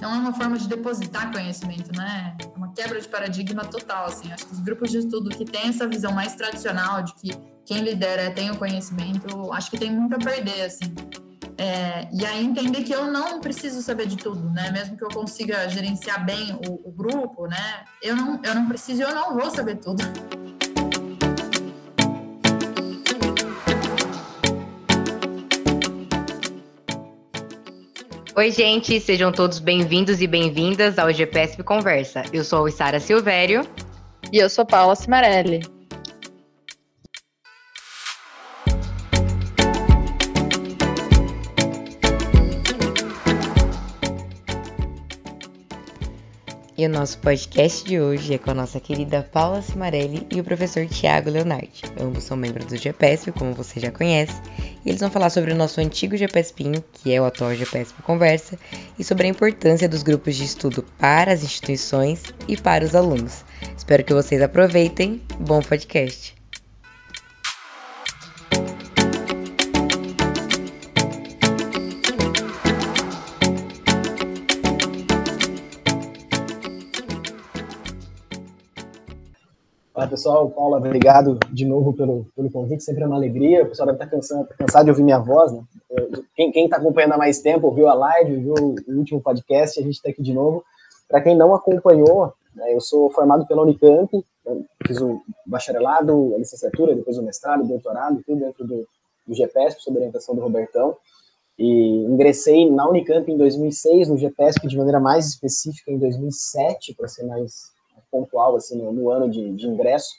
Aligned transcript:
não 0.00 0.14
é 0.14 0.18
uma 0.18 0.32
forma 0.32 0.58
de 0.58 0.68
depositar 0.68 1.32
conhecimento, 1.32 1.90
né? 1.96 2.36
É 2.40 2.56
uma 2.56 2.72
quebra 2.72 3.00
de 3.00 3.08
paradigma 3.08 3.64
total, 3.64 4.06
assim. 4.06 4.32
Acho 4.32 4.46
que 4.46 4.52
os 4.52 4.60
grupos 4.60 4.90
de 4.90 4.98
estudo 4.98 5.30
que 5.30 5.44
têm 5.44 5.68
essa 5.68 5.86
visão 5.86 6.12
mais 6.12 6.34
tradicional 6.34 7.02
de 7.02 7.14
que 7.14 7.30
quem 7.64 7.82
lidera 7.82 8.30
tem 8.30 8.50
o 8.50 8.56
conhecimento, 8.56 9.52
acho 9.52 9.70
que 9.70 9.78
tem 9.78 9.90
muito 9.90 10.14
a 10.14 10.18
perder, 10.18 10.62
assim. 10.62 10.94
É, 11.60 12.08
e 12.12 12.24
aí 12.24 12.44
entender 12.44 12.84
que 12.84 12.94
eu 12.94 13.10
não 13.10 13.40
preciso 13.40 13.82
saber 13.82 14.06
de 14.06 14.16
tudo, 14.16 14.48
né? 14.50 14.70
Mesmo 14.70 14.96
que 14.96 15.02
eu 15.02 15.08
consiga 15.08 15.68
gerenciar 15.68 16.24
bem 16.24 16.52
o, 16.68 16.88
o 16.88 16.92
grupo, 16.92 17.48
né? 17.48 17.84
Eu 18.00 18.14
não, 18.14 18.40
eu 18.44 18.54
não 18.54 18.68
preciso 18.68 19.02
eu 19.02 19.12
não 19.12 19.34
vou 19.34 19.50
saber 19.50 19.76
tudo. 19.76 20.02
Oi, 28.38 28.52
gente, 28.52 29.00
sejam 29.00 29.32
todos 29.32 29.58
bem-vindos 29.58 30.22
e 30.22 30.26
bem-vindas 30.28 30.96
ao 30.96 31.12
GPSP 31.12 31.64
Conversa. 31.64 32.22
Eu 32.32 32.44
sou 32.44 32.66
a 32.66 32.70
Sara 32.70 33.00
Silvério. 33.00 33.66
E 34.32 34.38
eu 34.38 34.48
sou 34.48 34.64
Paula 34.64 34.94
Cimarelli. 34.94 35.77
E 46.78 46.86
o 46.86 46.88
nosso 46.88 47.18
podcast 47.18 47.84
de 47.84 47.98
hoje 47.98 48.34
é 48.34 48.38
com 48.38 48.52
a 48.52 48.54
nossa 48.54 48.78
querida 48.78 49.28
Paula 49.32 49.60
Cimarelli 49.60 50.24
e 50.30 50.38
o 50.38 50.44
professor 50.44 50.86
Tiago 50.86 51.28
Leonardi. 51.28 51.82
Ambos 52.00 52.22
são 52.22 52.36
membros 52.36 52.66
do 52.66 52.76
GPSP, 52.76 53.32
como 53.32 53.52
você 53.52 53.80
já 53.80 53.90
conhece, 53.90 54.40
e 54.86 54.90
eles 54.90 55.00
vão 55.00 55.10
falar 55.10 55.28
sobre 55.30 55.50
o 55.50 55.56
nosso 55.56 55.80
antigo 55.80 56.16
GPSPinho, 56.16 56.84
que 56.92 57.12
é 57.12 57.20
o 57.20 57.24
atual 57.24 57.52
GPSP 57.52 58.00
Conversa, 58.04 58.56
e 58.96 59.02
sobre 59.02 59.26
a 59.26 59.30
importância 59.30 59.88
dos 59.88 60.04
grupos 60.04 60.36
de 60.36 60.44
estudo 60.44 60.84
para 61.00 61.32
as 61.32 61.42
instituições 61.42 62.22
e 62.46 62.56
para 62.56 62.84
os 62.84 62.94
alunos. 62.94 63.44
Espero 63.76 64.04
que 64.04 64.14
vocês 64.14 64.40
aproveitem. 64.40 65.20
Bom 65.40 65.60
podcast! 65.60 66.37
Olá, 79.98 80.06
pessoal. 80.06 80.48
Paula, 80.48 80.76
obrigado 80.76 81.40
de 81.50 81.66
novo 81.66 81.92
pelo, 81.92 82.24
pelo 82.36 82.48
convite. 82.52 82.84
Sempre 82.84 83.02
é 83.02 83.06
uma 83.08 83.16
alegria. 83.16 83.64
O 83.64 83.68
pessoal 83.68 83.86
deve 83.88 83.96
estar 83.96 84.08
cansado, 84.08 84.48
cansado 84.56 84.84
de 84.84 84.90
ouvir 84.92 85.02
minha 85.02 85.18
voz. 85.18 85.50
Né? 85.50 85.60
Quem 86.36 86.66
está 86.66 86.76
acompanhando 86.76 87.14
há 87.14 87.18
mais 87.18 87.40
tempo, 87.40 87.66
ouviu 87.66 87.88
a 87.88 87.94
live, 87.94 88.36
viu 88.36 88.54
o 88.54 88.92
último 88.92 89.20
podcast, 89.20 89.80
a 89.80 89.82
gente 89.82 89.96
está 89.96 90.08
aqui 90.08 90.22
de 90.22 90.32
novo. 90.32 90.62
Para 91.08 91.20
quem 91.20 91.36
não 91.36 91.52
acompanhou, 91.52 92.32
né, 92.54 92.72
eu 92.72 92.80
sou 92.80 93.10
formado 93.10 93.44
pela 93.48 93.62
Unicamp, 93.62 94.24
fiz 94.86 95.00
o 95.00 95.20
bacharelado, 95.44 96.32
a 96.32 96.38
licenciatura, 96.38 96.94
depois 96.94 97.18
o 97.18 97.22
mestrado, 97.24 97.64
o 97.64 97.66
doutorado, 97.66 98.22
tudo 98.24 98.38
dentro 98.38 98.64
do, 98.64 98.86
do 99.26 99.34
GPESP, 99.34 99.82
sob 99.82 99.96
orientação 99.96 100.32
do 100.32 100.40
Robertão. 100.40 100.96
E 101.58 102.04
ingressei 102.04 102.70
na 102.70 102.88
Unicamp 102.88 103.28
em 103.28 103.36
2006, 103.36 104.10
no 104.10 104.16
GPESP 104.16 104.68
de 104.68 104.78
maneira 104.78 105.00
mais 105.00 105.26
específica 105.26 105.90
em 105.90 105.98
2007, 105.98 106.94
para 106.94 107.08
ser 107.08 107.24
mais 107.26 107.76
pontual 108.10 108.56
assim 108.56 108.76
no, 108.76 108.92
no 108.92 109.10
ano 109.10 109.30
de, 109.30 109.54
de, 109.54 109.66
ingresso. 109.66 110.14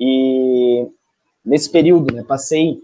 E 0.00 0.88
nesse 1.44 1.70
período 1.70 2.14
né, 2.14 2.22
passei 2.22 2.82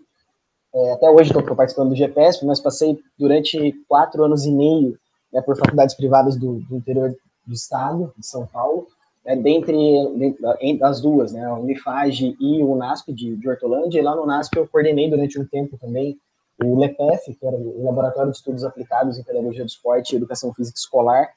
é, 0.73 0.93
até 0.93 1.11
hoje 1.11 1.31
estou 1.31 1.57
participando 1.57 1.91
do 1.91 1.97
GPSP, 1.97 2.47
mas 2.47 2.61
passei 2.61 2.99
durante 3.19 3.73
quatro 3.89 4.25
anos 4.25 4.47
e 4.47 4.53
meio 4.53 4.97
né, 5.33 5.43
por 5.43 5.57
faculdades 5.57 5.95
privadas 5.95 6.37
do, 6.37 6.61
do, 6.61 6.77
interior 6.77 7.15
do 7.45 7.55
estado 7.55 8.13
de 8.17 8.25
São 8.25 8.47
Paulo 8.47 8.87
né, 9.25 9.35
dentre, 9.35 9.75
dentre 10.17 10.85
as 10.85 11.01
duas 11.01 11.33
né, 11.33 11.45
a 11.45 11.55
Unifage 11.55 12.37
e 12.41 12.63
o 12.63 12.73
UNASP 12.73 13.13
de, 13.13 13.37
de 13.37 13.49
Hortolândia. 13.49 13.99
E 13.99 14.03
lá 14.03 14.15
no 14.15 14.23
UNASP 14.23 14.57
eu 14.57 14.69
coordenei 14.69 15.11
durante 15.11 15.41
um 15.41 15.45
tempo 15.45 15.77
também 15.77 16.17
o 16.63 16.79
LEPEF, 16.79 17.35
que 17.35 17.47
era 17.47 17.57
o 17.57 17.85
Laboratório 17.85 18.31
de 18.31 18.37
Estudos 18.37 18.65
Aplicados 18.65 19.19
em 19.19 19.25
Pedagogia 19.25 19.65
do 19.65 19.69
Esporte 19.69 20.13
e 20.13 20.17
Educação 20.17 20.53
Física 20.53 20.79
Escolar, 20.79 21.31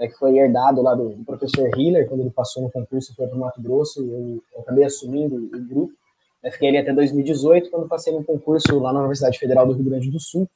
é, 0.00 0.08
que 0.08 0.18
foi 0.18 0.38
herdado 0.38 0.80
lá 0.80 0.94
do, 0.94 1.10
do, 1.10 1.24
professor 1.24 1.68
Hiller, 1.78 2.08
quando 2.08 2.20
ele 2.20 2.30
passou 2.30 2.62
no 2.62 2.70
concurso, 2.70 3.14
foi 3.14 3.26
para 3.26 3.36
o 3.36 3.38
Mato 3.40 3.60
Grosso, 3.60 4.00
eu, 4.00 4.42
eu 4.54 4.60
acabei 4.62 4.84
assumindo 4.84 5.36
o 5.36 5.68
grupo, 5.68 5.92
né, 6.42 6.50
fiquei 6.50 6.68
ali 6.68 6.78
até 6.78 6.90
2018, 6.92 7.70
quando 7.70 7.86
passei 7.86 8.10
no 8.10 8.24
concurso 8.24 8.78
lá 8.78 8.94
na 8.94 9.00
Universidade 9.00 9.38
Federal 9.38 9.66
do 9.66 9.74
Rio 9.74 9.84
Grande 9.84 10.10
do 10.10 10.18
Sul, 10.18 10.48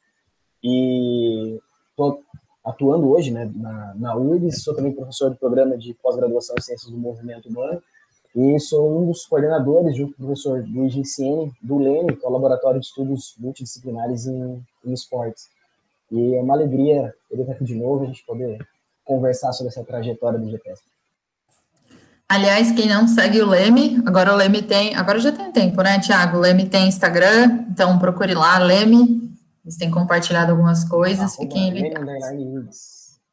e 0.62 1.60
estou 1.90 2.22
atuando 2.64 3.10
hoje 3.10 3.30
né, 3.30 3.50
na, 3.54 3.94
na 3.94 4.16
URGS, 4.16 4.62
sou 4.62 4.74
também 4.74 4.92
professor 4.92 5.28
do 5.28 5.36
programa 5.36 5.76
de 5.76 5.92
pós-graduação 5.92 6.56
em 6.58 6.62
Ciências 6.62 6.90
do 6.90 6.96
Movimento 6.96 7.50
Humano, 7.50 7.82
e 8.34 8.58
sou 8.58 8.98
um 8.98 9.06
dos 9.06 9.26
coordenadores, 9.26 9.94
junto 9.94 10.16
com 10.16 10.22
o 10.22 10.26
professor 10.26 10.64
Luiz 10.66 10.92
Ginciene, 10.94 11.52
do 11.62 11.78
LEME, 11.78 12.16
que 12.16 12.24
é 12.24 12.28
o 12.28 12.32
Laboratório 12.32 12.80
de 12.80 12.86
Estudos 12.86 13.34
Multidisciplinares 13.38 14.26
em, 14.26 14.60
em 14.84 14.92
Esportes. 14.92 15.48
E 16.10 16.34
é 16.34 16.40
uma 16.40 16.54
alegria 16.54 17.14
ele 17.30 17.42
estar 17.42 17.52
aqui 17.52 17.64
de 17.64 17.76
novo, 17.76 18.04
a 18.04 18.06
gente 18.06 18.24
poder 18.26 18.58
conversar 19.04 19.52
sobre 19.52 19.70
essa 19.70 19.84
trajetória 19.84 20.38
do 20.38 20.50
GPS. 20.50 20.82
Aliás, 22.28 22.72
quem 22.72 22.88
não 22.88 23.06
segue 23.06 23.40
o 23.42 23.48
Leme, 23.48 24.02
agora 24.06 24.32
o 24.32 24.36
Leme 24.36 24.62
tem, 24.62 24.96
agora 24.96 25.20
já 25.20 25.30
tem 25.30 25.52
tempo, 25.52 25.80
né, 25.82 26.00
Tiago? 26.00 26.38
O 26.38 26.40
Leme 26.40 26.66
tem 26.66 26.88
Instagram, 26.88 27.66
então 27.70 27.98
procure 27.98 28.34
lá, 28.34 28.58
Leme. 28.58 29.30
Eles 29.64 29.76
têm 29.76 29.90
compartilhado 29.90 30.50
algumas 30.50 30.84
coisas, 30.84 31.36
fiquem 31.36 31.70
ligados. 31.70 32.08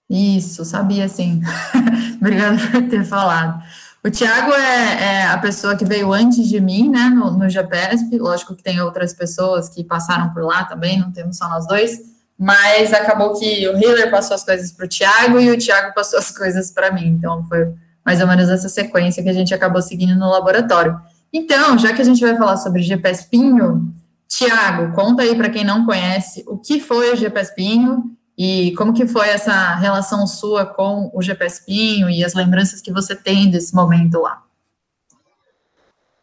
Isso, 0.09 0.65
sabia 0.65 1.07
sim. 1.07 1.41
Obrigada 2.19 2.57
por 2.69 2.89
ter 2.89 3.05
falado. 3.05 3.63
O 4.03 4.09
Tiago 4.09 4.51
é, 4.51 5.03
é, 5.03 5.23
a 5.27 5.38
pessoa 5.38 5.75
que 5.75 5.85
veio 5.85 6.11
antes 6.11 6.47
de 6.47 6.59
mim, 6.59 6.89
né, 6.89 7.05
no, 7.05 7.31
no 7.31 7.49
GPSP. 7.49 8.17
Lógico 8.17 8.55
que 8.55 8.63
tem 8.63 8.81
outras 8.81 9.13
pessoas 9.13 9.69
que 9.69 9.83
passaram 9.83 10.33
por 10.33 10.43
lá 10.43 10.65
também, 10.65 10.99
não 10.99 11.11
temos 11.11 11.38
só 11.38 11.47
nós 11.47 11.65
dois 11.65 12.10
mas 12.41 12.91
acabou 12.91 13.38
que 13.38 13.69
o 13.69 13.78
Hiller 13.78 14.09
passou 14.09 14.34
as 14.34 14.44
coisas 14.44 14.72
para 14.72 14.88
o 14.88 14.90
Thiago 14.90 15.40
e 15.40 15.52
o 15.52 15.57
Thiago 15.59 15.94
passou 15.94 16.18
as 16.18 16.35
coisas 16.35 16.72
para 16.72 16.91
mim. 16.91 17.06
Então 17.06 17.44
foi 17.44 17.72
mais 18.03 18.19
ou 18.19 18.25
menos 18.25 18.50
essa 18.50 18.68
sequência 18.68 19.22
que 19.22 19.29
a 19.29 19.34
gente 19.34 19.53
acabou 19.53 19.79
seguindo 19.79 20.16
no 20.16 20.28
laboratório. 20.28 21.00
Então, 21.31 21.78
já 21.78 21.94
que 21.94 22.01
a 22.01 22.03
gente 22.03 22.19
vai 22.19 22.35
falar 22.35 22.57
sobre 22.57 22.81
GPS 22.81 23.30
Pinho, 23.30 23.94
Tiago, 24.28 24.91
conta 24.96 25.22
aí 25.22 25.35
para 25.35 25.51
quem 25.51 25.63
não 25.63 25.85
conhece 25.85 26.44
o 26.47 26.57
que 26.57 26.80
foi 26.80 27.13
o 27.13 27.16
GPS 27.16 27.53
Pinho 27.53 28.06
e 28.35 28.74
como 28.75 28.91
que 28.91 29.06
foi 29.06 29.30
essa 29.30 29.75
relação 29.75 30.25
sua 30.25 30.66
com 30.66 31.12
o 31.13 31.22
GPS 31.22 31.63
Pinho 31.63 32.09
e 32.09 32.25
as 32.25 32.34
lembranças 32.34 32.81
que 32.81 32.91
você 32.91 33.16
tem 33.16 33.51
desse 33.51 33.75
momento 33.75 34.19
lá. 34.19 34.41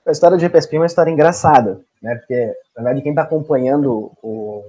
A 0.05 0.11
história 0.11 0.37
do 0.37 0.41
GPS 0.41 0.69
Pinho 0.69 0.81
é 0.81 0.83
uma 0.83 0.87
história 0.87 1.12
engraçada, 1.12 1.81
né? 2.03 2.17
Porque, 2.17 2.53
na 2.77 2.83
verdade, 2.83 3.03
quem 3.03 3.12
está 3.12 3.23
acompanhando 3.23 4.11
o, 4.21 4.65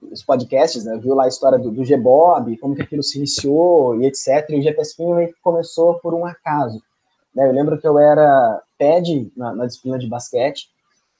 os 0.00 0.22
podcasts, 0.22 0.84
né? 0.84 0.96
Viu 0.98 1.14
lá 1.14 1.24
a 1.24 1.28
história 1.28 1.58
do, 1.58 1.70
do 1.70 1.84
G-Bob, 1.84 2.56
como 2.58 2.74
que 2.74 2.82
aquilo 2.82 3.02
se 3.02 3.18
iniciou 3.18 4.00
e 4.00 4.06
etc. 4.06 4.48
E 4.50 4.58
o 4.58 4.62
GPSP 4.62 5.34
começou 5.42 5.98
por 6.00 6.14
um 6.14 6.24
acaso. 6.24 6.80
Né? 7.34 7.48
Eu 7.48 7.52
lembro 7.52 7.78
que 7.78 7.86
eu 7.86 7.98
era 7.98 8.62
PED 8.78 9.32
na, 9.36 9.54
na 9.54 9.66
disciplina 9.66 9.98
de 9.98 10.08
basquete 10.08 10.68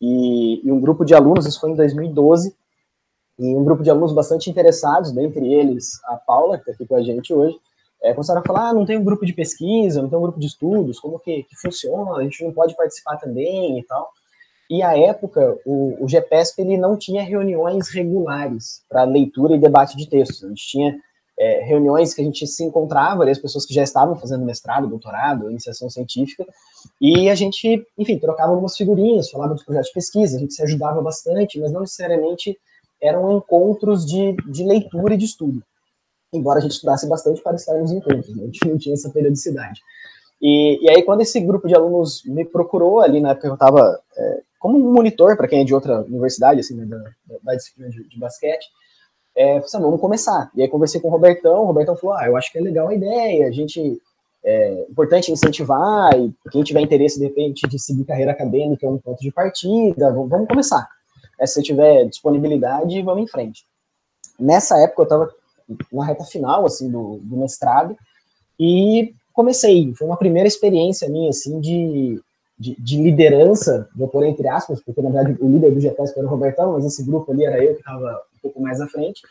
e, 0.01 0.67
e, 0.67 0.73
um 0.73 0.81
grupo 0.81 1.05
de 1.05 1.15
alunos, 1.15 1.47
isso 1.47 1.61
foi 1.61 1.71
em 1.71 1.75
2012, 1.75 2.55
e 3.39 3.57
um 3.57 3.65
grupo 3.65 3.83
de 3.83 3.91
alunos 3.91 4.13
bastante 4.13 4.49
interessados, 4.49 5.13
dentre 5.13 5.53
eles 5.53 6.03
a 6.05 6.17
Paula, 6.17 6.57
que 6.57 6.63
está 6.63 6.73
aqui 6.73 6.87
com 6.87 6.95
a 6.95 7.03
gente 7.03 7.33
hoje, 7.33 7.57
é, 8.03 8.13
começaram 8.13 8.41
a 8.41 8.45
falar, 8.45 8.69
ah, 8.69 8.73
não 8.73 8.87
tem 8.87 8.97
um 8.97 9.05
grupo 9.05 9.27
de 9.27 9.33
pesquisa, 9.33 10.01
não 10.01 10.09
tem 10.09 10.19
um 10.19 10.23
grupo 10.23 10.39
de 10.39 10.47
estudos, 10.47 11.01
como 11.01 11.19
que, 11.19 11.43
que 11.43 11.57
funciona, 11.57 12.17
a 12.17 12.23
gente 12.23 12.45
não 12.45 12.53
pode 12.53 12.77
participar 12.77 13.17
também 13.17 13.79
e 13.79 13.85
tal. 13.85 14.09
E 14.71 14.83
à 14.83 14.97
época, 14.99 15.57
o, 15.65 16.05
o 16.05 16.07
ele 16.59 16.77
não 16.77 16.97
tinha 16.97 17.23
reuniões 17.23 17.89
regulares 17.89 18.83
para 18.89 19.05
leitura 19.05 19.57
e 19.57 19.61
debate 19.61 19.97
de 19.97 20.09
textos. 20.09 20.45
A 20.45 20.49
gente 20.49 20.67
tinha 20.67 21.01
é, 21.39 21.63
reuniões 21.65 22.13
que 22.13 22.21
a 22.21 22.25
gente 22.25 22.47
se 22.47 22.65
encontrava, 22.65 23.23
ali, 23.23 23.31
as 23.31 23.39
pessoas 23.39 23.65
que 23.65 23.73
já 23.73 23.83
estavam 23.83 24.17
fazendo 24.17 24.45
mestrado, 24.45 24.89
doutorado, 24.89 25.51
iniciação 25.51 25.89
científica, 25.89 26.45
e 27.01 27.31
a 27.31 27.35
gente, 27.35 27.87
enfim, 27.97 28.19
trocava 28.19 28.51
algumas 28.51 28.77
figurinhas, 28.77 29.31
falava 29.31 29.55
de 29.55 29.65
projetos 29.65 29.89
de 29.89 29.95
pesquisa, 29.95 30.37
a 30.37 30.41
gente 30.41 30.53
se 30.53 30.63
ajudava 30.63 31.01
bastante, 31.01 31.59
mas 31.61 31.73
não 31.73 31.83
necessariamente 31.83 32.59
eram 33.01 33.37
encontros 33.37 34.05
de, 34.05 34.35
de 34.51 34.65
leitura 34.65 35.15
e 35.15 35.17
de 35.17 35.25
estudo. 35.25 35.63
Embora 36.33 36.59
a 36.59 36.63
gente 36.63 36.73
estudasse 36.73 37.09
bastante 37.09 37.41
para 37.41 37.55
estar 37.55 37.75
nos 37.75 37.93
encontros, 37.93 38.37
né? 38.37 38.43
a 38.43 38.47
gente 38.47 38.69
não 38.69 38.77
tinha 38.77 38.95
essa 38.95 39.09
periodicidade. 39.09 39.81
E, 40.43 40.85
e 40.85 40.91
aí, 40.91 41.03
quando 41.03 41.21
esse 41.21 41.41
grupo 41.41 41.67
de 41.67 41.75
alunos 41.75 42.23
me 42.25 42.45
procurou, 42.45 43.01
ali 43.01 43.21
na 43.21 43.31
época 43.31 43.49
eu 43.49 43.55
estava 43.55 44.01
é, 44.17 44.43
como 44.59 44.77
um 44.79 44.93
monitor, 44.93 45.37
para 45.37 45.47
quem 45.47 45.61
é 45.61 45.65
de 45.65 45.75
outra 45.75 46.03
universidade, 46.03 46.61
assim, 46.61 46.75
né, 46.75 46.85
da, 46.85 47.03
da, 47.43 47.55
disciplina 47.55 47.91
de, 47.91 48.09
de 48.09 48.19
basquete, 48.19 48.67
é, 49.37 49.59
assim, 49.59 49.81
vamos 49.81 50.01
começar. 50.01 50.51
E 50.55 50.63
aí 50.63 50.69
conversei 50.69 51.01
com 51.01 51.09
o 51.09 51.11
Robertão, 51.11 51.63
o 51.63 51.67
Robertão 51.67 51.97
falou, 51.97 52.17
ah, 52.17 52.27
eu 52.27 52.37
acho 52.37 52.51
que 52.51 52.59
é 52.59 52.61
legal 52.61 52.89
a 52.89 52.95
ideia, 52.95 53.47
a 53.47 53.53
gente, 53.53 54.01
é 54.45 54.87
importante 54.91 55.31
incentivar, 55.31 56.11
e 56.19 56.35
quem 56.51 56.63
tiver 56.63 56.81
interesse, 56.81 57.19
de 57.19 57.27
repente, 57.27 57.69
de 57.69 57.79
seguir 57.79 58.05
carreira 58.05 58.33
acadêmica 58.33 58.87
é 58.87 58.91
um 58.91 58.99
ponto 58.99 59.21
de 59.21 59.31
partida, 59.31 60.11
vamos, 60.11 60.29
vamos 60.29 60.49
começar. 60.49 60.89
É, 61.41 61.47
se 61.47 61.55
você 61.55 61.63
tiver 61.63 62.05
disponibilidade, 62.07 63.01
vamos 63.03 63.23
em 63.23 63.29
frente. 63.29 63.65
Nessa 64.39 64.77
época, 64.79 65.03
eu 65.03 65.05
estava 65.05 65.35
na 65.93 66.05
reta 66.05 66.25
final, 66.25 66.67
assim, 66.67 66.91
do, 66.91 67.19
do 67.23 67.37
mestrado, 67.37 67.97
e 68.59 69.15
comecei, 69.33 69.95
foi 69.95 70.09
uma 70.09 70.17
primeira 70.17 70.49
experiência 70.49 71.09
minha, 71.09 71.31
assim, 71.31 71.61
de, 71.61 72.21
de, 72.59 72.75
de, 72.79 73.01
liderança, 73.01 73.89
vou 73.95 74.09
pôr 74.09 74.25
entre 74.25 74.49
aspas, 74.49 74.81
porque 74.81 75.01
na 75.01 75.11
verdade 75.11 75.39
o 75.41 75.49
líder 75.49 75.71
do 75.71 75.81
GTS 75.81 76.13
era 76.17 76.27
o 76.27 76.31
Robertão, 76.31 76.73
mas 76.73 76.85
esse 76.85 77.05
grupo 77.05 77.31
ali 77.31 77.45
era 77.45 77.63
eu 77.63 77.75
que 77.75 77.81
estava 77.81 78.23
um 78.37 78.39
pouco 78.43 78.61
mais 78.61 78.81
à 78.81 78.87
frente, 78.87 79.23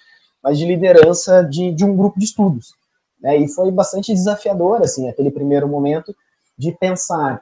mas 0.41 0.57
de 0.57 0.65
liderança 0.65 1.44
de, 1.44 1.71
de 1.71 1.83
um 1.83 1.95
grupo 1.95 2.18
de 2.18 2.25
estudos. 2.25 2.74
Né? 3.21 3.38
E 3.38 3.47
foi 3.50 3.71
bastante 3.71 4.13
desafiador, 4.13 4.81
assim, 4.81 5.09
aquele 5.09 5.29
primeiro 5.29 5.68
momento 5.68 6.15
de 6.57 6.71
pensar. 6.71 7.41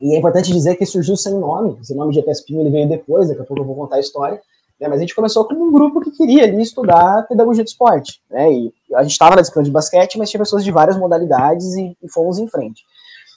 E 0.00 0.14
é 0.14 0.18
importante 0.18 0.52
dizer 0.52 0.76
que 0.76 0.86
surgiu 0.86 1.16
sem 1.16 1.34
nome, 1.34 1.78
esse 1.80 1.94
nome 1.94 2.14
Pinho 2.46 2.60
ele 2.60 2.70
veio 2.70 2.88
depois, 2.88 3.28
daqui 3.28 3.40
a 3.40 3.44
pouco 3.44 3.62
eu 3.62 3.66
vou 3.66 3.74
contar 3.74 3.96
a 3.96 4.00
história, 4.00 4.40
né? 4.80 4.88
mas 4.88 4.98
a 4.98 5.00
gente 5.00 5.14
começou 5.14 5.44
como 5.44 5.64
um 5.64 5.72
grupo 5.72 6.00
que 6.00 6.10
queria 6.12 6.44
ali 6.44 6.62
estudar 6.62 7.26
pedagogia 7.28 7.64
de 7.64 7.70
esporte. 7.70 8.22
Né? 8.30 8.50
E 8.52 8.72
a 8.94 9.02
gente 9.02 9.12
estava 9.12 9.34
na 9.34 9.42
disciplina 9.42 9.64
de 9.64 9.70
basquete, 9.70 10.16
mas 10.16 10.30
tinha 10.30 10.40
pessoas 10.40 10.64
de 10.64 10.70
várias 10.70 10.96
modalidades 10.96 11.74
e, 11.74 11.96
e 12.02 12.08
fomos 12.08 12.38
em 12.38 12.48
frente. 12.48 12.82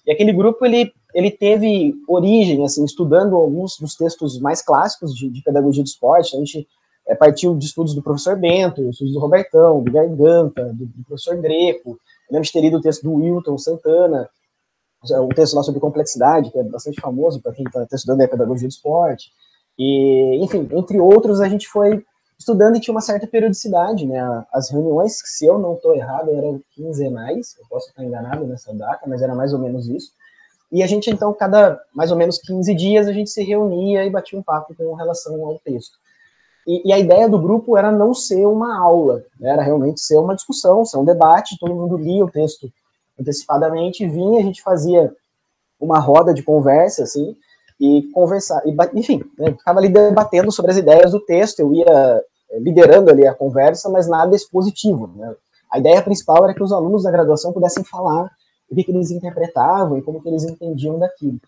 E 0.06 0.12
aquele 0.12 0.34
grupo, 0.34 0.66
ele, 0.66 0.94
ele 1.14 1.32
teve 1.32 1.94
origem, 2.08 2.64
assim, 2.64 2.84
estudando 2.84 3.36
alguns 3.36 3.78
dos 3.78 3.96
textos 3.96 4.40
mais 4.40 4.62
clássicos 4.62 5.14
de, 5.16 5.30
de 5.30 5.42
pedagogia 5.42 5.84
de 5.84 5.90
esporte. 5.90 6.36
A 6.36 6.40
gente 6.40 6.68
é, 7.08 7.16
partiu 7.16 7.56
de 7.56 7.66
estudos 7.66 7.94
do 7.94 8.02
professor 8.02 8.38
Bento, 8.38 8.90
estudos 8.90 9.14
do 9.14 9.20
Robertão, 9.20 9.82
do 9.82 9.92
Garganta, 9.92 10.66
do, 10.74 10.86
do 10.86 11.04
professor 11.06 11.38
Greco. 11.38 11.92
Eu 11.92 12.34
lembro 12.34 12.46
de 12.46 12.52
ter 12.52 12.62
lido 12.62 12.78
o 12.78 12.82
texto 12.82 13.04
do 13.04 13.14
Wilton 13.14 13.58
Santana, 13.58 14.30
um 15.12 15.30
texto 15.30 15.54
lá 15.54 15.64
sobre 15.64 15.82
complexidade, 15.82 16.50
que 16.50 16.58
é 16.58 16.64
bastante 16.64 17.00
famoso 17.02 17.42
para 17.42 17.54
quem 17.54 17.66
está 17.66 17.86
tá 17.86 17.96
estudando 17.96 18.22
a 18.22 18.28
pedagogia 18.28 18.68
de 18.68 18.74
esporte. 18.74 19.32
E, 19.78 20.40
enfim, 20.42 20.68
entre 20.72 21.00
outros, 21.00 21.42
a 21.42 21.50
gente 21.50 21.68
foi 21.68 22.04
estudando 22.44 22.75
e 22.75 22.80
tinha 22.80 22.94
uma 22.94 23.01
certa 23.01 23.25
periodicidade, 23.25 24.06
né? 24.06 24.45
As 24.54 24.69
reuniões, 24.69 25.19
se 25.24 25.45
eu 25.45 25.57
não 25.57 25.74
estou 25.74 25.95
errado, 25.95 26.31
eram 26.34 26.62
quinzenais, 26.75 27.56
eu 27.60 27.66
posso 27.68 27.90
estar 27.90 28.04
enganado 28.04 28.45
nessa 28.45 28.74
data, 28.74 29.01
mas 29.07 29.22
era 29.22 29.34
mais 29.34 29.54
ou 29.54 29.60
menos 29.60 29.88
isso. 29.88 30.12
E 30.72 30.84
a 30.84 30.88
gente, 30.88 31.10
então, 31.10 31.34
cada 31.34 31.80
mais 31.94 32.12
ou 32.12 32.18
menos 32.18 32.38
15 32.40 32.74
dias, 32.74 33.07
a 33.07 33.13
gente 33.13 33.30
se 33.30 33.44
reunia 33.44 34.06
e 34.06 34.10
batia 34.10 34.38
um 34.38 34.44
papo 34.44 34.75
com 34.75 34.94
relação 34.94 35.45
ao 35.45 35.60
texto. 35.60 35.98
E, 36.68 36.90
e 36.90 36.94
a 36.94 37.00
ideia 37.00 37.28
do 37.28 37.40
grupo 37.40 37.78
era 37.78 37.92
não 37.92 38.13
ser 38.13 38.46
uma 38.46 38.78
aula, 38.78 39.24
né? 39.39 39.51
era 39.51 39.62
realmente 39.62 40.01
ser 40.01 40.18
uma 40.18 40.36
discussão, 40.36 40.86
ser 40.86 40.98
um 40.98 41.06
debate, 41.06 41.57
todo 41.60 41.75
mundo 41.75 41.98
lia 41.98 42.24
o 42.24 42.31
texto 42.31 42.72
antecipadamente, 43.19 44.07
vinha, 44.07 44.39
a 44.39 44.44
gente 44.44 44.62
fazia 44.62 45.13
uma 45.80 46.00
roda 46.00 46.34
de 46.34 46.42
conversa, 46.42 47.04
assim, 47.04 47.36
e 47.80 48.04
conversar, 48.13 48.62
e, 48.66 48.75
enfim, 48.98 49.22
né, 49.38 49.51
ficava 49.51 49.80
ali 49.80 49.89
debatendo 49.89 50.51
sobre 50.51 50.72
as 50.72 50.78
ideias 50.78 51.12
do 51.12 51.19
texto, 51.19 51.60
eu 51.60 51.74
ia 51.74 52.24
liderando 52.60 53.10
ali 53.10 53.26
a 53.26 53.34
conversa, 53.34 53.90
mas 53.90 54.08
nada 54.08 54.36
expositivo. 54.36 55.08
Né? 55.16 55.36
A 55.72 55.80
ideia 55.80 56.02
principal 56.02 56.44
era 56.44 56.54
que 56.54 56.64
os 56.64 56.72
alunos 56.72 57.04
da 57.04 57.12
graduação 57.12 57.52
pudessem 57.52 57.84
falar 57.84 58.32
o 58.70 58.76
que, 58.76 58.84
que 58.84 58.92
eles 58.92 59.12
interpretavam 59.12 59.98
e 59.98 60.02
como 60.02 60.22
que 60.22 60.30
eles 60.30 60.44
entendiam 60.44 60.98
daquilo. 60.98 61.40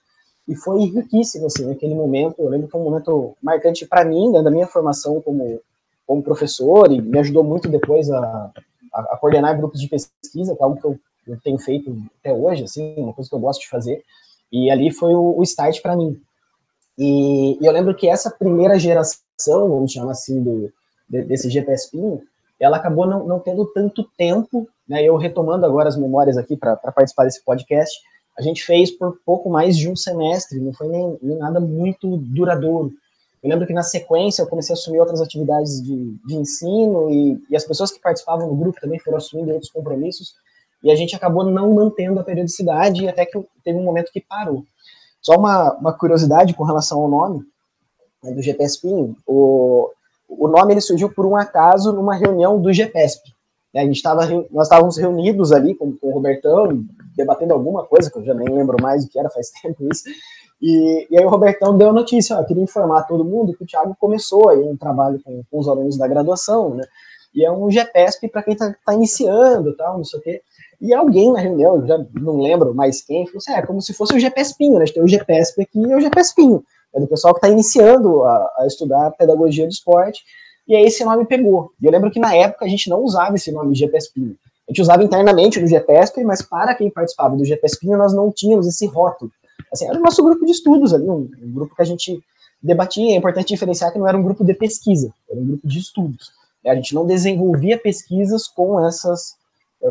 E 0.48 0.56
foi 0.56 0.86
riquíssimo, 0.86 1.48
assim, 1.48 1.66
naquele 1.66 1.96
momento, 1.96 2.36
eu 2.40 2.50
lembro 2.50 2.68
que 2.68 2.72
foi 2.72 2.82
um 2.82 2.84
momento 2.84 3.36
marcante 3.42 3.86
para 3.86 4.06
mim, 4.06 4.32
né, 4.32 4.44
da 4.44 4.52
minha 4.52 4.68
formação 4.68 5.20
como, 5.22 5.60
como 6.06 6.22
professor, 6.22 6.92
e 6.92 7.02
me 7.02 7.18
ajudou 7.20 7.44
muito 7.44 7.68
depois 7.68 8.12
a, 8.12 8.52
a, 8.94 9.02
a 9.02 9.18
coordenar 9.18 9.58
grupos 9.58 9.82
de 9.82 9.88
pesquisa, 9.88 10.56
que 10.56 10.62
é 10.62 10.64
algo 10.64 10.80
que 10.80 10.86
eu, 10.86 11.00
eu 11.28 11.40
tenho 11.42 11.58
feito 11.58 11.98
até 12.20 12.32
hoje, 12.32 12.64
assim, 12.64 12.94
uma 12.98 13.14
coisa 13.14 13.28
que 13.28 13.36
eu 13.36 13.40
gosto 13.40 13.62
de 13.62 13.70
fazer, 13.70 14.04
e 14.52 14.70
ali 14.70 14.92
foi 14.92 15.16
o, 15.16 15.36
o 15.38 15.44
start 15.44 15.82
para 15.82 15.96
mim. 15.96 16.22
E, 16.98 17.58
e, 17.60 17.66
eu 17.66 17.72
lembro 17.72 17.96
que 17.96 18.08
essa 18.08 18.30
primeira 18.30 18.78
geração, 18.78 19.18
vamos 19.68 19.92
chamar 19.92 20.12
assim, 20.12 20.42
do, 20.44 20.72
desse 21.08 21.50
GPS 21.50 21.90
Pinho, 21.92 22.22
ela 22.60 22.78
acabou 22.78 23.06
não, 23.06 23.28
não 23.28 23.40
tendo 23.40 23.66
tanto 23.66 24.04
tempo, 24.18 24.68
né? 24.88 25.04
Eu 25.04 25.18
retomando 25.18 25.66
agora 25.66 25.90
as 25.90 25.98
memórias 25.98 26.38
aqui 26.38 26.56
para 26.56 26.76
participar 26.78 27.26
desse 27.26 27.44
podcast, 27.44 28.00
a 28.38 28.42
gente 28.42 28.64
fez 28.64 28.92
por 28.92 29.18
pouco 29.26 29.50
mais 29.50 29.78
de 29.78 29.90
um 29.90 29.96
semestre, 29.96 30.60
não 30.60 30.74
foi 30.74 30.88
nem, 30.88 31.18
nem, 31.22 31.38
nada 31.38 31.60
muito 31.60 32.18
duradouro. 32.18 32.92
Eu 33.42 33.50
lembro 33.50 33.68
que 33.68 33.74
na 33.74 33.84
sequência 33.84 34.42
eu 34.42 34.48
comecei 34.48 34.74
a 34.74 34.78
assumir 34.78 35.00
outras 35.00 35.22
atividades 35.22 35.82
de, 35.82 36.18
de 36.26 36.36
ensino 36.36 37.10
e, 37.10 37.42
e, 37.50 37.56
as 37.56 37.64
pessoas 37.64 37.92
que 37.92 38.02
participavam 38.02 38.50
do 38.50 38.56
grupo 38.56 38.82
também 38.82 39.00
foram 39.00 39.18
assumindo 39.18 39.52
outros 39.52 39.72
compromissos 39.72 40.34
e 40.84 40.92
a 40.92 40.96
gente 40.96 41.16
acabou 41.16 41.44
não 41.44 41.74
mantendo 41.74 42.20
a 42.20 42.24
periodicidade 42.24 43.08
até 43.08 43.26
que 43.26 43.40
teve 43.64 43.78
um 43.78 43.84
momento 43.84 44.12
que 44.12 44.20
parou. 44.20 44.66
Só 45.22 45.38
uma, 45.38 45.74
uma 45.74 45.94
curiosidade 45.94 46.54
com 46.54 46.64
relação 46.64 47.02
ao 47.02 47.08
nome 47.08 47.46
né, 48.22 48.32
do 48.32 48.42
GPSP, 48.42 48.88
o, 49.26 49.92
o 50.28 50.48
nome 50.48 50.74
ele 50.74 50.82
surgiu 50.82 51.10
por 51.10 51.26
um 51.26 51.36
acaso 51.36 51.94
numa 51.94 52.16
reunião 52.16 52.62
do 52.62 52.74
GPSP. 52.74 53.34
Né, 53.74 53.82
a 53.82 53.86
gente 53.86 54.02
tava, 54.02 54.26
nós 54.52 54.68
estávamos 54.68 54.98
reunidos 54.98 55.52
ali 55.52 55.76
com, 55.76 55.96
com 55.98 56.08
o 56.08 56.14
Robertão, 56.14 56.84
debatendo 57.16 57.54
alguma 57.54 57.86
coisa, 57.86 58.10
que 58.10 58.18
eu 58.18 58.24
já 58.24 58.34
nem 58.34 58.48
lembro 58.48 58.82
mais 58.82 59.04
o 59.04 59.10
que 59.10 59.20
era, 59.20 59.30
faz 59.30 59.50
tempo 59.62 59.88
isso, 59.92 60.04
e, 60.62 61.08
e 61.12 61.18
aí 61.18 61.26
o 61.26 61.30
Robertão 61.30 61.78
deu 61.78 61.90
a 61.90 61.94
notícia, 61.94 62.38
ó, 62.38 62.44
queria 62.44 62.64
informar 62.64 63.04
todo 63.04 63.26
mundo 63.26 63.54
que 63.54 63.64
o 63.64 63.68
Thiago 63.68 63.96
começou 64.00 64.50
aí 64.50 64.60
um 64.60 64.78
trabalho 64.78 65.22
com, 65.24 65.44
com 65.52 65.60
os 65.60 65.68
alunos 65.68 65.98
da 65.98 66.08
graduação, 66.08 66.76
né, 66.76 66.84
e 67.34 67.44
é 67.44 67.52
um 67.52 67.70
GPSP 67.70 68.30
para 68.30 68.44
quem 68.44 68.54
está 68.54 68.74
tá 68.86 68.94
iniciando, 68.94 69.76
tal, 69.76 69.98
não 69.98 70.06
sei 70.06 70.20
o 70.20 70.24
quê, 70.24 70.42
e 70.80 70.94
alguém 70.94 71.32
na 71.32 71.40
reunião, 71.40 71.86
já 71.86 71.98
não 72.14 72.40
lembro 72.40 72.74
mais 72.74 73.02
quem, 73.02 73.26
falou 73.26 73.38
assim: 73.38 73.54
é, 73.54 73.62
como 73.62 73.82
se 73.82 73.94
fosse 73.94 74.16
o 74.16 74.20
GPSpinho, 74.20 74.74
né? 74.74 74.84
A 74.84 74.86
gente 74.86 74.96
tem 74.96 75.04
o 75.04 75.08
GPSP 75.08 75.62
aqui 75.64 75.80
e 75.80 75.96
o 75.96 76.02
GPSpinho. 76.02 76.64
É 76.96 77.00
do 77.00 77.08
pessoal 77.08 77.34
que 77.34 77.40
está 77.40 77.50
iniciando 77.50 78.24
a, 78.24 78.54
a, 78.60 78.68
estudar 78.68 79.12
pedagogia 79.12 79.66
do 79.66 79.72
esporte. 79.72 80.24
E 80.68 80.76
aí 80.76 80.86
esse 80.86 81.04
nome 81.04 81.26
pegou. 81.26 81.72
E 81.82 81.86
eu 81.86 81.92
lembro 81.92 82.10
que 82.10 82.20
na 82.20 82.36
época 82.36 82.66
a 82.66 82.68
gente 82.68 82.90
não 82.90 83.02
usava 83.02 83.36
esse 83.36 83.52
nome 83.52 83.76
GPSpinho. 83.76 84.36
A 84.68 84.72
gente 84.72 84.82
usava 84.82 85.04
internamente 85.04 85.60
no 85.60 85.68
GPSP, 85.68 86.24
mas 86.24 86.42
para 86.42 86.74
quem 86.74 86.90
participava 86.90 87.36
do 87.36 87.46
GPSpinho, 87.46 87.98
nós 87.98 88.14
não 88.14 88.32
tínhamos 88.32 88.66
esse 88.66 88.86
rótulo. 88.88 89.32
Assim, 89.72 89.88
era 89.88 90.00
o 90.00 90.02
nosso 90.02 90.24
grupo 90.24 90.46
de 90.46 90.52
estudos 90.52 90.94
ali, 90.94 91.08
um, 91.08 91.30
um 91.44 91.52
grupo 91.54 91.76
que 91.76 91.82
a 91.82 91.86
gente 91.86 92.20
debatia. 92.64 93.14
É 93.14 93.18
importante 93.18 93.50
diferenciar 93.50 93.92
que 93.92 94.00
não 94.00 94.08
era 94.08 94.18
um 94.18 94.24
grupo 94.24 94.44
de 94.44 94.54
pesquisa, 94.54 95.14
era 95.30 95.40
um 95.40 95.46
grupo 95.46 95.68
de 95.68 95.80
estudos. 95.80 96.32
A 96.66 96.74
gente 96.74 96.96
não 96.96 97.06
desenvolvia 97.06 97.78
pesquisas 97.78 98.48
com 98.48 98.84
essas 98.84 99.36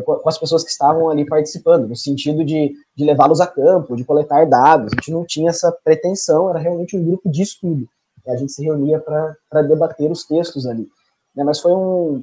com 0.03 0.27
as 0.27 0.37
pessoas 0.37 0.63
que 0.63 0.69
estavam 0.69 1.09
ali 1.09 1.25
participando, 1.25 1.87
no 1.87 1.95
sentido 1.95 2.43
de, 2.43 2.73
de 2.95 3.05
levá-los 3.05 3.39
a 3.39 3.47
campo, 3.47 3.95
de 3.95 4.03
coletar 4.03 4.45
dados. 4.45 4.91
A 4.91 4.95
gente 4.95 5.11
não 5.11 5.25
tinha 5.25 5.49
essa 5.49 5.71
pretensão, 5.83 6.49
era 6.49 6.59
realmente 6.59 6.97
um 6.97 7.03
grupo 7.03 7.29
de 7.29 7.41
estudo. 7.41 7.87
A 8.27 8.35
gente 8.35 8.51
se 8.51 8.63
reunia 8.63 8.99
para 8.99 9.61
debater 9.61 10.11
os 10.11 10.25
textos 10.25 10.65
ali. 10.65 10.87
Né? 11.35 11.43
Mas 11.43 11.59
foi 11.59 11.71
um, 11.71 12.21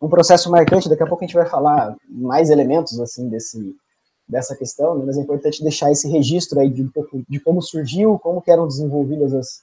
um 0.00 0.08
processo 0.08 0.50
marcante, 0.50 0.88
daqui 0.88 1.02
a 1.02 1.06
pouco 1.06 1.24
a 1.24 1.26
gente 1.26 1.36
vai 1.36 1.46
falar 1.46 1.96
mais 2.08 2.50
elementos 2.50 3.00
assim 3.00 3.28
desse, 3.28 3.74
dessa 4.28 4.54
questão, 4.54 4.98
né? 4.98 5.04
mas 5.06 5.16
é 5.16 5.20
importante 5.20 5.62
deixar 5.62 5.90
esse 5.90 6.08
registro 6.08 6.60
aí 6.60 6.68
de, 6.68 6.88
de 7.28 7.40
como 7.40 7.62
surgiu, 7.62 8.18
como 8.18 8.42
eram 8.46 8.68
desenvolvidas 8.68 9.32
as, 9.32 9.62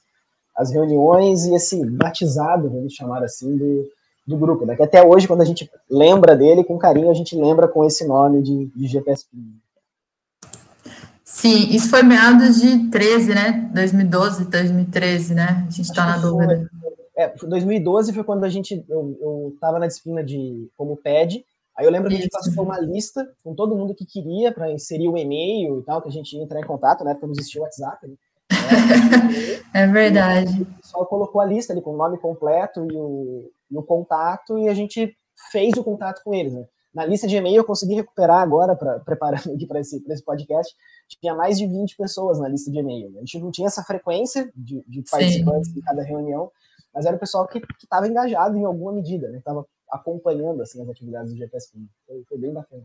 as 0.56 0.70
reuniões 0.72 1.44
e 1.46 1.54
esse 1.54 1.84
batizado, 1.86 2.68
vamos 2.68 2.92
chamar 2.92 3.22
assim, 3.22 3.56
do, 3.56 3.88
do 4.28 4.36
grupo, 4.36 4.66
né? 4.66 4.76
Que 4.76 4.82
até 4.82 5.02
hoje, 5.02 5.26
quando 5.26 5.40
a 5.40 5.44
gente 5.44 5.70
lembra 5.90 6.36
dele 6.36 6.62
com 6.62 6.76
carinho, 6.76 7.10
a 7.10 7.14
gente 7.14 7.34
lembra 7.34 7.66
com 7.66 7.82
esse 7.82 8.06
nome 8.06 8.42
de, 8.42 8.66
de 8.66 8.86
GPS. 8.86 9.26
Sim, 11.24 11.70
isso 11.70 11.88
foi 11.88 12.02
meados 12.02 12.60
de 12.60 12.90
13, 12.90 13.34
né? 13.34 13.70
2012, 13.72 14.44
2013, 14.44 15.34
né? 15.34 15.64
A 15.66 15.70
gente 15.70 15.80
está 15.80 16.04
na 16.04 16.18
dúvida. 16.18 16.70
É, 17.16 17.28
2012 17.28 18.12
foi 18.12 18.22
quando 18.22 18.44
a 18.44 18.50
gente, 18.50 18.84
eu, 18.88 19.50
estava 19.54 19.78
na 19.78 19.86
disciplina 19.86 20.22
de 20.22 20.68
como 20.76 20.96
PED, 20.96 21.42
aí 21.74 21.86
eu 21.86 21.90
lembro 21.90 22.10
que 22.10 22.16
a 22.16 22.18
gente 22.18 22.30
passou 22.30 22.62
uma 22.62 22.78
lista 22.78 23.26
com 23.42 23.54
todo 23.54 23.74
mundo 23.74 23.94
que 23.94 24.04
queria 24.04 24.52
para 24.52 24.70
inserir 24.70 25.08
o 25.08 25.16
e-mail 25.16 25.80
e 25.80 25.82
tal, 25.84 26.02
que 26.02 26.08
a 26.08 26.12
gente 26.12 26.36
ia 26.36 26.42
entrar 26.42 26.60
em 26.60 26.66
contato, 26.66 27.02
né? 27.02 27.14
Porque 27.14 27.26
não 27.26 27.32
existia 27.32 27.62
o 27.62 27.64
WhatsApp, 27.64 28.06
né? 28.06 28.14
É, 29.74 29.82
é 29.84 29.86
verdade. 29.86 30.62
O 30.62 30.66
pessoal 30.82 31.06
colocou 31.06 31.40
a 31.40 31.46
lista 31.46 31.72
ali 31.72 31.80
com 31.80 31.94
o 31.94 31.96
nome 31.96 32.18
completo 32.18 32.86
e 32.90 32.94
o, 32.94 33.50
e 33.70 33.76
o 33.76 33.82
contato, 33.82 34.58
e 34.58 34.68
a 34.68 34.74
gente 34.74 35.16
fez 35.50 35.74
o 35.76 35.84
contato 35.84 36.22
com 36.22 36.34
eles. 36.34 36.52
Né? 36.52 36.64
Na 36.94 37.04
lista 37.04 37.26
de 37.26 37.36
e-mail 37.36 37.56
eu 37.56 37.64
consegui 37.64 37.94
recuperar 37.94 38.40
agora, 38.40 38.74
pra, 38.74 38.98
preparando 39.04 39.52
aqui 39.52 39.66
para 39.66 39.80
esse, 39.80 40.02
esse 40.08 40.24
podcast, 40.24 40.74
tinha 41.20 41.34
mais 41.34 41.58
de 41.58 41.66
20 41.66 41.96
pessoas 41.96 42.38
na 42.38 42.48
lista 42.48 42.70
de 42.70 42.78
e-mail. 42.78 43.16
A 43.16 43.20
gente 43.20 43.38
não 43.38 43.50
tinha 43.50 43.68
essa 43.68 43.82
frequência 43.82 44.50
de, 44.54 44.82
de 44.86 45.02
participantes 45.10 45.74
em 45.74 45.80
cada 45.80 46.02
reunião, 46.02 46.50
mas 46.94 47.06
era 47.06 47.16
o 47.16 47.20
pessoal 47.20 47.46
que 47.46 47.62
estava 47.82 48.08
engajado 48.08 48.56
em 48.56 48.64
alguma 48.64 48.92
medida, 48.92 49.28
né? 49.28 49.38
Estava 49.38 49.64
acompanhando 49.90 50.62
assim, 50.62 50.82
as 50.82 50.88
atividades 50.88 51.32
do 51.32 51.38
GPSP. 51.38 51.78
Foi, 52.06 52.22
foi 52.28 52.38
bem 52.38 52.52
bacana. 52.52 52.82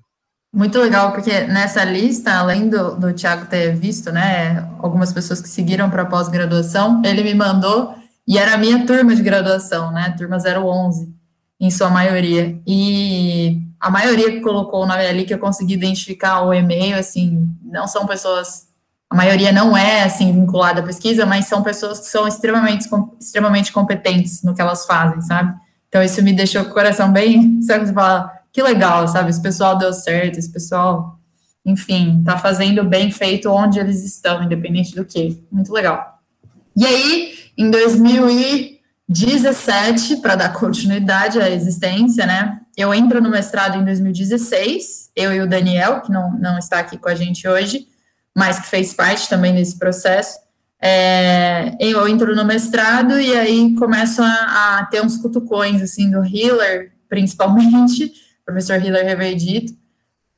Muito 0.53 0.77
legal, 0.77 1.11
porque 1.11 1.31
nessa 1.47 1.83
lista, 1.83 2.31
além 2.31 2.69
do, 2.69 2.95
do 2.95 3.11
Tiago 3.11 3.47
ter 3.47 3.75
visto, 3.75 4.11
né, 4.11 4.59
algumas 4.77 5.11
pessoas 5.11 5.41
que 5.41 5.49
seguiram 5.49 5.89
para 5.89 6.05
pós-graduação, 6.05 7.01
ele 7.03 7.23
me 7.23 7.33
mandou 7.33 7.95
e 8.27 8.37
era 8.37 8.53
a 8.53 8.57
minha 8.57 8.85
turma 8.85 9.15
de 9.15 9.21
graduação, 9.21 9.91
né? 9.91 10.13
Turma 10.17 10.37
011, 10.37 11.13
em 11.59 11.69
sua 11.69 11.89
maioria. 11.89 12.59
E 12.65 13.61
a 13.79 13.89
maioria 13.89 14.31
que 14.31 14.39
colocou 14.39 14.83
o 14.83 14.85
nome 14.85 15.05
ali, 15.05 15.25
que 15.25 15.33
eu 15.33 15.39
consegui 15.39 15.73
identificar 15.73 16.41
o 16.41 16.53
e-mail, 16.53 16.97
assim, 16.97 17.49
não 17.61 17.85
são 17.85 18.05
pessoas. 18.05 18.67
A 19.09 19.15
maioria 19.15 19.51
não 19.51 19.75
é, 19.75 20.03
assim, 20.03 20.31
vinculada 20.31 20.79
à 20.79 20.83
pesquisa, 20.83 21.25
mas 21.25 21.47
são 21.47 21.61
pessoas 21.61 21.99
que 21.99 22.05
são 22.05 22.27
extremamente, 22.27 22.87
extremamente 23.19 23.71
competentes 23.71 24.41
no 24.41 24.55
que 24.55 24.61
elas 24.61 24.85
fazem, 24.85 25.21
sabe? 25.21 25.53
Então, 25.89 26.01
isso 26.01 26.23
me 26.23 26.33
deixou 26.33 26.63
com 26.63 26.71
o 26.71 26.73
coração 26.73 27.11
bem, 27.11 27.61
sabe, 27.61 27.85
você 27.85 27.93
fala, 27.93 28.31
que 28.51 28.63
legal, 28.63 29.07
sabe, 29.07 29.29
esse 29.29 29.41
pessoal 29.41 29.77
deu 29.77 29.93
certo, 29.93 30.39
esse 30.39 30.51
pessoal, 30.51 31.19
enfim, 31.65 32.23
tá 32.23 32.37
fazendo 32.37 32.83
bem 32.83 33.11
feito 33.11 33.51
onde 33.51 33.79
eles 33.79 34.03
estão, 34.03 34.41
independente 34.41 34.95
do 34.95 35.05
que, 35.05 35.43
muito 35.51 35.71
legal. 35.71 36.19
E 36.75 36.85
aí, 36.85 37.33
em 37.57 37.71
2017, 37.71 40.17
para 40.17 40.35
dar 40.35 40.53
continuidade 40.53 41.39
à 41.39 41.49
existência, 41.49 42.25
né, 42.25 42.59
eu 42.75 42.93
entro 42.93 43.21
no 43.21 43.29
mestrado 43.29 43.77
em 43.77 43.85
2016, 43.85 45.11
eu 45.15 45.33
e 45.33 45.39
o 45.41 45.47
Daniel, 45.47 46.01
que 46.01 46.11
não, 46.11 46.37
não 46.39 46.57
está 46.57 46.79
aqui 46.79 46.97
com 46.97 47.07
a 47.07 47.15
gente 47.15 47.47
hoje, 47.47 47.87
mas 48.35 48.59
que 48.59 48.67
fez 48.67 48.93
parte 48.93 49.29
também 49.29 49.53
desse 49.53 49.77
processo, 49.77 50.39
é, 50.81 51.75
eu 51.79 52.05
entro 52.07 52.35
no 52.35 52.43
mestrado 52.43 53.17
e 53.17 53.37
aí 53.37 53.73
começo 53.75 54.21
a, 54.21 54.79
a, 54.79 54.85
ter 54.87 55.01
uns 55.01 55.17
cutucões, 55.17 55.81
assim, 55.81 56.11
do 56.11 56.25
Hiller, 56.25 56.91
principalmente, 57.07 58.11
professor 58.43 58.83
Hiller 58.83 59.05
Reverdito, 59.05 59.73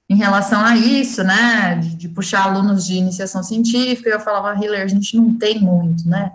em 0.07 0.15
relação 0.15 0.63
a 0.63 0.77
isso, 0.77 1.23
né, 1.23 1.79
de, 1.81 1.95
de, 1.95 2.09
puxar 2.09 2.43
alunos 2.43 2.85
de 2.85 2.93
iniciação 2.93 3.41
científica, 3.41 4.09
eu 4.09 4.19
falava, 4.19 4.63
Hiller, 4.63 4.83
a 4.83 4.87
gente 4.87 5.15
não 5.15 5.35
tem 5.35 5.59
muito, 5.59 6.07
né, 6.07 6.31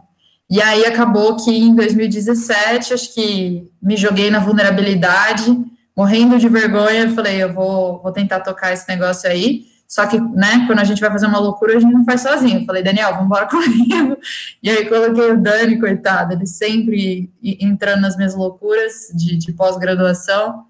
e 0.50 0.61
aí 0.61 0.85
acabou 0.85 1.37
que 1.37 1.50
em 1.50 1.75
2017, 1.75 2.92
acho 2.92 3.14
que 3.14 3.71
me 3.80 3.97
joguei 3.97 4.30
na 4.30 4.40
vulnerabilidade, 4.40 5.57
morrendo 5.97 6.38
de 6.38 6.49
vergonha, 6.49 7.14
falei, 7.14 7.42
eu 7.42 7.52
vou, 7.52 8.02
vou 8.02 8.11
tentar 8.11 8.40
tocar 8.40 8.73
esse 8.73 8.88
negócio 8.88 9.30
aí, 9.30 9.66
só 9.90 10.07
que, 10.07 10.21
né, 10.21 10.64
quando 10.66 10.78
a 10.78 10.85
gente 10.85 11.00
vai 11.00 11.11
fazer 11.11 11.26
uma 11.26 11.40
loucura, 11.40 11.76
a 11.76 11.80
gente 11.80 11.92
não 11.92 12.04
faz 12.04 12.21
sozinho. 12.21 12.61
Eu 12.61 12.64
falei, 12.64 12.80
Daniel, 12.80 13.11
vamos 13.11 13.26
embora 13.26 13.47
comigo. 13.50 14.16
E 14.62 14.71
aí 14.71 14.88
coloquei 14.88 15.33
o 15.33 15.40
Dani, 15.40 15.80
coitado, 15.80 16.33
ele 16.33 16.47
sempre 16.47 17.28
entrando 17.42 18.00
nas 18.00 18.16
minhas 18.16 18.37
loucuras 18.37 19.09
de, 19.12 19.37
de 19.37 19.52
pós-graduação. 19.52 20.64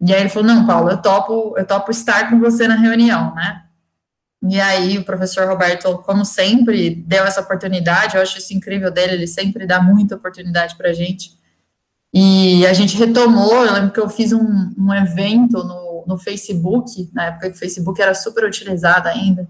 E 0.00 0.12
aí 0.12 0.20
ele 0.20 0.30
falou, 0.30 0.48
não, 0.48 0.66
Paulo, 0.66 0.90
eu 0.90 0.96
topo, 0.96 1.54
eu 1.58 1.66
topo 1.66 1.90
estar 1.90 2.30
com 2.30 2.40
você 2.40 2.66
na 2.66 2.74
reunião, 2.74 3.34
né? 3.34 3.61
E 4.48 4.60
aí 4.60 4.98
o 4.98 5.04
professor 5.04 5.46
Roberto, 5.46 5.98
como 5.98 6.24
sempre, 6.24 6.94
deu 6.94 7.24
essa 7.24 7.40
oportunidade, 7.40 8.16
eu 8.16 8.22
acho 8.22 8.38
isso 8.38 8.52
incrível 8.52 8.90
dele, 8.90 9.14
ele 9.14 9.26
sempre 9.26 9.66
dá 9.66 9.80
muita 9.80 10.16
oportunidade 10.16 10.76
para 10.76 10.90
a 10.90 10.92
gente. 10.92 11.38
E 12.12 12.66
a 12.66 12.72
gente 12.72 12.96
retomou, 12.96 13.64
eu 13.64 13.72
lembro 13.72 13.92
que 13.92 14.00
eu 14.00 14.08
fiz 14.08 14.32
um, 14.32 14.74
um 14.76 14.92
evento 14.92 15.64
no 15.64 15.82
no, 16.06 16.18
Facebook, 16.18 17.10
na 17.12 17.26
época 17.26 17.50
que 17.50 17.56
o 17.56 17.58
Facebook 17.58 18.00
era 18.00 18.14
super 18.14 18.44
utilizado 18.44 19.08
ainda, 19.08 19.48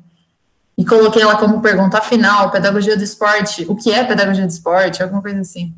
e 0.76 0.84
coloquei 0.84 1.24
lá 1.24 1.36
como 1.36 1.60
pergunta, 1.60 1.98
afinal, 1.98 2.50
pedagogia 2.50 2.96
do 2.96 3.02
esporte, 3.02 3.64
o 3.68 3.76
que 3.76 3.90
é 3.92 4.04
pedagogia 4.04 4.46
do 4.46 4.50
esporte? 4.50 5.02
Alguma 5.02 5.20
coisa 5.20 5.40
assim. 5.40 5.74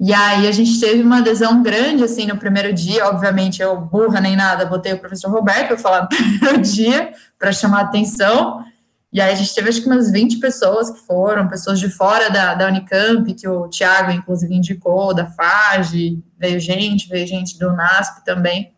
E 0.00 0.14
aí 0.14 0.48
a 0.48 0.52
gente 0.52 0.80
teve 0.80 1.02
uma 1.02 1.18
adesão 1.18 1.62
grande, 1.62 2.02
assim, 2.02 2.26
no 2.26 2.38
primeiro 2.38 2.72
dia, 2.72 3.06
obviamente 3.06 3.60
eu, 3.60 3.78
burra 3.78 4.18
nem 4.18 4.34
nada, 4.34 4.64
botei 4.64 4.94
o 4.94 4.98
professor 4.98 5.30
Roberto 5.30 5.76
falar 5.76 6.02
no 6.04 6.08
primeiro 6.08 6.62
dia, 6.62 7.12
para 7.38 7.52
chamar 7.52 7.82
atenção, 7.82 8.64
e 9.12 9.20
aí 9.20 9.32
a 9.32 9.34
gente 9.34 9.52
teve 9.52 9.68
acho 9.68 9.82
que 9.82 9.88
umas 9.88 10.10
20 10.10 10.38
pessoas 10.38 10.90
que 10.90 11.00
foram, 11.00 11.48
pessoas 11.48 11.80
de 11.80 11.90
fora 11.90 12.30
da, 12.30 12.54
da 12.54 12.68
Unicamp, 12.68 13.34
que 13.34 13.48
o 13.48 13.68
Tiago, 13.68 14.12
inclusive, 14.12 14.54
indicou, 14.54 15.12
da 15.12 15.26
FAGE, 15.26 16.22
veio 16.38 16.60
gente, 16.60 17.08
veio 17.08 17.26
gente 17.26 17.58
do 17.58 17.72
NASP 17.72 18.24
também. 18.24 18.72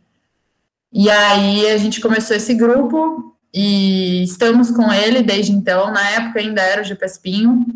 E 0.90 1.10
aí 1.10 1.70
a 1.70 1.76
gente 1.76 2.00
começou 2.00 2.34
esse 2.34 2.54
grupo 2.54 3.36
e 3.52 4.22
estamos 4.22 4.70
com 4.70 4.90
ele 4.90 5.22
desde 5.22 5.52
então. 5.52 5.92
Na 5.92 6.08
época 6.10 6.40
ainda 6.40 6.62
era 6.62 6.80
o 6.80 6.84
GPSPinho. 6.84 7.66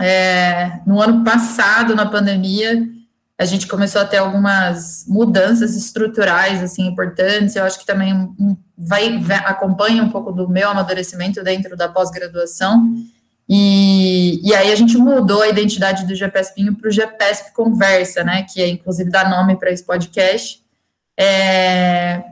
É, 0.00 0.80
no 0.86 1.00
ano 1.00 1.22
passado, 1.22 1.94
na 1.94 2.06
pandemia, 2.06 2.88
a 3.38 3.44
gente 3.44 3.66
começou 3.66 4.00
a 4.00 4.04
ter 4.04 4.16
algumas 4.16 5.04
mudanças 5.06 5.76
estruturais 5.76 6.62
assim 6.62 6.86
importantes. 6.86 7.54
Eu 7.54 7.64
acho 7.64 7.78
que 7.78 7.86
também 7.86 8.34
vai, 8.76 9.18
vai 9.18 9.38
acompanha 9.38 10.02
um 10.02 10.10
pouco 10.10 10.32
do 10.32 10.48
meu 10.48 10.68
amadurecimento 10.70 11.42
dentro 11.42 11.76
da 11.76 11.88
pós-graduação. 11.88 12.94
E, 13.48 14.40
e, 14.46 14.54
aí 14.54 14.72
a 14.72 14.76
gente 14.76 14.96
mudou 14.96 15.42
a 15.42 15.48
identidade 15.48 16.06
do 16.06 16.14
GPSPinho 16.14 16.76
para 16.76 16.88
o 16.88 16.92
GPSP 16.92 17.52
Conversa, 17.52 18.22
né? 18.22 18.44
Que 18.44 18.62
é 18.62 18.68
inclusive 18.68 19.10
dá 19.10 19.28
nome 19.28 19.56
para 19.56 19.70
esse 19.70 19.84
podcast. 19.84 20.62
É, 21.18 22.22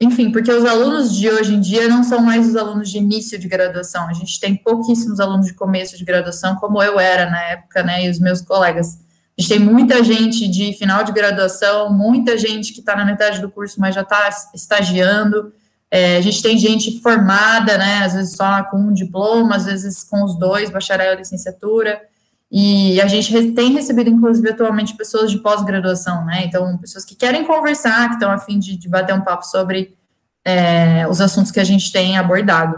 enfim, 0.00 0.30
porque 0.30 0.52
os 0.52 0.64
alunos 0.64 1.16
de 1.16 1.30
hoje 1.30 1.54
em 1.54 1.60
dia 1.60 1.88
não 1.88 2.04
são 2.04 2.20
mais 2.20 2.46
os 2.46 2.56
alunos 2.56 2.90
de 2.90 2.98
início 2.98 3.38
de 3.38 3.48
graduação. 3.48 4.06
A 4.08 4.12
gente 4.12 4.38
tem 4.38 4.54
pouquíssimos 4.54 5.20
alunos 5.20 5.46
de 5.46 5.54
começo 5.54 5.96
de 5.96 6.04
graduação, 6.04 6.56
como 6.56 6.82
eu 6.82 7.00
era 7.00 7.30
na 7.30 7.40
época, 7.42 7.82
né, 7.82 8.04
e 8.04 8.10
os 8.10 8.18
meus 8.18 8.42
colegas. 8.42 8.98
A 9.38 9.40
gente 9.40 9.48
tem 9.48 9.58
muita 9.58 10.04
gente 10.04 10.46
de 10.48 10.74
final 10.74 11.02
de 11.02 11.12
graduação, 11.12 11.90
muita 11.90 12.36
gente 12.36 12.74
que 12.74 12.80
está 12.80 12.94
na 12.94 13.06
metade 13.06 13.40
do 13.40 13.50
curso, 13.50 13.80
mas 13.80 13.94
já 13.94 14.02
está 14.02 14.28
estagiando. 14.54 15.52
É, 15.90 16.18
a 16.18 16.20
gente 16.20 16.42
tem 16.42 16.58
gente 16.58 17.00
formada, 17.00 17.78
né, 17.78 18.00
às 18.04 18.12
vezes 18.12 18.36
só 18.36 18.64
com 18.64 18.76
um 18.76 18.92
diploma, 18.92 19.56
às 19.56 19.64
vezes 19.64 20.04
com 20.04 20.22
os 20.24 20.38
dois, 20.38 20.68
bacharel 20.68 21.14
e 21.14 21.16
licenciatura. 21.16 22.02
E 22.50 23.00
a 23.00 23.06
gente 23.06 23.52
tem 23.52 23.72
recebido, 23.72 24.08
inclusive, 24.08 24.50
atualmente, 24.50 24.96
pessoas 24.96 25.30
de 25.30 25.38
pós-graduação, 25.38 26.24
né? 26.24 26.44
Então, 26.44 26.78
pessoas 26.78 27.04
que 27.04 27.16
querem 27.16 27.44
conversar, 27.44 28.08
que 28.08 28.14
estão 28.14 28.30
a 28.30 28.38
fim 28.38 28.58
de, 28.58 28.76
de 28.76 28.88
bater 28.88 29.14
um 29.14 29.20
papo 29.20 29.44
sobre 29.44 29.96
é, 30.44 31.06
os 31.08 31.20
assuntos 31.20 31.50
que 31.50 31.58
a 31.58 31.64
gente 31.64 31.90
tem 31.90 32.16
abordado. 32.16 32.76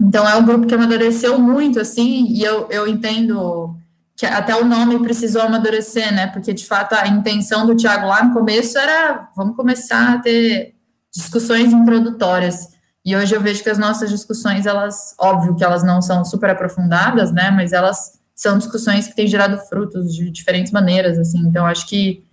Então, 0.00 0.28
é 0.28 0.36
um 0.36 0.44
grupo 0.44 0.66
que 0.66 0.74
amadureceu 0.74 1.38
muito, 1.38 1.80
assim, 1.80 2.26
e 2.28 2.42
eu, 2.42 2.68
eu 2.70 2.86
entendo 2.86 3.76
que 4.16 4.26
até 4.26 4.54
o 4.54 4.64
nome 4.64 5.00
precisou 5.00 5.42
amadurecer, 5.42 6.14
né? 6.14 6.28
Porque, 6.28 6.52
de 6.52 6.64
fato, 6.64 6.94
a 6.94 7.08
intenção 7.08 7.66
do 7.66 7.74
Tiago 7.74 8.06
lá 8.06 8.22
no 8.22 8.32
começo 8.32 8.78
era 8.78 9.28
vamos 9.36 9.56
começar 9.56 10.14
a 10.14 10.18
ter 10.18 10.76
discussões 11.12 11.72
introdutórias. 11.72 12.68
E 13.04 13.16
hoje 13.16 13.34
eu 13.34 13.40
vejo 13.40 13.64
que 13.64 13.70
as 13.70 13.78
nossas 13.78 14.10
discussões, 14.10 14.64
elas, 14.64 15.14
óbvio 15.18 15.56
que 15.56 15.64
elas 15.64 15.82
não 15.82 16.00
são 16.00 16.24
super 16.24 16.50
aprofundadas, 16.50 17.32
né? 17.32 17.50
Mas 17.50 17.72
elas 17.72 18.21
são 18.34 18.58
discussões 18.58 19.06
que 19.06 19.14
têm 19.14 19.26
gerado 19.26 19.58
frutos 19.68 20.14
de 20.14 20.30
diferentes 20.30 20.72
maneiras, 20.72 21.18
assim. 21.18 21.40
Então, 21.40 21.66
acho 21.66 21.86
que 21.86 22.24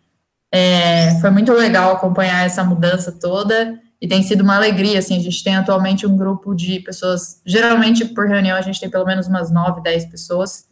é, 0.51 1.19
foi 1.19 1.29
muito 1.29 1.51
legal 1.53 1.93
acompanhar 1.93 2.45
essa 2.45 2.63
mudança 2.63 3.11
toda 3.11 3.79
e 4.01 4.07
tem 4.07 4.23
sido 4.23 4.41
uma 4.41 4.55
alegria, 4.55 4.99
assim, 4.99 5.17
a 5.17 5.21
gente 5.21 5.43
tem 5.43 5.55
atualmente 5.55 6.07
um 6.07 6.15
grupo 6.15 6.55
de 6.55 6.79
pessoas, 6.79 7.41
geralmente 7.45 8.05
por 8.05 8.27
reunião 8.27 8.57
a 8.57 8.61
gente 8.61 8.79
tem 8.79 8.89
pelo 8.89 9.05
menos 9.05 9.27
umas 9.27 9.51
nove, 9.51 9.81
dez 9.81 10.05
pessoas, 10.05 10.65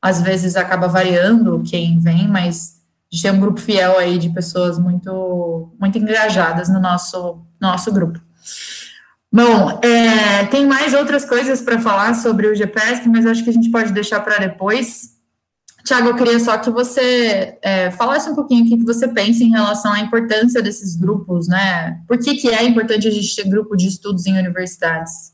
às 0.00 0.20
vezes 0.20 0.56
acaba 0.56 0.88
variando 0.88 1.62
quem 1.62 2.00
vem, 2.00 2.26
mas 2.26 2.82
a 3.10 3.14
gente 3.14 3.22
tem 3.22 3.30
um 3.30 3.40
grupo 3.40 3.60
fiel 3.60 3.98
aí 3.98 4.18
de 4.18 4.30
pessoas 4.30 4.78
muito, 4.78 5.72
muito 5.78 5.96
engajadas 5.96 6.68
no 6.68 6.80
nosso, 6.80 7.40
nosso 7.60 7.92
grupo. 7.92 8.20
Bom, 9.32 9.80
é, 9.82 10.44
tem 10.50 10.66
mais 10.66 10.92
outras 10.92 11.24
coisas 11.24 11.62
para 11.62 11.80
falar 11.80 12.12
sobre 12.14 12.48
o 12.48 12.54
GPS, 12.54 13.08
mas 13.08 13.24
acho 13.24 13.42
que 13.42 13.48
a 13.48 13.52
gente 13.52 13.70
pode 13.70 13.90
deixar 13.90 14.20
para 14.20 14.36
depois. 14.36 15.16
Tiago, 15.84 16.08
eu 16.08 16.16
queria 16.16 16.38
só 16.38 16.58
que 16.58 16.68
você 16.68 17.58
é, 17.62 17.90
falasse 17.92 18.28
um 18.28 18.34
pouquinho 18.34 18.64
o 18.64 18.68
que 18.68 18.84
você 18.84 19.08
pensa 19.08 19.42
em 19.42 19.48
relação 19.48 19.90
à 19.90 20.00
importância 20.00 20.62
desses 20.62 20.96
grupos, 20.96 21.48
né? 21.48 22.02
Por 22.06 22.18
que, 22.18 22.34
que 22.34 22.50
é 22.50 22.62
importante 22.62 23.08
a 23.08 23.10
gente 23.10 23.34
ter 23.34 23.48
grupo 23.48 23.74
de 23.74 23.88
estudos 23.88 24.26
em 24.26 24.38
universidades? 24.38 25.32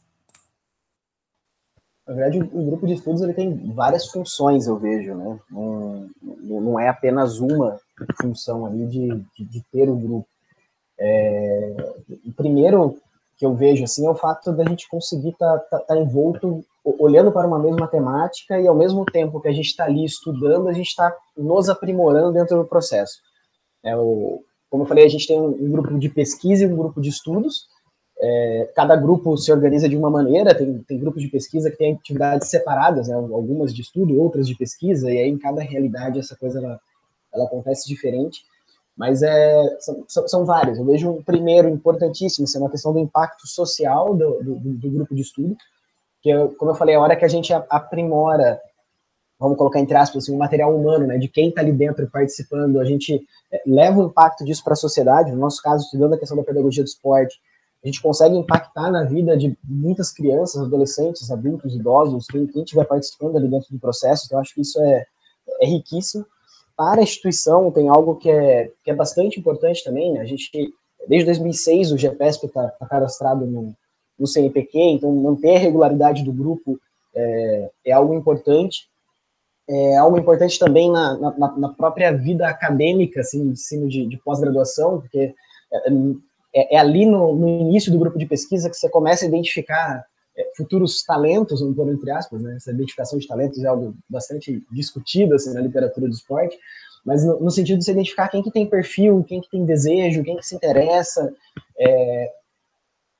Na 2.07 2.15
verdade, 2.15 2.39
o 2.41 2.67
grupo 2.67 2.87
de 2.87 2.95
estudos 2.95 3.21
ele 3.21 3.35
tem 3.35 3.73
várias 3.75 4.07
funções, 4.07 4.69
eu 4.69 4.79
vejo, 4.79 5.13
né? 5.15 5.39
Não, 5.51 6.09
não 6.23 6.81
é 6.81 6.89
apenas 6.89 7.41
uma 7.41 7.79
função 8.23 8.65
ali 8.65 8.87
de, 8.87 9.09
de, 9.37 9.45
de 9.45 9.63
ter 9.73 9.91
o 9.91 9.97
grupo. 9.97 10.29
É, 11.01 11.77
primeiro, 12.37 12.97
que 13.39 13.47
eu 13.47 13.55
vejo 13.55 13.85
assim 13.85 14.05
é 14.07 14.11
o 14.11 14.17
fato 14.17 14.53
da 14.53 14.65
gente 14.65 14.89
conseguir 14.89 15.31
estar 15.31 15.59
tá, 15.59 15.79
tá, 15.79 15.85
tá 15.85 15.97
envolto 15.97 16.65
olhando 16.99 17.31
para 17.31 17.47
uma 17.47 17.59
mesma 17.59 17.87
temática 17.87 18.61
e 18.61 18.67
ao 18.67 18.75
mesmo 18.75 19.05
tempo 19.05 19.41
que 19.41 19.49
a 19.49 19.53
gente 19.53 19.67
está 19.67 19.85
ali 19.85 20.05
estudando, 20.05 20.69
a 20.69 20.73
gente 20.73 20.89
está 20.89 21.15
nos 21.37 21.69
aprimorando 21.69 22.33
dentro 22.33 22.57
do 22.59 22.65
processo. 22.65 23.19
É 23.85 23.97
o, 23.97 24.43
como 24.71 24.83
eu 24.83 24.87
falei, 24.87 25.05
a 25.05 25.09
gente 25.09 25.27
tem 25.27 25.41
um, 25.41 25.71
grupo 25.71 25.99
de 25.99 26.09
pesquisa 26.09 26.65
e 26.65 26.67
um 26.67 26.77
grupo 26.77 27.01
de 27.01 27.09
estudos. 27.09 27.67
É, 28.21 28.73
cada 28.75 28.97
grupo 28.97 29.37
se 29.37 29.53
organiza 29.53 29.89
de 29.89 29.97
uma 29.97 30.11
maneira, 30.11 30.55
tem, 30.55 30.79
tem 30.89 30.99
grupos 30.99 31.23
de 31.23 31.29
pesquisa 31.29 31.71
que 31.71 31.77
têm 31.77 31.95
atividades 31.95 32.49
separadas, 32.49 33.07
né, 33.07 33.15
algumas 33.15 33.73
de 33.73 33.83
estudo, 33.83 34.21
outras 34.21 34.49
de 34.49 34.57
pesquisa, 34.57 35.09
e 35.09 35.19
aí 35.19 35.29
em 35.29 35.39
cada 35.39 35.63
realidade 35.63 36.19
essa 36.19 36.37
coisa 36.37 36.59
ela, 36.59 36.81
ela 37.33 37.45
acontece 37.45 37.87
diferente. 37.87 38.43
Mas 38.99 39.23
é, 39.23 39.79
são, 40.09 40.27
são, 40.27 40.45
várias. 40.45 40.77
Eu 40.77 40.85
vejo 40.85 41.09
um 41.09 41.23
primeiro 41.23 41.69
importantíssimo, 41.69 42.49
sendo 42.49 42.67
a 42.67 42.71
questão 42.71 42.93
do 42.93 42.99
impacto 42.99 43.47
social 43.47 44.13
do, 44.13 44.43
do, 44.43 44.55
do 44.59 44.91
grupo 44.91 45.15
de 45.15 45.23
estudo, 45.23 45.57
que, 46.21 46.29
eu, 46.29 46.49
como 46.57 46.73
eu 46.73 46.75
falei, 46.75 46.97
a 46.97 47.01
hora 47.01 47.15
que 47.15 47.25
a 47.25 47.29
gente 47.29 47.53
aprimora, 47.53 48.61
vamos 49.39 49.57
colocar 49.57 49.79
entre 49.79 49.97
aspas, 49.97 50.25
assim, 50.25 50.35
o 50.35 50.39
material 50.39 50.75
humano, 50.77 51.07
né, 51.07 51.17
de 51.17 51.29
quem 51.29 51.51
está 51.51 51.61
ali 51.61 51.71
dentro 51.71 52.11
participando, 52.11 52.81
a 52.81 52.85
gente 52.85 53.25
é, 53.53 53.63
leva 53.65 54.01
o 54.01 54.07
impacto 54.07 54.45
disso 54.45 54.65
para 54.65 54.73
a 54.73 54.77
sociedade, 54.77 55.31
no 55.31 55.39
nosso 55.39 55.63
caso, 55.63 55.85
estudando 55.85 56.15
a 56.15 56.19
questão 56.19 56.37
da 56.37 56.43
pedagogia 56.43 56.83
do 56.83 56.89
esporte, 56.89 57.39
a 57.85 57.87
gente 57.87 58.03
consegue 58.03 58.35
impactar 58.35 58.91
na 58.91 59.05
vida 59.05 59.37
de 59.37 59.57
muitas 59.63 60.11
crianças, 60.11 60.61
adolescentes, 60.61 61.31
adultos, 61.31 61.73
idosos, 61.73 62.27
quem, 62.27 62.51
estiver 62.53 62.85
participando 62.85 63.37
ali 63.37 63.47
dentro 63.47 63.69
do 63.71 63.79
processo, 63.79 64.25
então 64.27 64.41
acho 64.41 64.53
que 64.53 64.63
isso 64.63 64.81
é, 64.83 65.07
é 65.61 65.67
riquíssimo. 65.67 66.27
Para 66.79 67.01
a 67.01 67.03
instituição 67.03 67.73
tem 67.73 67.89
algo 67.89 68.15
que 68.15 68.31
é, 68.31 68.71
que 68.85 68.91
é 68.93 68.95
bastante 68.95 69.41
importante 69.41 69.83
também, 69.83 70.13
né? 70.13 70.21
A 70.21 70.25
gente, 70.25 70.49
desde 71.09 71.27
2006, 71.27 71.91
o 71.91 71.99
GPSP 71.99 72.47
está 72.47 72.69
tá 72.69 72.87
cadastrado 72.87 73.45
no, 73.45 73.75
no 74.17 74.27
CNPq, 74.29 74.79
então 74.79 75.13
manter 75.13 75.57
a 75.57 75.59
regularidade 75.59 76.23
do 76.23 76.33
grupo 76.33 76.79
é, 77.13 77.71
é 77.87 77.93
algo 77.93 78.15
importante. 78.15 78.89
É 79.69 79.97
algo 79.97 80.17
importante 80.17 80.57
também 80.57 80.91
na, 80.91 81.19
na, 81.19 81.57
na 81.59 81.69
própria 81.71 82.13
vida 82.13 82.47
acadêmica, 82.47 83.21
assim, 83.21 83.43
ensino 83.43 83.89
de, 83.89 84.07
de 84.07 84.17
pós-graduação, 84.19 85.01
porque 85.01 85.35
é, 85.73 85.91
é, 86.55 86.77
é 86.77 86.79
ali 86.79 87.05
no, 87.05 87.35
no, 87.35 87.49
início 87.49 87.91
do 87.91 87.99
grupo 87.99 88.17
de 88.17 88.25
pesquisa 88.25 88.71
que 88.71 88.77
você 88.77 88.89
começa 88.89 89.25
a 89.25 89.29
identificar 89.29 90.07
futuros 90.57 91.03
talentos, 91.03 91.61
vamos 91.61 91.77
pôr 91.77 91.89
entre 91.93 92.11
aspas, 92.11 92.43
né? 92.43 92.57
Essa 92.57 92.71
identificação 92.71 93.19
de 93.19 93.27
talentos 93.27 93.63
é 93.63 93.67
algo 93.67 93.95
bastante 94.09 94.63
discutido 94.71 95.35
assim, 95.35 95.53
na 95.53 95.61
literatura 95.61 96.07
do 96.07 96.13
esporte, 96.13 96.57
mas 97.05 97.25
no, 97.25 97.41
no, 97.41 97.51
sentido 97.51 97.79
de 97.79 97.85
se 97.85 97.91
identificar 97.91 98.29
quem 98.29 98.43
que 98.43 98.51
tem 98.51 98.67
perfil, 98.67 99.25
quem 99.27 99.41
que 99.41 99.51
tem 99.51 99.65
desejo, 99.65 100.23
quem 100.23 100.37
que 100.37 100.47
se 100.47 100.55
interessa, 100.55 101.33
é, 101.79 102.33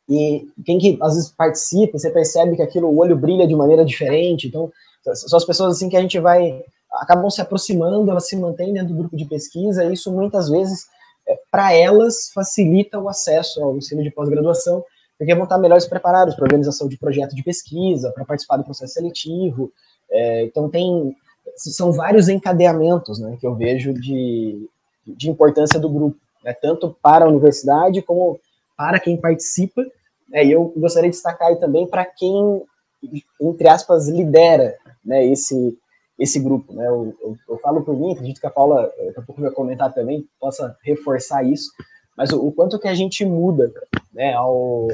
e 0.09 0.49
quem 0.65 0.79
que 0.79 0.99
às 1.03 1.15
vezes 1.15 1.31
participa, 1.31 1.99
você 1.99 2.11
percebe 2.11 2.57
que 2.57 2.63
aquilo, 2.63 2.89
o 2.89 2.99
olho 2.99 3.17
brilha 3.17 3.47
de 3.47 3.55
maneira 3.55 3.85
diferente, 3.85 4.49
então 4.49 4.73
são 5.15 5.37
as 5.37 5.45
pessoas 5.45 5.77
assim 5.77 5.89
que 5.89 5.97
a 5.97 6.01
gente 6.01 6.19
vai, 6.19 6.65
acabam 6.93 7.29
se 7.31 7.41
aproximando, 7.41 8.11
elas 8.11 8.27
se 8.27 8.37
mantêm 8.37 8.73
dentro 8.73 8.89
do 8.89 8.99
grupo 8.99 9.17
de 9.17 9.27
pesquisa, 9.27 9.85
e 9.85 9.93
isso 9.93 10.11
muitas 10.13 10.49
vezes, 10.49 10.87
é, 11.27 11.39
para 11.51 11.75
elas, 11.75 12.31
facilita 12.33 12.99
o 12.99 13.09
acesso 13.09 13.63
ao 13.63 13.77
ensino 13.77 14.03
de 14.03 14.11
pós-graduação, 14.11 14.85
porque 15.19 15.35
vão 15.35 15.45
estar 15.45 15.59
melhores 15.59 15.85
preparados 15.85 16.35
para 16.35 16.45
organização 16.45 16.89
de 16.89 16.97
projeto 16.97 17.35
de 17.35 17.43
pesquisa, 17.43 18.13
para 18.13 18.25
participar 18.25 18.57
do 18.57 18.65
processo 18.65 18.95
seletivo. 18.95 19.73
É, 20.11 20.45
então, 20.45 20.71
tem 20.71 21.15
são 21.57 21.93
vários 21.93 22.29
encadeamentos 22.29 23.19
né, 23.19 23.37
que 23.41 23.47
eu 23.47 23.55
vejo 23.55 23.93
de, 23.93 24.69
de 25.07 25.29
importância 25.29 25.81
do 25.81 25.89
grupo, 25.89 26.17
né, 26.45 26.53
tanto 26.53 26.97
para 27.03 27.25
a 27.25 27.29
universidade 27.29 28.03
como 28.03 28.39
para 28.77 29.01
quem 29.01 29.17
participa. 29.17 29.83
Né, 30.29 30.45
e 30.45 30.53
eu 30.53 30.73
gostaria 30.77 31.11
de 31.11 31.17
destacar 31.17 31.57
também 31.57 31.87
para 31.87 32.05
quem, 32.05 32.63
entre 33.41 33.69
aspas, 33.69 34.09
lidera 34.09 34.77
né, 35.05 35.27
esse, 35.27 35.77
esse 36.19 36.39
grupo. 36.39 36.73
Né, 36.73 36.87
eu, 36.87 37.15
eu, 37.21 37.37
eu 37.49 37.59
falo 37.59 37.83
por 37.83 37.99
mim, 37.99 38.13
acredito 38.13 38.41
que 38.41 38.47
a 38.47 38.51
Paula, 38.51 38.93
daqui 39.07 39.21
a 39.21 39.23
pouco 39.23 39.41
vai 39.41 39.51
comentar 39.51 39.93
também, 39.93 40.29
possa 40.39 40.77
reforçar 40.83 41.43
isso, 41.45 41.71
mas 42.19 42.33
o, 42.33 42.49
o 42.49 42.53
quanto 42.53 42.81
que 42.81 42.89
a 42.89 42.95
gente 42.95 43.25
muda 43.25 43.73
né, 44.13 44.35
ao, 44.35 44.89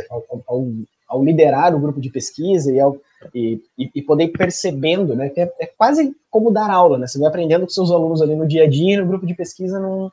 ao, 0.47 0.75
ao, 1.09 1.25
liderar 1.25 1.75
o 1.75 1.81
grupo 1.81 1.99
de 1.99 2.11
pesquisa 2.11 2.71
e, 2.71 2.79
ao, 2.79 2.99
e, 3.35 3.63
e 3.79 4.03
poder 4.03 4.25
ir 4.25 4.33
percebendo, 4.33 5.17
né, 5.17 5.31
que 5.31 5.41
é, 5.41 5.51
é, 5.59 5.67
quase 5.67 6.15
como 6.31 6.53
dar 6.53 6.71
aula, 6.71 6.99
né, 6.99 7.07
você 7.07 7.19
vai 7.19 7.29
aprendendo 7.29 7.63
com 7.63 7.71
seus 7.71 7.91
alunos 7.91 8.21
ali 8.21 8.37
no 8.37 8.47
dia 8.47 8.65
a 8.65 8.69
dia 8.69 8.93
e 8.93 8.97
no 8.99 9.07
grupo 9.07 9.25
de 9.25 9.35
pesquisa, 9.35 9.81
no, 9.81 10.13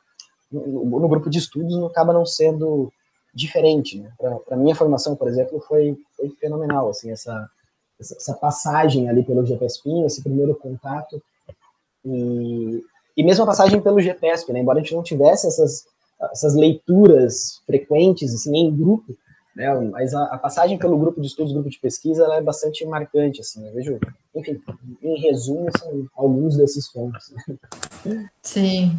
no, 0.50 1.00
no 1.00 1.08
grupo 1.08 1.28
de 1.28 1.36
estudos, 1.36 1.76
não 1.76 1.86
acaba 1.86 2.14
não 2.14 2.24
sendo 2.24 2.90
diferente. 3.34 4.00
Né? 4.00 4.10
Para 4.46 4.56
minha 4.56 4.74
formação, 4.74 5.14
por 5.14 5.28
exemplo, 5.28 5.60
foi, 5.60 5.94
foi 6.16 6.30
fenomenal, 6.40 6.88
assim, 6.88 7.10
essa, 7.10 7.46
essa 8.00 8.32
passagem 8.32 9.10
ali 9.10 9.22
pelo 9.22 9.44
GPSP, 9.44 9.90
esse 10.06 10.22
primeiro 10.22 10.54
contato, 10.54 11.22
e, 12.06 12.82
e 13.14 13.22
mesmo 13.22 13.44
a 13.44 13.46
passagem 13.46 13.82
pelo 13.82 14.00
GPSP, 14.00 14.50
né? 14.54 14.60
embora 14.60 14.78
a 14.78 14.82
gente 14.82 14.94
não 14.94 15.02
tivesse 15.02 15.46
essas 15.46 15.91
essas 16.30 16.54
leituras 16.54 17.60
frequentes, 17.66 18.34
assim, 18.34 18.56
em 18.56 18.76
grupo, 18.76 19.16
né, 19.54 19.72
mas 19.90 20.14
a, 20.14 20.24
a, 20.24 20.38
passagem 20.38 20.78
pelo 20.78 20.98
grupo 20.98 21.20
de 21.20 21.26
estudos, 21.26 21.52
grupo 21.52 21.68
de 21.68 21.78
pesquisa, 21.78 22.24
ela 22.24 22.36
é 22.36 22.42
bastante 22.42 22.84
marcante, 22.86 23.40
assim, 23.40 23.66
eu 23.66 23.74
vejo, 23.74 23.98
enfim, 24.34 24.60
em 25.02 25.20
resumo, 25.20 25.68
são 25.76 26.06
alguns 26.16 26.56
desses 26.56 26.90
pontos. 26.90 27.34
Sim, 28.40 28.96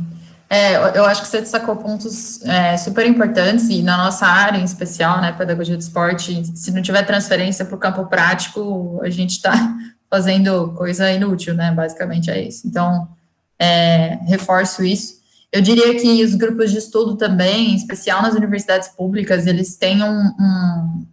é, 0.50 0.76
eu 0.96 1.04
acho 1.06 1.24
que 1.24 1.28
você 1.28 1.42
destacou 1.42 1.76
pontos 1.76 2.44
é, 2.46 2.78
super 2.78 3.08
importantes, 3.08 3.68
e 3.70 3.82
na 3.82 3.98
nossa 3.98 4.28
área 4.28 4.60
em 4.60 4.64
especial, 4.64 5.20
né, 5.20 5.32
pedagogia 5.32 5.76
do 5.76 5.82
esporte, 5.82 6.44
se 6.56 6.72
não 6.72 6.82
tiver 6.84 7.04
transferência 7.04 7.66
para 7.66 7.76
o 7.76 7.80
campo 7.80 8.06
prático, 8.06 9.02
a 9.02 9.10
gente 9.10 9.32
está 9.32 9.52
fazendo 10.08 10.72
coisa 10.74 11.12
inútil, 11.12 11.56
né, 11.56 11.72
basicamente 11.72 12.30
é 12.30 12.40
isso. 12.40 12.68
Então, 12.68 13.08
é, 13.58 14.20
reforço 14.28 14.84
isso. 14.84 15.23
Eu 15.54 15.62
diria 15.62 15.94
que 16.02 16.24
os 16.24 16.34
grupos 16.34 16.72
de 16.72 16.80
estudo 16.80 17.16
também, 17.16 17.74
em 17.74 17.76
especial 17.76 18.24
nas 18.24 18.34
universidades 18.34 18.90
públicas, 18.90 19.46
eles 19.46 19.76
têm 19.76 20.04
um, 20.04 20.32
um 20.40 21.06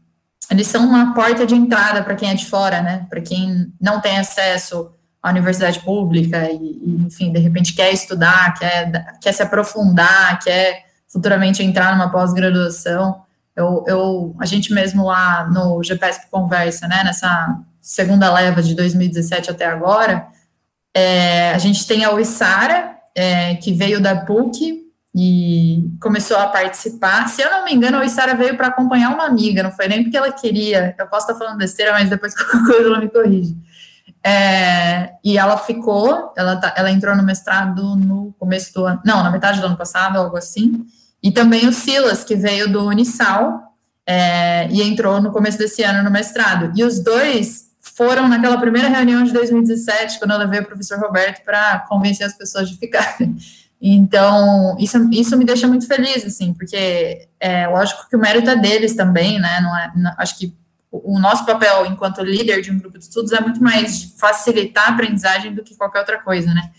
eles 0.51 0.67
são 0.67 0.83
uma 0.83 1.13
porta 1.13 1.47
de 1.47 1.55
entrada 1.55 2.03
para 2.03 2.15
quem 2.15 2.31
é 2.31 2.35
de 2.35 2.47
fora, 2.47 2.81
né? 2.81 3.07
Para 3.11 3.21
quem 3.21 3.71
não 3.79 4.01
tem 4.01 4.19
acesso 4.19 4.91
à 5.23 5.29
universidade 5.29 5.81
pública 5.81 6.51
e, 6.51 6.57
e, 6.57 7.05
enfim, 7.07 7.31
de 7.31 7.39
repente 7.39 7.75
quer 7.75 7.93
estudar, 7.93 8.55
quer, 8.59 9.19
quer 9.21 9.33
se 9.33 9.43
aprofundar, 9.43 10.41
quer 10.43 10.87
futuramente 11.07 11.63
entrar 11.63 11.93
numa 11.93 12.11
pós-graduação. 12.11 13.23
Eu, 13.55 13.85
eu, 13.87 14.37
a 14.41 14.47
gente 14.47 14.73
mesmo 14.73 15.05
lá 15.05 15.47
no 15.49 15.85
GPSP 15.85 16.29
Conversa, 16.31 16.89
né? 16.89 17.05
Nessa 17.05 17.59
segunda 17.79 18.33
leva 18.33 18.63
de 18.63 18.75
2017 18.75 19.51
até 19.51 19.67
agora, 19.67 20.29
é, 20.95 21.51
a 21.51 21.59
gente 21.59 21.87
tem 21.87 22.07
a 22.07 22.13
UISARA, 22.13 23.00
é, 23.17 23.55
que 23.57 23.73
veio 23.73 24.01
da 24.01 24.17
PUC 24.25 24.91
e 25.15 25.91
começou 26.01 26.37
a 26.37 26.47
participar. 26.47 27.29
Se 27.29 27.43
eu 27.43 27.51
não 27.51 27.65
me 27.65 27.75
engano, 27.75 27.99
a 27.99 28.05
Isara 28.05 28.35
veio 28.35 28.57
para 28.57 28.69
acompanhar 28.69 29.13
uma 29.13 29.27
amiga, 29.27 29.63
não 29.63 29.73
foi 29.73 29.89
nem 29.89 30.03
porque 30.03 30.17
ela 30.17 30.33
queria. 30.33 30.95
Eu 30.99 31.07
posso 31.07 31.27
estar 31.31 31.39
falando 31.39 31.59
besteira, 31.59 31.93
mas 31.93 32.09
depois 32.09 32.35
qualquer 32.37 32.65
coisa 32.65 32.89
ela 32.89 33.01
me 33.01 33.09
corrige. 33.09 33.57
É, 34.23 35.13
e 35.25 35.39
ela 35.39 35.57
ficou, 35.57 36.33
ela, 36.37 36.57
tá, 36.57 36.75
ela 36.77 36.91
entrou 36.91 37.17
no 37.17 37.23
mestrado 37.23 37.97
no 37.97 38.35
começo 38.39 38.73
do 38.75 38.85
ano, 38.85 39.01
não, 39.05 39.23
na 39.23 39.31
metade 39.31 39.61
do 39.61 39.67
ano 39.67 39.77
passado, 39.77 40.19
algo 40.19 40.37
assim. 40.37 40.85
E 41.23 41.31
também 41.31 41.67
o 41.67 41.73
Silas, 41.73 42.23
que 42.23 42.37
veio 42.37 42.71
do 42.71 42.87
Unisal 42.87 43.63
é, 44.07 44.69
e 44.71 44.83
entrou 44.83 45.21
no 45.21 45.33
começo 45.33 45.59
desse 45.59 45.83
ano 45.83 46.03
no 46.03 46.11
mestrado. 46.11 46.73
E 46.77 46.85
os 46.85 47.03
dois 47.03 47.70
foram 47.95 48.29
naquela 48.29 48.59
primeira 48.59 48.89
reunião 48.89 49.23
de 49.23 49.33
2017, 49.33 50.19
quando 50.19 50.33
eu 50.33 50.39
levei 50.39 50.61
o 50.61 50.65
professor 50.65 50.99
Roberto 50.99 51.45
para 51.45 51.81
convencer 51.89 52.27
as 52.27 52.35
pessoas 52.35 52.69
de 52.69 52.77
ficarem. 52.77 53.37
Então, 53.83 54.77
isso, 54.79 55.09
isso 55.11 55.39
me 55.39 55.45
deixa 55.47 55.67
muito 55.67 55.87
feliz, 55.87 56.23
assim, 56.27 56.53
porque 56.53 57.27
é 57.41 57.67
lógico 57.67 58.07
que 58.11 58.15
o 58.15 58.19
mérito 58.19 58.51
é 58.51 58.57
deles 58.57 58.95
também, 58.95 59.41
né? 59.41 59.59
Não 59.63 59.75
é, 59.75 59.91
não, 59.97 60.13
acho 60.19 60.39
que 60.39 60.55
o 60.93 61.19
nosso 61.19 61.47
papel 61.47 61.87
enquanto 61.87 62.23
líder 62.23 62.61
de 62.61 62.71
um 62.71 62.79
grupo 62.79 62.99
de 62.99 63.05
estudos 63.05 63.33
é 63.33 63.41
muito 63.41 63.63
mais 63.63 64.15
facilitar 64.19 64.89
a 64.89 64.93
aprendizagem 64.93 65.55
do 65.55 65.63
que 65.63 65.75
qualquer 65.77 66.01
outra 66.01 66.19
coisa, 66.19 66.53
né? 66.53 66.71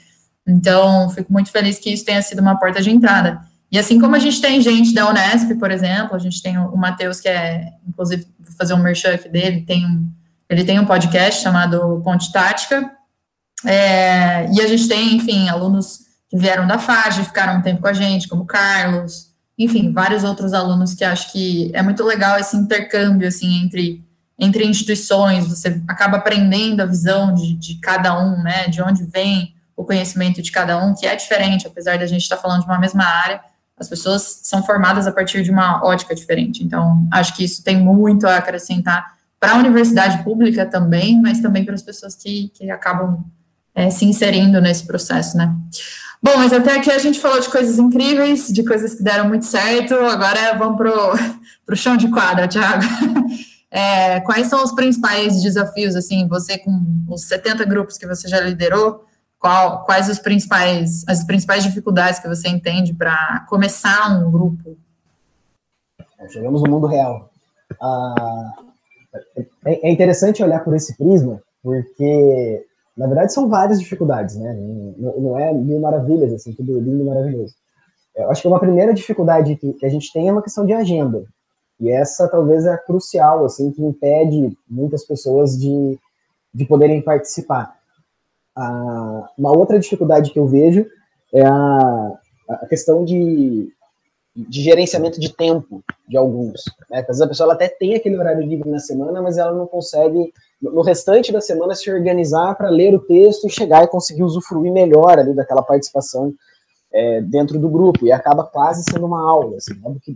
Então, 0.47 1.09
fico 1.09 1.33
muito 1.33 1.49
feliz 1.49 1.79
que 1.79 1.91
isso 1.91 2.05
tenha 2.05 2.21
sido 2.21 2.39
uma 2.39 2.59
porta 2.59 2.81
de 2.83 2.91
entrada. 2.91 3.41
E 3.71 3.79
assim 3.79 3.99
como 3.99 4.15
a 4.15 4.19
gente 4.19 4.41
tem 4.41 4.61
gente 4.61 4.93
da 4.93 5.09
Unesp, 5.09 5.55
por 5.55 5.71
exemplo, 5.71 6.15
a 6.15 6.19
gente 6.19 6.41
tem 6.41 6.57
o 6.57 6.75
Matheus, 6.75 7.19
que 7.19 7.29
é, 7.29 7.69
inclusive, 7.87 8.27
vou 8.39 8.55
fazer 8.57 8.73
um 8.73 8.83
merchan 8.83 9.17
dele, 9.31 9.61
tem 9.61 9.85
um, 9.85 10.07
ele 10.51 10.65
tem 10.65 10.77
um 10.77 10.85
podcast 10.85 11.41
chamado 11.41 12.01
Ponte 12.03 12.29
Tática, 12.29 12.91
é, 13.65 14.51
e 14.51 14.59
a 14.59 14.67
gente 14.67 14.85
tem, 14.85 15.15
enfim, 15.15 15.47
alunos 15.47 15.99
que 16.29 16.37
vieram 16.37 16.67
da 16.67 16.77
FAGE, 16.77 17.23
ficaram 17.23 17.59
um 17.59 17.61
tempo 17.61 17.81
com 17.81 17.87
a 17.87 17.93
gente, 17.93 18.27
como 18.27 18.45
Carlos, 18.45 19.31
enfim, 19.57 19.93
vários 19.93 20.25
outros 20.25 20.53
alunos 20.53 20.93
que 20.93 21.05
acho 21.05 21.31
que 21.31 21.71
é 21.73 21.81
muito 21.81 22.03
legal 22.03 22.37
esse 22.37 22.57
intercâmbio, 22.57 23.29
assim, 23.29 23.63
entre, 23.63 24.03
entre 24.37 24.65
instituições, 24.65 25.47
você 25.47 25.81
acaba 25.87 26.17
aprendendo 26.17 26.81
a 26.81 26.85
visão 26.85 27.33
de, 27.33 27.53
de 27.53 27.75
cada 27.75 28.19
um, 28.19 28.43
né, 28.43 28.67
de 28.67 28.81
onde 28.81 29.05
vem 29.05 29.55
o 29.73 29.85
conhecimento 29.85 30.41
de 30.41 30.51
cada 30.51 30.83
um, 30.83 30.93
que 30.93 31.07
é 31.07 31.15
diferente, 31.15 31.65
apesar 31.65 31.97
da 31.97 32.05
gente 32.05 32.23
estar 32.23 32.35
falando 32.35 32.59
de 32.59 32.67
uma 32.67 32.77
mesma 32.77 33.05
área, 33.05 33.39
as 33.79 33.87
pessoas 33.87 34.41
são 34.43 34.61
formadas 34.63 35.07
a 35.07 35.13
partir 35.13 35.43
de 35.43 35.49
uma 35.49 35.81
ótica 35.81 36.13
diferente, 36.13 36.61
então, 36.61 37.07
acho 37.09 37.33
que 37.37 37.45
isso 37.45 37.63
tem 37.63 37.77
muito 37.77 38.27
a 38.27 38.35
acrescentar 38.35 39.20
para 39.41 39.53
a 39.53 39.57
universidade 39.57 40.23
pública 40.23 40.67
também, 40.67 41.19
mas 41.19 41.41
também 41.41 41.65
para 41.65 41.73
as 41.73 41.81
pessoas 41.81 42.13
que, 42.13 42.49
que 42.53 42.69
acabam 42.69 43.25
é, 43.73 43.89
se 43.89 44.05
inserindo 44.05 44.61
nesse 44.61 44.85
processo, 44.85 45.35
né? 45.35 45.51
Bom, 46.21 46.37
mas 46.37 46.53
até 46.53 46.77
aqui 46.77 46.91
a 46.91 46.99
gente 46.99 47.19
falou 47.19 47.39
de 47.39 47.49
coisas 47.49 47.79
incríveis, 47.79 48.49
de 48.49 48.63
coisas 48.63 48.93
que 48.93 49.01
deram 49.01 49.27
muito 49.27 49.45
certo, 49.45 49.95
agora 49.95 50.55
vamos 50.59 50.77
para 50.77 51.73
o 51.73 51.73
chão 51.75 51.97
de 51.97 52.07
quadra, 52.09 52.47
Thiago. 52.47 52.83
É, 53.73 54.19
quais 54.19 54.47
são 54.47 54.61
os 54.61 54.73
principais 54.73 55.41
desafios, 55.41 55.95
assim, 55.95 56.27
você 56.27 56.57
com 56.57 57.05
os 57.07 57.21
70 57.21 57.63
grupos 57.63 57.97
que 57.97 58.05
você 58.05 58.27
já 58.27 58.41
liderou, 58.41 59.05
qual, 59.39 59.85
quais 59.85 60.09
os 60.09 60.19
principais, 60.19 61.05
as 61.07 61.23
principais 61.23 61.63
dificuldades 61.63 62.19
que 62.19 62.27
você 62.27 62.49
entende 62.49 62.93
para 62.93 63.45
começar 63.47 64.11
um 64.11 64.29
grupo? 64.29 64.77
Chegamos 66.27 66.61
no 66.63 66.69
mundo 66.69 66.85
real. 66.85 67.31
Ah, 67.81 68.55
é, 69.65 69.87
é 69.87 69.91
interessante 69.91 70.43
olhar 70.43 70.63
por 70.63 70.75
esse 70.75 70.95
prisma, 70.97 71.41
porque, 71.61 72.65
na 72.97 73.07
verdade, 73.07 73.33
são 73.33 73.49
várias 73.49 73.79
dificuldades, 73.79 74.35
né? 74.35 74.53
Não, 74.97 75.19
não 75.19 75.39
é 75.39 75.53
mil 75.53 75.79
maravilhas, 75.79 76.33
assim, 76.33 76.53
tudo 76.53 76.79
lindo 76.79 77.03
e 77.03 77.05
maravilhoso. 77.05 77.53
Eu 78.15 78.29
acho 78.29 78.41
que 78.41 78.47
uma 78.47 78.59
primeira 78.59 78.93
dificuldade 78.93 79.55
que, 79.55 79.73
que 79.73 79.85
a 79.85 79.89
gente 79.89 80.11
tem 80.11 80.27
é 80.27 80.31
uma 80.31 80.41
questão 80.41 80.65
de 80.65 80.73
agenda. 80.73 81.23
E 81.79 81.89
essa 81.89 82.27
talvez 82.27 82.65
é 82.65 82.71
a 82.71 82.77
crucial, 82.77 83.45
assim, 83.45 83.71
que 83.71 83.83
impede 83.83 84.55
muitas 84.69 85.05
pessoas 85.05 85.57
de, 85.57 85.97
de 86.53 86.65
poderem 86.65 87.01
participar. 87.01 87.75
Ah, 88.55 89.29
uma 89.37 89.57
outra 89.57 89.79
dificuldade 89.79 90.31
que 90.31 90.39
eu 90.39 90.45
vejo 90.45 90.85
é 91.33 91.45
a, 91.45 92.19
a 92.49 92.65
questão 92.67 93.03
de, 93.03 93.71
de 94.35 94.61
gerenciamento 94.61 95.19
de 95.19 95.33
tempo 95.33 95.83
de 96.07 96.17
alguns. 96.17 96.63
Né? 96.89 96.99
Às 96.99 97.07
vezes 97.07 97.21
a 97.21 97.27
pessoa 97.27 97.53
até 97.53 97.67
tem 97.67 97.95
aquele 97.95 98.17
horário 98.17 98.41
livre 98.41 98.69
na 98.69 98.79
semana, 98.79 99.21
mas 99.21 99.37
ela 99.37 99.51
não 99.51 99.67
consegue, 99.67 100.33
no 100.61 100.81
restante 100.81 101.31
da 101.31 101.41
semana, 101.41 101.75
se 101.75 101.91
organizar 101.91 102.55
para 102.55 102.69
ler 102.69 102.95
o 102.95 102.99
texto 102.99 103.47
e 103.47 103.49
chegar 103.49 103.83
e 103.83 103.87
conseguir 103.87 104.23
usufruir 104.23 104.71
melhor 104.71 105.19
ali 105.19 105.33
daquela 105.33 105.61
participação 105.61 106.33
é, 106.93 107.21
dentro 107.21 107.59
do 107.59 107.69
grupo. 107.69 108.05
E 108.05 108.11
acaba 108.11 108.43
quase 108.43 108.83
sendo 108.89 109.05
uma 109.05 109.21
aula. 109.21 109.57
Assim, 109.57 109.73
né? 109.73 109.81
Porque, 109.83 110.15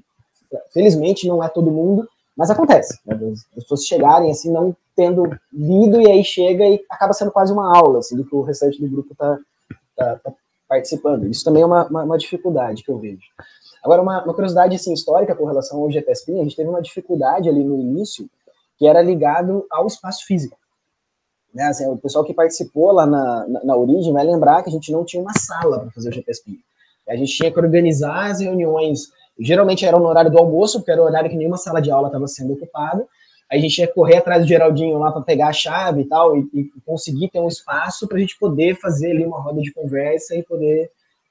felizmente, 0.74 1.28
não 1.28 1.44
é 1.44 1.50
todo 1.50 1.72
mundo, 1.72 2.08
mas 2.38 2.50
acontece. 2.50 3.00
Né? 3.06 3.18
As 3.34 3.64
pessoas 3.64 3.86
chegarem 3.86 4.32
assim, 4.32 4.52
não 4.52 4.76
tendo 4.96 5.38
lido, 5.52 6.00
e 6.00 6.10
aí 6.10 6.24
chega 6.24 6.66
e 6.66 6.82
acaba 6.90 7.12
sendo 7.12 7.32
quase 7.32 7.52
uma 7.52 7.78
aula 7.78 8.00
assim, 8.00 8.16
do 8.16 8.24
que 8.24 8.34
o 8.34 8.42
restante 8.42 8.82
do 8.82 8.90
grupo 8.90 9.12
está 9.12 9.38
tá, 9.96 10.16
tá 10.24 10.34
participando. 10.68 11.28
Isso 11.28 11.44
também 11.44 11.64
é 11.64 11.66
uma, 11.66 11.86
uma, 11.86 12.04
uma 12.04 12.18
dificuldade 12.18 12.84
que 12.84 12.90
eu 12.90 12.98
vejo. 12.98 13.24
Agora, 13.86 14.02
uma, 14.02 14.24
uma, 14.24 14.34
curiosidade 14.34 14.76
assim, 14.76 14.92
histórica 14.92 15.36
com 15.36 15.46
relação 15.46 15.80
ao 15.84 15.92
GPSP, 15.92 16.34
a 16.34 16.44
gente 16.44 16.56
teve 16.56 16.68
uma 16.68 16.82
dificuldade 16.82 17.48
ali 17.48 17.64
no 17.64 17.80
início, 17.80 18.28
que 18.80 18.88
era 18.88 19.00
ligado 19.00 19.64
ao 19.70 19.86
espaço 19.86 20.26
físico. 20.26 20.58
Né, 21.54 21.66
assim, 21.66 21.88
o 21.88 21.96
pessoal 21.96 22.26
que 22.26 22.34
participou 22.34 22.92
lá 22.92 23.06
na, 23.06 23.48
na, 23.48 23.64
na, 23.64 23.76
origem 23.78 24.12
vai 24.12 24.26
lembrar 24.26 24.64
que 24.64 24.70
a 24.70 24.72
gente 24.72 24.92
não 24.92 25.06
tinha 25.06 25.22
uma 25.22 25.34
sala 25.38 25.82
para 25.82 25.92
fazer 25.92 26.10
o 26.10 26.12
GPSP. 26.12 26.60
A 27.08 27.16
gente 27.16 27.32
tinha 27.32 27.52
que 27.52 27.60
organizar 27.60 28.32
as 28.32 28.40
reuniões, 28.40 29.12
geralmente 29.40 29.86
era 29.86 30.00
no 30.00 30.08
horário 30.08 30.32
do 30.32 30.40
almoço, 30.40 30.80
porque 30.80 30.92
era 30.92 31.02
o 31.02 31.06
horário 31.06 31.30
que 31.30 31.38
nenhuma 31.38 31.58
sala 31.58 31.80
de 31.80 31.92
aula 31.92 32.08
estava 32.08 32.28
sendo 32.28 32.54
ocupada, 32.54 33.08
a 33.50 33.58
gente 33.60 33.78
ia 33.78 33.88
correr 33.88 34.18
atrás 34.18 34.42
do 34.42 34.48
Geraldinho 34.48 34.98
lá 34.98 35.12
para 35.12 35.22
pegar 35.22 35.50
a 35.50 35.54
chave 35.54 36.02
e 36.02 36.06
tal, 36.06 36.36
e, 36.36 36.50
e 36.54 36.72
conseguir 36.84 37.30
ter 37.30 37.40
um 37.40 37.48
espaço 37.48 38.08
para 38.08 38.18
a 38.18 38.20
gente 38.20 38.38
poder 38.40 38.76
fazer 38.76 39.12
ali 39.12 39.24
uma 39.24 39.40
roda 39.40 39.62
de 39.62 39.72
conversa 39.72 40.36
e 40.36 40.42
poder, 40.42 40.90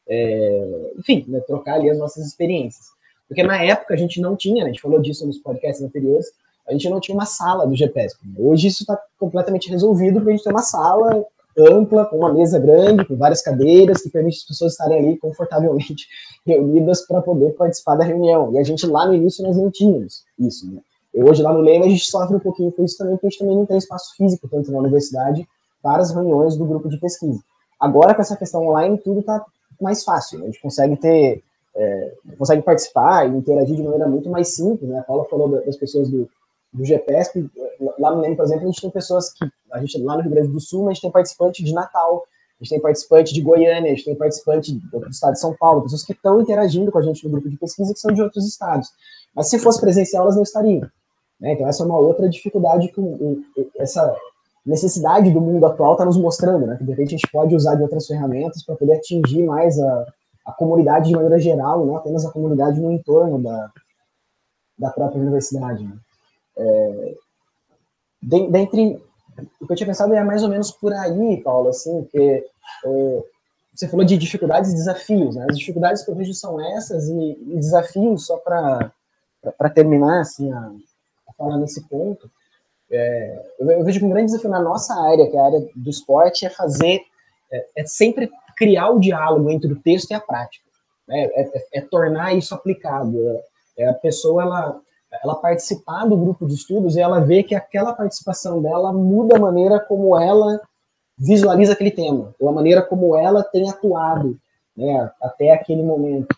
é, 0.09 0.93
enfim, 0.99 1.25
né, 1.29 1.40
trocar 1.40 1.75
ali 1.75 1.90
as 1.90 1.99
nossas 1.99 2.27
experiências. 2.27 2.87
Porque 3.29 3.43
na 3.43 3.62
época 3.62 3.95
a 3.95 3.97
gente 3.97 4.21
não 4.21 4.37
tinha, 4.37 4.64
né, 4.64 4.71
a 4.71 4.73
gente 4.73 4.83
falou 4.83 5.01
disso 5.01 5.27
nos 5.27 5.38
podcasts 5.38 5.83
anteriores, 5.83 6.27
a 6.67 6.73
gente 6.73 6.88
não 6.88 7.01
tinha 7.01 7.14
uma 7.14 7.27
sala 7.27 7.67
do 7.67 7.75
GPS. 7.75 8.17
Hoje 8.38 8.69
isso 8.69 8.83
está 8.83 8.99
completamente 9.19 9.69
resolvido, 9.71 10.14
porque 10.14 10.31
a 10.31 10.33
gente 10.33 10.45
tem 10.45 10.53
uma 10.53 10.62
sala 10.62 11.25
ampla, 11.57 12.05
com 12.07 12.17
uma 12.17 12.33
mesa 12.33 12.59
grande, 12.59 13.05
com 13.05 13.17
várias 13.17 13.40
cadeiras, 13.40 14.03
que 14.03 14.11
permite 14.11 14.38
as 14.38 14.45
pessoas 14.45 14.73
estarem 14.73 14.99
ali 14.99 15.17
confortavelmente 15.17 16.07
reunidas 16.45 17.07
para 17.07 17.23
poder 17.23 17.53
participar 17.53 17.97
da 17.97 18.05
reunião. 18.05 18.53
E 18.53 18.59
a 18.59 18.64
gente 18.64 18.87
lá 18.87 19.07
no 19.07 19.14
início 19.14 19.45
nós 19.45 19.57
não 19.57 19.71
tínhamos 19.71 20.25
isso, 20.38 20.71
né? 20.71 20.81
Hoje, 21.17 21.43
lá 21.45 21.53
no 21.53 21.61
Leme, 21.61 21.87
a 21.87 21.88
gente 21.88 22.05
sofre 22.07 22.35
um 22.35 22.40
pouquinho 22.40 22.73
com 22.73 22.85
isso 22.85 22.99
também, 22.99 23.14
porque 23.14 23.29
a 23.29 23.31
gente 23.31 23.38
também 23.38 23.57
não 23.57 23.64
tem 23.64 23.77
espaço 23.77 24.17
físico, 24.17 24.49
tanto 24.49 24.73
na 24.73 24.79
universidade, 24.79 25.47
para 25.81 26.03
as 26.03 26.11
reuniões 26.11 26.57
do 26.57 26.64
grupo 26.64 26.88
de 26.88 26.99
pesquisa. 26.99 27.38
Agora, 27.79 28.14
com 28.14 28.21
essa 28.21 28.37
questão 28.37 28.67
online, 28.67 28.99
tudo 28.99 29.21
está 29.21 29.45
mais 29.81 30.05
fácil. 30.05 30.39
Né? 30.39 30.45
A 30.45 30.47
gente 30.49 30.61
consegue 30.61 30.97
ter, 30.97 31.43
é, 31.77 32.15
consegue 32.39 32.63
participar 32.63 33.27
e 33.27 33.37
interagir 33.37 33.77
de 33.77 33.83
maneira 33.83 34.09
muito 34.09 34.29
mais 34.31 34.55
simples. 34.55 34.89
Né? 34.89 34.99
A 34.99 35.03
Paula 35.03 35.25
falou 35.27 35.49
das 35.49 35.77
pessoas 35.77 36.09
do, 36.09 36.29
do. 36.73 36.85
Lá 37.99 38.15
no 38.15 38.21
Leme, 38.21 38.37
por 38.37 38.45
exemplo, 38.45 38.65
a 38.65 38.67
gente 38.67 38.81
tem 38.81 38.91
pessoas 38.91 39.33
que, 39.33 39.45
a 39.73 39.81
gente, 39.81 40.01
lá 40.03 40.17
no 40.17 40.23
Rio 40.23 40.31
Grande 40.31 40.49
do 40.49 40.61
Sul, 40.61 40.89
a 40.89 40.93
gente 40.93 41.03
tem 41.03 41.11
participante 41.11 41.63
de 41.63 41.73
Natal, 41.73 42.25
a 42.61 42.65
gente 42.65 42.71
tem 42.71 42.81
participante 42.81 43.35
de 43.35 43.41
Goiânia, 43.41 43.93
a 43.93 43.95
gente 43.95 44.05
tem 44.05 44.15
participante 44.15 44.73
do 44.73 45.09
estado 45.09 45.33
de 45.33 45.41
São 45.41 45.55
Paulo, 45.57 45.83
pessoas 45.83 46.05
que 46.05 46.13
estão 46.13 46.41
interagindo 46.41 46.91
com 46.91 46.99
a 46.99 47.03
gente 47.03 47.25
no 47.25 47.31
grupo 47.31 47.49
de 47.49 47.57
pesquisa 47.57 47.93
que 47.93 48.01
são 48.01 48.13
de 48.13 48.23
outros 48.23 48.47
estados. 48.47 48.89
Mas 49.35 49.51
se 49.51 49.59
fosse 49.59 49.81
presencial, 49.81 50.23
elas 50.23 50.37
não 50.37 50.43
estariam. 50.43 50.89
Né? 51.41 51.53
Então, 51.53 51.69
essa 51.69 51.83
é 51.83 51.87
uma 51.87 51.99
outra 51.99 52.29
dificuldade 52.29 52.89
que 52.89 53.01
essa 53.79 54.17
necessidade 54.64 55.31
do 55.31 55.40
mundo 55.40 55.66
atual 55.66 55.92
está 55.92 56.05
nos 56.05 56.16
mostrando, 56.16 56.66
né? 56.66 56.77
que 56.77 56.85
de 56.85 56.90
repente 56.90 57.09
a 57.09 57.18
gente 57.18 57.31
pode 57.31 57.55
usar 57.55 57.74
de 57.74 57.83
outras 57.83 58.07
ferramentas 58.07 58.62
para 58.64 58.77
poder 58.77 58.94
atingir 58.94 59.44
mais 59.44 59.79
a, 59.79 60.07
a 60.46 60.53
comunidade 60.53 61.09
de 61.09 61.14
maneira 61.14 61.38
geral, 61.38 61.85
não 61.85 61.96
apenas 61.96 62.24
a 62.24 62.31
comunidade 62.31 62.81
no 62.81 62.90
entorno 62.90 63.42
da, 63.42 63.70
da 64.79 64.90
própria 64.90 65.20
universidade. 65.20 65.85
Né? 65.85 65.96
É, 66.57 67.14
dentre 68.22 69.03
o 69.61 69.66
que 69.66 69.72
eu 69.72 69.77
tinha 69.77 69.87
pensado 69.87 70.14
é 70.14 70.22
mais 70.22 70.42
ou 70.42 70.48
menos 70.48 70.70
por 70.70 70.92
aí, 70.92 71.42
Paulo, 71.42 71.68
assim, 71.68 72.03
porque 72.03 72.46
é, 72.87 73.24
você 73.74 73.88
falou 73.88 74.07
de 74.07 74.16
dificuldades 74.16 74.70
e 74.70 74.77
desafios, 74.77 75.35
né? 75.35 75.46
As 75.50 75.59
dificuldades 75.59 76.05
que 76.05 76.11
eu 76.11 76.14
vejo 76.14 76.33
são 76.33 76.61
essas 76.61 77.09
e, 77.09 77.38
e 77.48 77.57
desafios 77.57 78.27
só 78.27 78.37
para 78.37 78.92
terminar 79.74 80.20
assim 80.20 80.53
a, 80.53 80.72
falar 81.37 81.59
nesse 81.59 81.83
ponto, 81.88 82.31
é, 82.90 83.42
eu, 83.59 83.85
vejo 83.85 83.99
que 83.99 84.05
um 84.05 84.11
grande 84.11 84.27
desafio 84.27 84.51
na 84.51 84.61
nossa 84.61 84.94
área, 84.94 85.29
que 85.31 85.37
é 85.37 85.40
a 85.40 85.44
área 85.44 85.68
do 85.75 85.90
esporte, 85.90 86.47
é 86.47 86.51
fazer, 86.51 87.01
é, 87.53 87.66
é 87.79 87.87
sempre 87.87 88.31
criar 88.57 88.90
o 88.90 89.01
diálogo 89.01 89.51
entre 89.51 89.73
o 89.73 89.81
texto 89.81 90.11
e 90.11 90.14
a 90.14 90.20
prática, 90.20 90.64
né? 91.09 91.25
é, 91.35 91.40
é, 91.42 91.66
é 91.75 91.81
tornar 91.81 92.35
isso 92.35 92.55
aplicado. 92.55 93.18
É, 93.77 93.88
a 93.88 93.94
pessoa 93.94 94.42
ela, 94.42 94.81
ela 95.23 95.35
participar 95.35 96.07
do 96.07 96.16
grupo 96.16 96.47
de 96.47 96.55
estudos 96.55 96.97
e 96.97 97.01
ela 97.01 97.20
vê 97.20 97.42
que 97.42 97.55
aquela 97.55 97.92
participação 97.92 98.62
dela 98.62 98.92
muda 98.92 99.37
a 99.37 99.40
maneira 99.40 99.81
como 99.81 100.18
ela 100.18 100.61
visualiza 101.16 101.73
aquele 101.73 101.90
tema, 101.90 102.35
ou 102.38 102.49
a 102.49 102.53
maneira 102.53 102.83
como 102.83 103.16
ela 103.16 103.42
tem 103.42 103.68
atuado 103.70 104.37
né, 104.77 105.11
até 105.23 105.53
aquele 105.53 105.83
momento. 105.83 106.35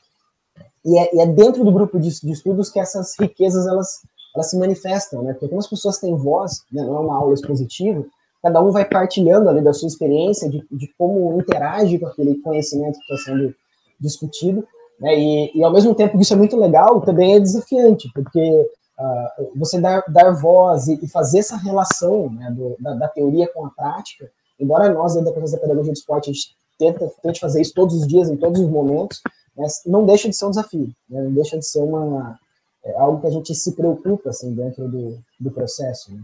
E 0.84 0.98
é, 0.98 1.16
e 1.16 1.20
é 1.20 1.26
dentro 1.26 1.64
do 1.64 1.72
grupo 1.72 1.98
de, 1.98 2.08
de, 2.20 2.30
estudos 2.30 2.70
que 2.70 2.78
essas 2.78 3.14
riquezas 3.18 3.66
elas 3.66 4.02
elas 4.36 4.50
se 4.50 4.58
manifestam, 4.58 5.22
né? 5.22 5.32
Porque 5.32 5.48
como 5.48 5.60
as 5.60 5.66
pessoas 5.66 5.98
têm 5.98 6.14
voz, 6.14 6.62
né, 6.70 6.84
não 6.84 6.96
é 6.96 7.00
uma 7.00 7.16
aula 7.16 7.34
expositiva, 7.34 8.04
cada 8.42 8.62
um 8.62 8.70
vai 8.70 8.84
partilhando 8.84 9.48
ali 9.48 9.62
da 9.62 9.72
sua 9.72 9.88
experiência, 9.88 10.48
de, 10.48 10.64
de 10.70 10.94
como 10.96 11.40
interage 11.40 11.98
com 11.98 12.06
aquele 12.06 12.36
conhecimento 12.36 12.98
que 12.98 13.14
está 13.14 13.32
sendo 13.32 13.54
discutido, 13.98 14.66
né? 15.00 15.18
E, 15.18 15.58
e, 15.58 15.64
ao 15.64 15.72
mesmo 15.72 15.94
tempo 15.94 16.16
que 16.16 16.22
isso 16.22 16.32
é 16.32 16.36
muito 16.36 16.56
legal, 16.56 17.00
também 17.00 17.34
é 17.34 17.40
desafiante, 17.40 18.10
porque 18.14 18.70
uh, 18.98 19.58
você 19.58 19.80
dar, 19.80 20.04
dar 20.08 20.30
voz 20.32 20.86
e, 20.88 20.98
e, 21.02 21.08
fazer 21.08 21.40
essa 21.40 21.56
relação 21.56 22.30
né, 22.30 22.50
do, 22.50 22.76
da, 22.78 22.94
da, 22.94 23.08
teoria 23.08 23.50
com 23.52 23.66
a 23.66 23.70
prática, 23.70 24.30
embora 24.60 24.92
nós, 24.92 25.14
da 25.14 25.32
Professora 25.32 25.60
da 25.60 25.68
Pedagogia 25.68 25.92
do 25.92 25.96
Esporte, 25.96 26.30
a 26.30 26.32
gente 26.32 26.56
tenta, 26.78 27.10
tente 27.22 27.40
fazer 27.40 27.60
isso 27.60 27.74
todos 27.74 27.94
os 27.94 28.06
dias, 28.06 28.28
em 28.28 28.36
todos 28.36 28.60
os 28.60 28.68
momentos, 28.68 29.20
mas 29.56 29.82
não 29.86 30.04
deixa 30.04 30.28
de 30.28 30.36
ser 30.36 30.46
um 30.46 30.50
desafio, 30.50 30.90
né? 31.08 31.22
não 31.22 31.32
deixa 31.32 31.58
de 31.58 31.66
ser 31.66 31.80
uma, 31.80 32.38
é 32.86 32.96
algo 32.98 33.20
que 33.20 33.26
a 33.26 33.30
gente 33.30 33.54
se 33.54 33.72
preocupa 33.72 34.30
assim, 34.30 34.54
dentro 34.54 34.88
do, 34.88 35.18
do 35.38 35.50
processo. 35.50 36.14
Né? 36.14 36.22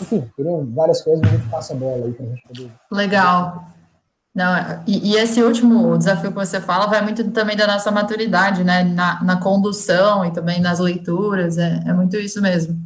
Enfim, 0.00 0.30
teriam 0.36 0.66
várias 0.72 1.02
coisas, 1.02 1.20
mas 1.22 1.32
a 1.32 1.36
gente 1.36 1.50
passa 1.50 1.74
a 1.74 1.76
bola 1.76 2.06
aí 2.06 2.12
para 2.12 2.26
a 2.26 2.28
gente 2.30 2.42
poder. 2.42 2.72
Legal. 2.90 3.64
Não, 4.34 4.82
e, 4.84 5.12
e, 5.12 5.16
esse 5.16 5.40
último 5.40 5.96
desafio 5.96 6.30
que 6.30 6.36
você 6.36 6.60
fala 6.60 6.86
vai 6.86 7.00
muito 7.00 7.30
também 7.30 7.56
da 7.56 7.68
nossa 7.68 7.92
maturidade, 7.92 8.64
né? 8.64 8.82
Na, 8.82 9.22
na 9.22 9.36
condução 9.36 10.24
e 10.24 10.32
também 10.32 10.60
nas 10.60 10.80
leituras, 10.80 11.56
é, 11.56 11.82
é 11.86 11.92
muito 11.92 12.16
isso 12.16 12.42
mesmo. 12.42 12.76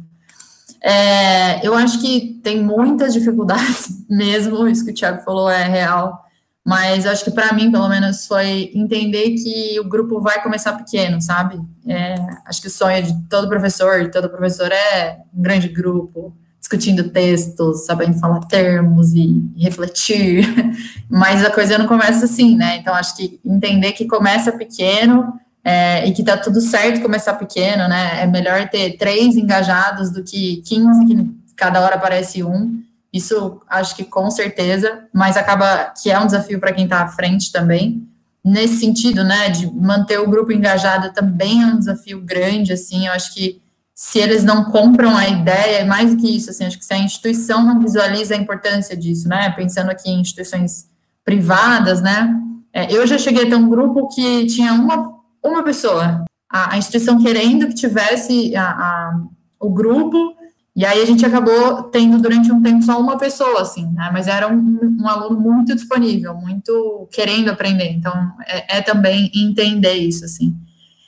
É, 0.81 1.65
eu 1.65 1.73
acho 1.73 1.99
que 1.99 2.39
tem 2.43 2.63
muitas 2.63 3.13
dificuldades 3.13 4.05
mesmo, 4.07 4.67
isso 4.67 4.85
que 4.85 4.91
o 4.91 4.93
Thiago 4.93 5.23
falou 5.23 5.49
é 5.49 5.63
real. 5.63 6.23
Mas 6.69 7.07
acho 7.07 7.23
que 7.23 7.31
para 7.31 7.51
mim, 7.51 7.71
pelo 7.71 7.89
menos, 7.89 8.27
foi 8.27 8.69
entender 8.75 9.31
que 9.31 9.79
o 9.79 9.89
grupo 9.89 10.21
vai 10.21 10.39
começar 10.43 10.73
pequeno, 10.73 11.19
sabe? 11.19 11.59
É, 11.87 12.13
acho 12.45 12.61
que 12.61 12.67
o 12.67 12.69
sonho 12.69 13.01
de 13.01 13.27
todo 13.27 13.49
professor, 13.49 14.03
de 14.03 14.11
todo 14.11 14.29
professor 14.29 14.71
é 14.71 15.17
um 15.35 15.41
grande 15.41 15.67
grupo, 15.67 16.31
discutindo 16.59 17.09
textos, 17.09 17.87
sabendo 17.87 18.19
falar 18.19 18.41
termos 18.41 19.15
e 19.15 19.51
refletir. 19.57 20.45
Mas 21.09 21.43
a 21.43 21.49
coisa 21.49 21.75
não 21.79 21.87
começa 21.87 22.25
assim, 22.25 22.55
né? 22.55 22.77
Então 22.77 22.93
acho 22.93 23.17
que 23.17 23.39
entender 23.43 23.93
que 23.93 24.05
começa 24.05 24.51
pequeno 24.51 25.33
é, 25.63 26.07
e 26.07 26.11
que 26.11 26.21
tá 26.21 26.37
tudo 26.37 26.61
certo 26.61 27.01
começar 27.01 27.33
pequeno, 27.33 27.87
né? 27.87 28.21
É 28.21 28.27
melhor 28.27 28.69
ter 28.69 28.95
três 28.95 29.35
engajados 29.35 30.11
do 30.11 30.23
que 30.23 30.57
15 30.67 31.07
que 31.07 31.31
cada 31.55 31.81
hora 31.81 31.95
aparece 31.95 32.43
um. 32.43 32.83
Isso 33.11 33.61
acho 33.67 33.95
que 33.95 34.03
com 34.03 34.29
certeza, 34.29 35.07
mas 35.13 35.35
acaba 35.35 35.93
que 36.01 36.11
é 36.11 36.19
um 36.19 36.25
desafio 36.25 36.59
para 36.59 36.71
quem 36.71 36.83
está 36.83 37.01
à 37.01 37.07
frente 37.07 37.51
também. 37.51 38.07
Nesse 38.45 38.77
sentido, 38.77 39.23
né, 39.23 39.49
de 39.49 39.71
manter 39.73 40.19
o 40.19 40.29
grupo 40.29 40.51
engajado 40.51 41.11
também 41.13 41.63
é 41.63 41.65
um 41.65 41.79
desafio 41.79 42.21
grande, 42.21 42.71
assim, 42.71 43.07
eu 43.07 43.13
acho 43.13 43.33
que 43.33 43.61
se 43.93 44.17
eles 44.17 44.45
não 44.45 44.65
compram 44.65 45.17
a 45.17 45.27
ideia, 45.27 45.85
mais 45.85 46.15
do 46.15 46.21
que 46.21 46.37
isso, 46.37 46.49
assim, 46.49 46.65
acho 46.65 46.79
que 46.79 46.85
se 46.85 46.93
a 46.93 46.97
instituição 46.97 47.61
não 47.61 47.81
visualiza 47.81 48.33
a 48.33 48.37
importância 48.37 48.95
disso, 48.95 49.27
né, 49.27 49.49
pensando 49.49 49.89
aqui 49.91 50.09
em 50.09 50.21
instituições 50.21 50.87
privadas, 51.25 52.01
né, 52.01 52.33
é, 52.71 52.93
eu 52.93 53.05
já 53.05 53.17
cheguei 53.17 53.43
a 53.45 53.49
ter 53.49 53.55
um 53.55 53.67
grupo 53.67 54.07
que 54.07 54.45
tinha 54.45 54.73
uma, 54.73 55.15
uma 55.43 55.63
pessoa, 55.63 56.23
a, 56.49 56.73
a 56.73 56.77
instituição 56.77 57.21
querendo 57.21 57.67
que 57.67 57.73
tivesse 57.73 58.55
a, 58.55 58.69
a, 58.69 59.21
o 59.59 59.69
grupo, 59.69 60.33
e 60.75 60.85
aí 60.85 61.01
a 61.01 61.05
gente 61.05 61.25
acabou 61.25 61.83
tendo 61.83 62.19
durante 62.19 62.51
um 62.51 62.61
tempo 62.61 62.83
só 62.83 62.99
uma 62.99 63.17
pessoa, 63.17 63.61
assim, 63.61 63.85
né? 63.91 64.09
Mas 64.13 64.27
era 64.27 64.47
um, 64.47 64.97
um 65.01 65.07
aluno 65.07 65.39
muito 65.39 65.75
disponível, 65.75 66.35
muito 66.35 67.07
querendo 67.11 67.49
aprender. 67.49 67.91
Então, 67.91 68.13
é, 68.47 68.77
é 68.77 68.81
também 68.81 69.31
entender 69.35 69.93
isso, 69.93 70.23
assim. 70.25 70.55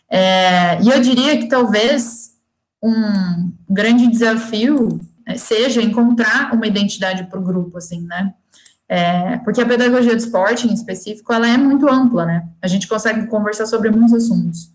É, 0.09 0.81
e 0.81 0.89
eu 0.89 0.99
diria 0.99 1.37
que 1.37 1.47
talvez 1.47 2.31
um 2.83 3.51
grande 3.69 4.07
desafio 4.07 4.99
é, 5.25 5.37
seja 5.37 5.81
encontrar 5.81 6.53
uma 6.53 6.67
identidade 6.67 7.23
para 7.25 7.39
o 7.39 7.43
grupo, 7.43 7.77
assim, 7.77 8.01
né? 8.01 8.33
É, 8.89 9.37
porque 9.37 9.61
a 9.61 9.65
pedagogia 9.65 10.13
do 10.13 10.19
esporte, 10.19 10.67
em 10.67 10.73
específico, 10.73 11.31
ela 11.31 11.47
é 11.47 11.55
muito 11.55 11.87
ampla, 11.87 12.25
né? 12.25 12.49
A 12.61 12.67
gente 12.67 12.89
consegue 12.89 13.25
conversar 13.27 13.65
sobre 13.67 13.89
muitos 13.89 14.13
assuntos. 14.13 14.69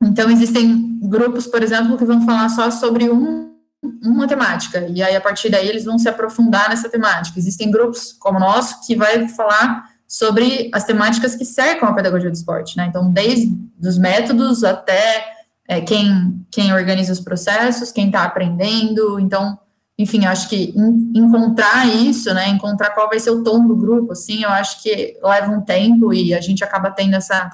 Então, 0.00 0.30
existem 0.30 1.00
grupos, 1.02 1.46
por 1.46 1.60
exemplo, 1.60 1.98
que 1.98 2.04
vão 2.04 2.24
falar 2.24 2.48
só 2.50 2.70
sobre 2.70 3.10
um, 3.10 3.49
uma 3.82 4.28
temática, 4.28 4.86
e 4.88 5.02
aí, 5.02 5.16
a 5.16 5.20
partir 5.20 5.48
daí, 5.48 5.68
eles 5.68 5.84
vão 5.84 5.98
se 5.98 6.08
aprofundar 6.08 6.68
nessa 6.68 6.88
temática. 6.88 7.38
Existem 7.38 7.70
grupos, 7.70 8.12
como 8.12 8.36
o 8.36 8.40
nosso, 8.40 8.86
que 8.86 8.94
vai 8.94 9.26
falar 9.28 9.90
sobre 10.06 10.70
as 10.74 10.84
temáticas 10.84 11.34
que 11.34 11.44
cercam 11.44 11.88
a 11.88 11.94
pedagogia 11.94 12.30
do 12.30 12.34
esporte, 12.34 12.76
né? 12.76 12.86
Então, 12.88 13.10
desde 13.10 13.56
os 13.82 13.96
métodos 13.96 14.64
até 14.64 15.24
é, 15.68 15.80
quem, 15.80 16.44
quem 16.50 16.74
organiza 16.74 17.12
os 17.12 17.20
processos, 17.20 17.92
quem 17.92 18.06
está 18.06 18.24
aprendendo, 18.24 19.18
então 19.20 19.58
enfim, 20.00 20.24
acho 20.24 20.48
que 20.48 20.72
encontrar 21.14 21.86
isso, 21.86 22.32
né, 22.32 22.48
encontrar 22.48 22.88
qual 22.90 23.06
vai 23.06 23.20
ser 23.20 23.32
o 23.32 23.44
tom 23.44 23.66
do 23.66 23.76
grupo, 23.76 24.12
assim, 24.12 24.42
eu 24.42 24.48
acho 24.48 24.82
que 24.82 25.18
leva 25.22 25.52
um 25.52 25.60
tempo 25.60 26.14
e 26.14 26.32
a 26.32 26.40
gente 26.40 26.64
acaba 26.64 26.90
tendo 26.90 27.16
essa, 27.16 27.50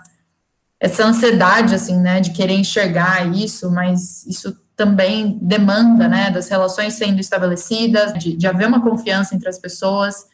essa 0.78 1.04
ansiedade, 1.04 1.74
assim, 1.74 1.98
né, 2.00 2.20
de 2.20 2.30
querer 2.30 2.54
enxergar 2.54 3.26
isso, 3.34 3.68
mas 3.72 4.24
isso 4.26 4.56
também 4.76 5.38
demanda, 5.40 6.06
né, 6.06 6.30
das 6.30 6.48
relações 6.48 6.94
sendo 6.94 7.18
estabelecidas, 7.18 8.12
de, 8.14 8.36
de 8.36 8.46
haver 8.46 8.68
uma 8.68 8.82
confiança 8.82 9.34
entre 9.34 9.48
as 9.48 9.58
pessoas 9.58 10.26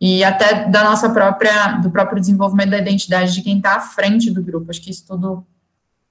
e 0.00 0.22
até 0.22 0.68
da 0.68 0.84
nossa 0.84 1.10
própria, 1.10 1.72
do 1.78 1.90
próprio 1.90 2.20
desenvolvimento 2.20 2.70
da 2.70 2.78
identidade 2.78 3.34
de 3.34 3.42
quem 3.42 3.56
está 3.56 3.76
à 3.76 3.80
frente 3.80 4.30
do 4.30 4.42
grupo, 4.42 4.70
acho 4.70 4.80
que 4.80 4.90
isso 4.90 5.04
tudo 5.06 5.44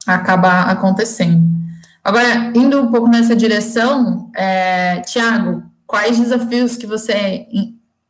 acaba 0.06 0.64
acontecendo. 0.64 1.48
Agora, 2.04 2.52
indo 2.56 2.82
um 2.82 2.92
pouco 2.92 3.08
nessa 3.08 3.36
direção, 3.36 4.30
é, 4.36 5.00
Tiago, 5.02 5.64
quais 5.86 6.20
desafios 6.20 6.76
que 6.76 6.86
você 6.86 7.48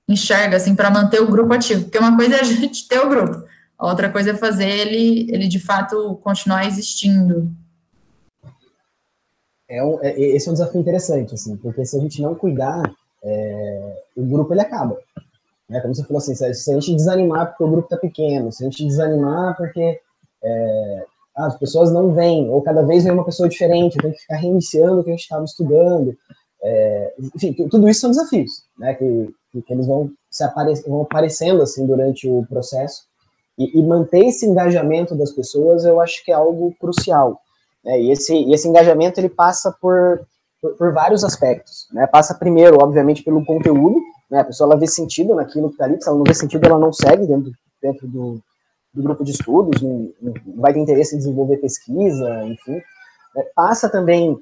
enxerga 0.08 0.58
assim 0.58 0.76
para 0.76 0.90
manter 0.90 1.22
o 1.22 1.28
grupo 1.28 1.54
ativo? 1.54 1.84
Porque 1.84 2.00
uma 2.00 2.16
coisa 2.16 2.36
é 2.36 2.42
a 2.42 2.44
gente 2.46 2.88
ter 2.88 3.00
o 3.00 3.10
grupo, 3.10 3.44
a 3.78 3.88
outra 3.88 4.10
coisa 4.10 4.32
é 4.32 4.36
fazer 4.36 4.68
ele, 4.68 5.28
ele 5.32 5.48
de 5.48 5.60
fato 5.60 6.16
continuar 6.24 6.66
existindo. 6.66 7.52
É, 9.70 9.84
um, 9.84 10.02
é 10.02 10.20
esse 10.20 10.48
é 10.48 10.52
um 10.52 10.54
desafio 10.54 10.80
interessante, 10.80 11.34
assim, 11.34 11.58
porque 11.58 11.86
se 11.86 11.98
a 11.98 12.00
gente 12.00 12.22
não 12.22 12.36
cuidar, 12.36 12.84
é, 13.24 14.04
o 14.16 14.24
grupo 14.24 14.54
ele 14.54 14.62
acaba. 14.62 14.98
Né? 15.70 15.82
Como 15.82 15.94
você 15.94 16.04
falou 16.04 16.18
assim, 16.18 16.36
se 16.36 16.46
a 16.46 16.74
gente 16.74 16.96
desanimar 16.96 17.50
porque 17.50 17.64
o 17.64 17.70
grupo 17.70 17.86
está 17.88 17.98
pequeno, 17.98 18.52
se 18.52 18.64
a 18.64 18.70
gente 18.70 18.86
desanimar 18.86 19.58
porque 19.58 20.00
é, 20.44 21.06
ah, 21.36 21.48
as 21.48 21.58
pessoas 21.58 21.92
não 21.92 22.14
vêm, 22.14 22.50
ou 22.50 22.62
cada 22.62 22.84
vez 22.84 23.04
vem 23.04 23.14
uma 23.14 23.26
pessoa 23.26 23.50
diferente, 23.50 23.98
tem 23.98 24.12
que 24.12 24.20
ficar 24.20 24.38
reiniciando 24.38 25.02
o 25.02 25.04
que 25.04 25.10
a 25.10 25.14
gente 25.14 25.22
estava 25.22 25.44
estudando. 25.44 26.18
É, 26.64 27.14
enfim, 27.36 27.54
tudo 27.54 27.88
isso 27.88 28.02
são 28.02 28.10
desafios, 28.10 28.64
né, 28.80 28.96
que, 28.96 29.34
que 29.62 29.74
eles 29.74 29.86
vão, 29.86 30.10
se 30.30 30.44
apare 30.44 30.74
vão 30.88 31.02
aparecendo 31.02 31.62
assim 31.62 31.86
durante 31.86 32.28
o 32.28 32.46
processo. 32.48 33.04
E, 33.58 33.80
e, 33.80 33.84
manter 33.84 34.26
esse 34.26 34.46
engajamento 34.46 35.16
das 35.16 35.32
pessoas, 35.32 35.84
eu 35.84 36.00
acho 36.00 36.24
que 36.24 36.32
é 36.32 36.36
algo 36.36 36.76
crucial. 36.80 37.42
Né, 37.88 38.02
e, 38.02 38.12
esse, 38.12 38.36
e 38.36 38.54
esse 38.54 38.68
engajamento, 38.68 39.18
ele 39.18 39.30
passa 39.30 39.74
por, 39.82 40.20
por, 40.62 40.76
por 40.76 40.94
vários 40.94 41.24
aspectos. 41.24 41.88
Né, 41.94 42.06
passa 42.06 42.36
primeiro, 42.36 42.78
obviamente, 42.84 43.24
pelo 43.24 43.46
conteúdo, 43.46 43.96
né, 44.30 44.42
a 44.42 44.44
pessoa 44.44 44.70
ela 44.70 44.80
vê 44.80 44.86
sentido 44.86 45.34
naquilo 45.34 45.70
que 45.70 45.76
está 45.76 45.86
ali, 45.86 46.02
se 46.02 46.10
ela 46.10 46.18
não 46.18 46.26
vê 46.26 46.34
sentido, 46.34 46.66
ela 46.66 46.78
não 46.78 46.92
segue 46.92 47.26
dentro, 47.26 47.50
dentro 47.82 48.06
do, 48.06 48.42
do 48.94 49.02
grupo 49.02 49.24
de 49.24 49.32
estudos, 49.32 49.82
não, 49.82 50.12
não 50.22 50.34
vai 50.58 50.74
ter 50.74 50.80
interesse 50.80 51.16
em 51.16 51.18
desenvolver 51.18 51.58
pesquisa, 51.58 52.44
enfim. 52.44 52.82
É, 53.38 53.44
passa 53.56 53.88
também 53.88 54.38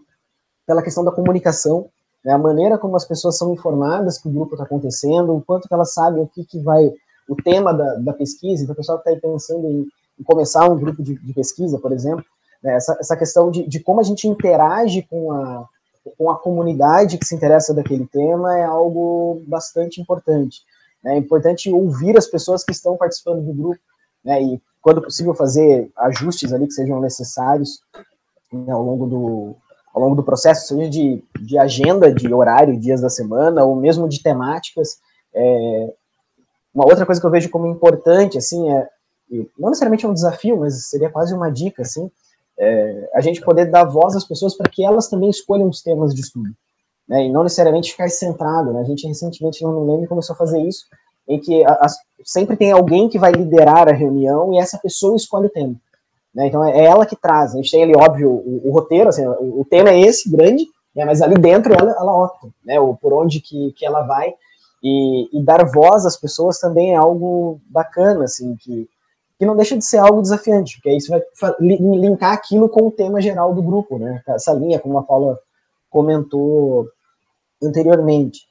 pela 0.66 0.82
questão 0.82 1.04
da 1.04 1.12
comunicação, 1.12 1.88
né, 2.24 2.34
a 2.34 2.40
maneira 2.40 2.80
como 2.80 2.96
as 2.96 3.06
pessoas 3.06 3.38
são 3.38 3.54
informadas 3.54 4.18
que 4.18 4.28
o 4.28 4.32
grupo 4.32 4.56
está 4.56 4.64
acontecendo, 4.64 5.36
o 5.36 5.44
quanto 5.44 5.68
que 5.68 5.74
elas 5.74 5.94
sabem 5.94 6.24
o 6.24 6.28
que, 6.28 6.44
que 6.44 6.60
vai, 6.62 6.92
o 7.30 7.36
tema 7.36 7.72
da, 7.72 7.94
da 7.98 8.14
pesquisa, 8.14 8.64
então 8.64 8.74
o 8.74 8.76
pessoal 8.76 8.98
que 8.98 9.08
está 9.08 9.12
aí 9.12 9.22
pensando 9.22 9.68
em, 9.68 9.86
em, 10.20 10.24
começar 10.24 10.68
um 10.68 10.80
grupo 10.80 11.04
de, 11.04 11.16
de 11.20 11.34
pesquisa, 11.34 11.78
por 11.78 11.92
exemplo, 11.92 12.26
né, 12.66 12.76
essa, 12.76 12.98
essa 13.00 13.16
questão 13.16 13.52
de, 13.52 13.68
de 13.68 13.80
como 13.80 14.00
a 14.00 14.04
gente 14.04 14.28
interage 14.28 15.04
com 15.04 15.32
a, 15.32 15.68
com 16.18 16.32
a 16.32 16.36
comunidade 16.36 17.18
que 17.20 17.26
se 17.26 17.36
interessa 17.36 17.74
daquele 17.76 18.08
tema 18.08 18.58
é 18.58 18.66
algo 18.66 19.44
bastante 19.48 20.02
importante. 20.02 20.62
Né. 21.04 21.14
É 21.14 21.18
importante 21.18 21.72
ouvir 21.72 22.18
as 22.18 22.26
pessoas 22.26 22.64
que 22.64 22.72
estão 22.72 22.98
participando 22.98 23.46
do 23.46 23.54
grupo, 23.54 23.80
né, 24.24 24.42
e 24.42 24.62
quando 24.82 25.02
possível 25.02 25.36
fazer 25.36 25.92
ajustes 25.96 26.52
ali 26.52 26.66
que 26.66 26.74
sejam 26.74 27.00
necessários 27.00 27.80
né, 28.52 28.72
ao 28.72 28.84
longo 28.84 29.06
do 29.06 29.56
ao 29.94 30.02
longo 30.02 30.16
do 30.16 30.24
processo, 30.24 30.68
seja 30.68 30.90
de, 30.90 31.24
de 31.40 31.58
agenda, 31.58 32.14
de 32.14 32.34
horário, 32.34 32.78
dias 32.78 33.00
da 33.00 33.10
semana, 33.10 33.64
ou 33.64 33.78
mesmo 33.78 34.10
de 34.10 34.22
temáticas. 34.22 34.98
É, 35.34 35.94
uma 36.74 36.84
outra 36.84 37.06
coisa 37.06 37.22
que 37.22 37.26
eu 37.26 37.32
vejo 37.32 37.50
como 37.50 37.66
importante, 37.66 38.38
assim, 38.38 38.70
é, 38.74 38.90
não 39.58 39.70
necessariamente 39.70 40.06
é 40.06 40.10
um 40.10 40.14
desafio, 40.14 40.58
mas 40.58 40.90
seria 40.90 41.10
quase 41.10 41.34
uma 41.34 41.50
dica, 41.50 41.82
assim, 41.82 42.12
é, 42.58 43.10
a 43.14 43.22
gente 43.22 43.42
poder 43.42 43.66
dar 43.66 43.84
voz 43.84 44.16
às 44.16 44.26
pessoas 44.26 44.56
para 44.56 44.70
que 44.70 44.84
elas 44.84 45.08
também 45.08 45.30
escolham 45.30 45.68
os 45.68 45.82
temas 45.82 46.14
de 46.14 46.22
estudo, 46.22 46.50
né, 47.08 47.26
e 47.26 47.32
não 47.32 47.44
necessariamente 47.44 47.92
ficar 47.92 48.10
centrado, 48.10 48.74
né, 48.74 48.82
a 48.82 48.86
gente 48.86 49.08
recentemente, 49.08 49.64
não 49.64 49.86
lembro, 49.86 50.08
começou 50.08 50.34
a 50.34 50.38
fazer 50.38 50.62
isso, 50.62 50.86
em 51.28 51.40
que 51.40 51.64
as, 51.66 51.98
sempre 52.24 52.56
tem 52.56 52.72
alguém 52.72 53.10
que 53.10 53.20
vai 53.20 53.32
liderar 53.32 53.90
a 53.90 53.94
reunião 53.94 54.54
e 54.54 54.60
essa 54.60 54.78
pessoa 54.78 55.16
escolhe 55.16 55.48
o 55.48 55.52
tema. 55.52 55.76
Né? 56.36 56.48
Então 56.48 56.64
é 56.66 56.84
ela 56.84 57.06
que 57.06 57.16
traz. 57.16 57.54
A 57.54 57.58
gente 57.58 57.72
tem 57.72 57.84
ali, 57.84 57.94
óbvio, 57.96 58.30
o, 58.30 58.62
o 58.66 58.72
roteiro, 58.72 59.10
assim, 59.10 59.26
o, 59.26 59.62
o, 59.62 59.66
tema 59.66 59.90
é 59.90 60.02
esse, 60.02 60.30
grande, 60.30 60.66
né? 60.94 61.06
mas 61.06 61.22
ali 61.22 61.36
dentro 61.36 61.74
ela, 61.74 61.96
ela 61.98 62.26
opta, 62.26 62.50
né? 62.64 62.80
O, 62.80 62.94
por 62.96 63.14
onde 63.14 63.40
que, 63.40 63.72
que 63.72 63.86
ela 63.86 64.02
vai. 64.02 64.34
E, 64.84 65.40
e, 65.40 65.44
dar 65.44 65.66
voz 65.66 66.06
às 66.06 66.18
pessoas 66.18 66.60
também 66.60 66.94
é 66.94 66.96
algo 66.96 67.60
bacana, 67.68 68.26
assim, 68.26 68.56
que, 68.58 68.88
que 69.38 69.46
não 69.46 69.56
deixa 69.56 69.78
de 69.78 69.86
ser 69.86 69.98
algo 69.98 70.22
desafiante, 70.22 70.78
porque 70.78 70.90
aí 70.90 71.02
você 71.02 71.12
vai 71.12 71.54
linkar 71.60 72.34
aquilo 72.34 72.70
com 72.70 72.88
o 72.88 72.92
tema 72.92 73.22
geral 73.22 73.54
do 73.54 73.62
grupo, 73.62 74.00
né? 74.00 74.22
Essa 74.28 74.54
linha, 74.54 74.80
como 74.80 74.98
a 74.98 75.04
Paula 75.04 75.38
comentou 75.90 76.88
anteriormente. 77.62 78.42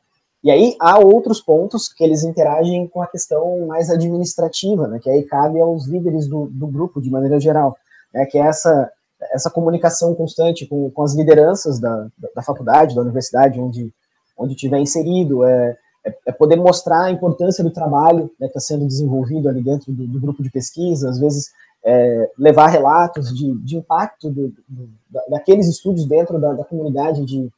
E 0.42 0.50
aí 0.50 0.76
há 0.78 0.98
outros 0.98 1.40
pontos 1.40 1.88
que 1.88 2.04
eles 2.04 2.22
interagem 2.22 2.86
com 2.88 3.00
a 3.00 3.06
questão 3.06 3.66
mais 3.66 3.88
administrativa, 3.88 4.86
né, 4.86 4.98
que 5.02 5.08
aí 5.08 5.22
cabe 5.22 5.58
aos 5.58 5.86
líderes 5.86 6.28
do, 6.28 6.48
do 6.50 6.66
grupo, 6.66 7.00
de 7.00 7.10
maneira 7.10 7.40
geral, 7.40 7.74
né, 8.12 8.26
que 8.26 8.36
é 8.36 8.42
essa, 8.42 8.90
essa 9.32 9.50
comunicação 9.50 10.14
constante 10.14 10.66
com, 10.66 10.90
com 10.90 11.02
as 11.02 11.14
lideranças 11.14 11.80
da, 11.80 12.08
da, 12.18 12.28
da 12.36 12.42
faculdade, 12.42 12.94
da 12.94 13.00
universidade, 13.00 13.58
onde, 13.58 13.90
onde 14.36 14.54
tiver 14.54 14.78
inserido, 14.78 15.44
é, 15.44 15.78
é, 16.04 16.14
é 16.26 16.32
poder 16.32 16.56
mostrar 16.56 17.04
a 17.04 17.10
importância 17.10 17.64
do 17.64 17.70
trabalho 17.70 18.30
né, 18.38 18.46
que 18.46 18.58
está 18.58 18.60
sendo 18.60 18.86
desenvolvido 18.86 19.48
ali 19.48 19.62
dentro 19.62 19.92
do, 19.92 20.06
do, 20.06 20.20
grupo 20.20 20.42
de 20.42 20.50
pesquisa, 20.50 21.08
às 21.08 21.18
vezes 21.18 21.52
é, 21.84 22.30
levar 22.38 22.68
relatos 22.68 23.34
de, 23.34 23.54
de 23.58 23.76
impacto 23.76 24.30
do, 24.30 24.52
do, 24.68 24.88
daqueles 25.28 25.66
estudos 25.66 26.06
dentro 26.06 26.38
da, 26.38 26.52
da 26.52 26.64
comunidade 26.64 27.24
de, 27.24 27.50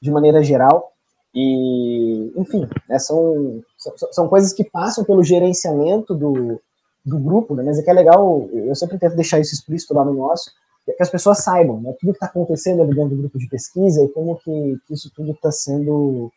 de 0.00 0.10
maneira 0.10 0.42
geral, 0.42 0.92
e, 1.34 2.32
enfim, 2.36 2.68
né, 2.88 2.98
são, 2.98 3.62
são, 3.76 4.12
são, 4.12 4.28
coisas 4.28 4.52
que 4.52 4.62
passam 4.62 5.04
pelo 5.04 5.24
gerenciamento 5.24 6.14
do, 6.14 6.60
do 7.04 7.18
grupo, 7.18 7.56
né, 7.56 7.62
mas 7.64 7.78
é 7.78 7.82
que 7.82 7.90
é 7.90 7.94
legal, 7.94 8.48
eu 8.52 8.74
sempre 8.74 8.98
tento 8.98 9.16
deixar 9.16 9.40
isso 9.40 9.54
explícito 9.54 9.94
lá 9.94 10.04
no 10.04 10.14
nosso, 10.14 10.52
que 10.84 11.02
as 11.02 11.10
pessoas 11.10 11.38
saibam 11.38 11.80
né, 11.80 11.94
tudo 11.98 12.12
que 12.12 12.16
está 12.16 12.26
acontecendo 12.26 12.82
ali 12.82 12.94
dentro 12.94 13.16
do 13.16 13.22
grupo 13.22 13.38
de 13.38 13.48
pesquisa 13.48 14.04
e 14.04 14.08
como 14.08 14.36
que, 14.36 14.78
que 14.86 14.94
isso 14.94 15.10
tudo 15.14 15.32
está 15.32 15.50
sendo 15.50 16.30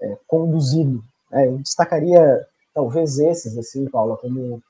é, 0.00 0.16
conduzido. 0.26 1.02
Né. 1.30 1.48
Eu 1.48 1.58
destacaria 1.58 2.46
talvez 2.74 3.18
esses, 3.18 3.56
assim, 3.56 3.86
Paula, 3.86 4.16
como, 4.16 4.62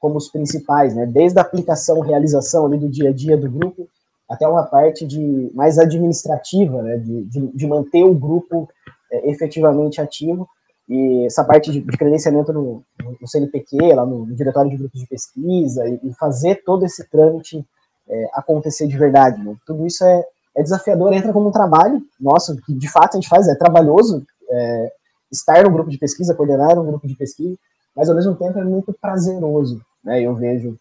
como 0.00 0.16
os 0.16 0.30
principais, 0.30 0.94
né, 0.94 1.06
desde 1.06 1.38
a 1.38 1.42
aplicação, 1.42 2.00
realização 2.00 2.66
ali 2.66 2.78
do 2.78 2.88
dia 2.88 3.10
a 3.10 3.12
dia 3.12 3.36
do 3.36 3.50
grupo, 3.50 3.86
até 4.28 4.48
uma 4.48 4.62
parte 4.62 5.06
de 5.06 5.50
mais 5.54 5.78
administrativa, 5.78 6.80
né, 6.82 6.96
de, 6.96 7.24
de, 7.24 7.46
de 7.48 7.66
manter 7.66 8.02
o 8.04 8.14
grupo 8.14 8.68
é, 9.10 9.30
efetivamente 9.30 10.00
ativo. 10.00 10.48
E 10.88 11.26
essa 11.26 11.44
parte 11.44 11.70
de, 11.70 11.80
de 11.80 11.96
credenciamento 11.96 12.52
no, 12.52 12.82
no, 13.20 13.28
CNPq, 13.28 13.94
lá 13.94 14.04
no, 14.04 14.26
no, 14.26 14.34
Diretório 14.34 14.70
de 14.70 14.76
Grupos 14.76 15.00
de 15.00 15.06
Pesquisa, 15.06 15.86
e, 15.86 16.00
e 16.02 16.14
fazer 16.14 16.62
todo 16.64 16.84
esse 16.84 17.08
trâmite 17.08 17.64
é, 18.08 18.30
acontecer 18.32 18.86
de 18.86 18.98
verdade. 18.98 19.42
Né? 19.42 19.54
Tudo 19.66 19.86
isso 19.86 20.04
é, 20.04 20.24
é, 20.56 20.62
desafiador, 20.62 21.12
entra 21.12 21.32
como 21.32 21.48
um 21.48 21.52
trabalho 21.52 22.02
nosso, 22.20 22.56
que 22.62 22.74
de 22.74 22.90
fato 22.90 23.16
a 23.16 23.20
gente 23.20 23.28
faz, 23.28 23.46
é 23.48 23.54
trabalhoso 23.54 24.24
é, 24.52 24.92
estar 25.30 25.64
no 25.64 25.70
grupo 25.70 25.90
de 25.90 25.98
pesquisa, 25.98 26.34
coordenar 26.34 26.78
um 26.78 26.86
grupo 26.86 27.06
de 27.06 27.16
pesquisa, 27.16 27.56
mas 27.96 28.08
ao 28.08 28.14
mesmo 28.14 28.34
tempo 28.34 28.58
é 28.58 28.64
muito 28.64 28.94
prazeroso. 29.00 29.80
Né? 30.04 30.22
Eu 30.22 30.34
vejo, 30.34 30.78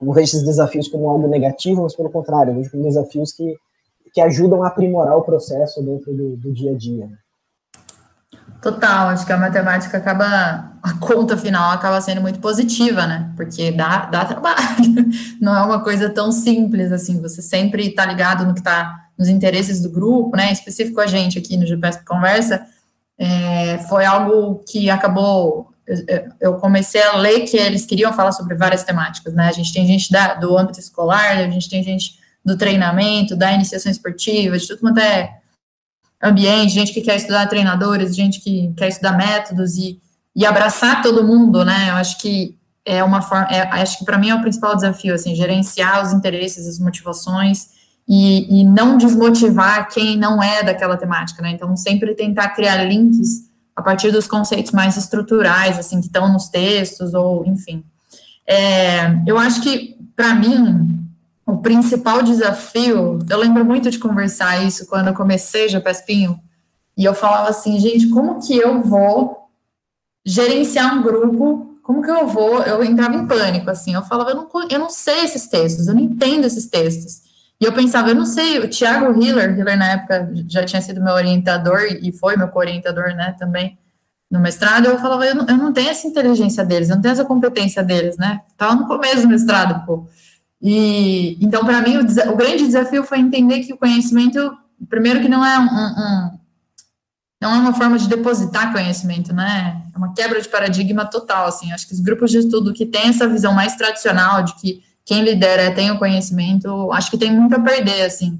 não 0.00 0.12
vejo 0.12 0.36
esses 0.36 0.44
desafios 0.44 0.88
como 0.88 1.08
algo 1.08 1.28
negativo, 1.28 1.82
mas 1.82 1.94
pelo 1.94 2.10
contrário, 2.10 2.52
eu 2.52 2.56
vejo 2.56 2.70
como 2.70 2.84
desafios 2.84 3.32
que, 3.32 3.56
que 4.14 4.20
ajudam 4.20 4.62
a 4.62 4.68
aprimorar 4.68 5.16
o 5.16 5.22
processo 5.22 5.82
dentro 5.82 6.14
do, 6.14 6.36
do 6.36 6.52
dia 6.52 6.72
a 6.72 6.76
dia. 6.76 7.06
Né? 7.06 7.16
Total, 8.62 9.08
acho 9.08 9.24
que 9.24 9.32
a 9.32 9.38
matemática 9.38 9.96
acaba, 9.96 10.72
a 10.82 10.92
conta 11.00 11.34
final 11.36 11.72
acaba 11.72 11.98
sendo 12.00 12.20
muito 12.20 12.40
positiva, 12.40 13.06
né? 13.06 13.32
Porque 13.34 13.72
dá, 13.72 14.04
dá 14.04 14.26
trabalho, 14.26 14.58
não 15.40 15.56
é 15.56 15.62
uma 15.62 15.82
coisa 15.82 16.10
tão 16.10 16.30
simples 16.30 16.92
assim, 16.92 17.22
você 17.22 17.40
sempre 17.40 17.86
está 17.88 18.04
ligado 18.04 18.44
no 18.44 18.52
que 18.52 18.60
está 18.60 19.06
nos 19.18 19.28
interesses 19.28 19.80
do 19.80 19.88
grupo, 19.88 20.36
né? 20.36 20.50
Em 20.50 20.52
específico 20.52 21.00
a 21.00 21.06
gente 21.06 21.38
aqui 21.38 21.56
no 21.56 21.66
GPS 21.66 22.04
Conversa, 22.04 22.66
é, 23.20 23.76
foi 23.86 24.06
algo 24.06 24.64
que 24.66 24.88
acabou 24.88 25.68
eu 26.40 26.54
comecei 26.54 27.02
a 27.02 27.16
ler 27.16 27.40
que 27.40 27.56
eles 27.56 27.84
queriam 27.84 28.12
falar 28.12 28.30
sobre 28.30 28.54
várias 28.54 28.84
temáticas, 28.84 29.34
né? 29.34 29.48
A 29.48 29.52
gente 29.52 29.72
tem 29.72 29.84
gente 29.84 30.10
da, 30.10 30.34
do 30.34 30.56
âmbito 30.56 30.78
escolar, 30.78 31.36
a 31.38 31.50
gente 31.50 31.68
tem 31.68 31.82
gente 31.82 32.16
do 32.44 32.56
treinamento, 32.56 33.34
da 33.34 33.52
iniciação 33.52 33.90
esportiva, 33.90 34.56
de 34.56 34.68
tudo 34.68 34.78
quanto 34.78 35.00
é 35.00 35.38
ambiente, 36.22 36.72
gente 36.72 36.92
que 36.92 37.00
quer 37.00 37.16
estudar 37.16 37.48
treinadores, 37.48 38.14
gente 38.14 38.40
que 38.40 38.72
quer 38.76 38.88
estudar 38.88 39.16
métodos 39.16 39.76
e, 39.76 40.00
e 40.36 40.46
abraçar 40.46 41.02
todo 41.02 41.26
mundo, 41.26 41.64
né? 41.64 41.90
Eu 41.90 41.94
acho 41.94 42.18
que 42.18 42.56
é 42.84 43.02
uma 43.02 43.20
forma, 43.20 43.48
é, 43.50 43.62
acho 43.82 43.98
que 43.98 44.04
para 44.04 44.18
mim 44.18 44.30
é 44.30 44.34
o 44.34 44.40
principal 44.40 44.76
desafio, 44.76 45.14
assim, 45.14 45.34
gerenciar 45.34 46.04
os 46.04 46.12
interesses, 46.12 46.68
as 46.68 46.78
motivações 46.78 47.79
e, 48.12 48.60
e 48.60 48.64
não 48.64 48.98
desmotivar 48.98 49.88
quem 49.88 50.18
não 50.18 50.42
é 50.42 50.64
daquela 50.64 50.96
temática, 50.96 51.40
né? 51.40 51.52
Então, 51.52 51.76
sempre 51.76 52.12
tentar 52.12 52.48
criar 52.48 52.82
links 52.82 53.48
a 53.76 53.80
partir 53.80 54.10
dos 54.10 54.26
conceitos 54.26 54.72
mais 54.72 54.96
estruturais, 54.96 55.78
assim, 55.78 56.00
que 56.00 56.08
estão 56.08 56.30
nos 56.32 56.48
textos, 56.48 57.14
ou 57.14 57.46
enfim. 57.46 57.84
É, 58.44 59.16
eu 59.24 59.38
acho 59.38 59.62
que, 59.62 59.96
para 60.16 60.34
mim, 60.34 61.08
o 61.46 61.58
principal 61.58 62.20
desafio, 62.20 63.20
eu 63.30 63.38
lembro 63.38 63.64
muito 63.64 63.88
de 63.88 63.98
conversar 64.00 64.66
isso 64.66 64.88
quando 64.88 65.06
eu 65.06 65.14
comecei 65.14 65.68
Japespinho, 65.68 66.36
e 66.96 67.04
eu 67.04 67.14
falava 67.14 67.48
assim, 67.48 67.78
gente, 67.78 68.08
como 68.08 68.44
que 68.44 68.58
eu 68.58 68.82
vou 68.82 69.48
gerenciar 70.26 70.98
um 70.98 71.02
grupo? 71.02 71.78
Como 71.84 72.02
que 72.02 72.10
eu 72.10 72.26
vou? 72.26 72.60
Eu 72.64 72.82
entrava 72.82 73.14
em 73.14 73.24
pânico, 73.24 73.70
assim, 73.70 73.94
eu 73.94 74.02
falava, 74.02 74.30
eu 74.30 74.36
não, 74.36 74.48
eu 74.68 74.78
não 74.80 74.90
sei 74.90 75.20
esses 75.20 75.46
textos, 75.46 75.86
eu 75.86 75.94
não 75.94 76.02
entendo 76.02 76.44
esses 76.44 76.66
textos. 76.66 77.29
E 77.60 77.64
eu 77.66 77.72
pensava, 77.74 78.08
eu 78.08 78.14
não 78.14 78.24
sei, 78.24 78.58
o 78.58 78.68
Thiago 78.68 79.22
Hiller, 79.22 79.58
Hiller 79.58 79.76
na 79.76 79.92
época 79.92 80.32
já 80.48 80.64
tinha 80.64 80.80
sido 80.80 81.02
meu 81.02 81.12
orientador 81.12 81.80
e 82.00 82.10
foi 82.10 82.34
meu 82.34 82.48
co-orientador, 82.48 83.14
né, 83.14 83.36
também 83.38 83.78
no 84.30 84.40
mestrado, 84.40 84.86
eu 84.86 84.98
falava, 84.98 85.26
eu 85.26 85.34
não, 85.34 85.46
eu 85.46 85.56
não 85.58 85.72
tenho 85.72 85.90
essa 85.90 86.06
inteligência 86.06 86.64
deles, 86.64 86.88
eu 86.88 86.94
não 86.94 87.02
tenho 87.02 87.12
essa 87.12 87.24
competência 87.24 87.82
deles, 87.82 88.16
né, 88.16 88.40
tava 88.56 88.76
no 88.76 88.86
começo 88.86 89.22
do 89.22 89.28
mestrado, 89.28 89.84
pô. 89.84 90.08
E, 90.62 91.36
então, 91.40 91.64
para 91.64 91.82
mim, 91.82 91.96
o, 91.96 92.32
o, 92.32 92.36
grande 92.36 92.64
desafio 92.64 93.02
foi 93.02 93.18
entender 93.18 93.60
que 93.60 93.72
o 93.72 93.78
conhecimento, 93.78 94.56
primeiro 94.88 95.20
que 95.20 95.28
não 95.28 95.44
é 95.44 95.58
um, 95.58 95.64
um, 95.64 96.38
não 97.42 97.54
é 97.54 97.58
uma 97.58 97.74
forma 97.74 97.98
de 97.98 98.08
depositar 98.08 98.72
conhecimento, 98.72 99.34
né, 99.34 99.82
é 99.94 99.98
uma 99.98 100.14
quebra 100.14 100.40
de 100.40 100.48
paradigma 100.48 101.04
total, 101.04 101.48
assim, 101.48 101.72
acho 101.72 101.86
que 101.86 101.92
os 101.92 102.00
grupos 102.00 102.30
de 102.30 102.38
estudo 102.38 102.72
que 102.72 102.86
têm 102.86 103.08
essa 103.08 103.28
visão 103.28 103.52
mais 103.52 103.76
tradicional 103.76 104.42
de 104.44 104.54
que 104.54 104.82
quem 105.10 105.24
lidera 105.24 105.74
tem 105.74 105.90
o 105.90 105.98
conhecimento, 105.98 106.92
acho 106.92 107.10
que 107.10 107.18
tem 107.18 107.32
muito 107.32 107.56
a 107.56 107.58
perder, 107.58 108.02
assim. 108.02 108.38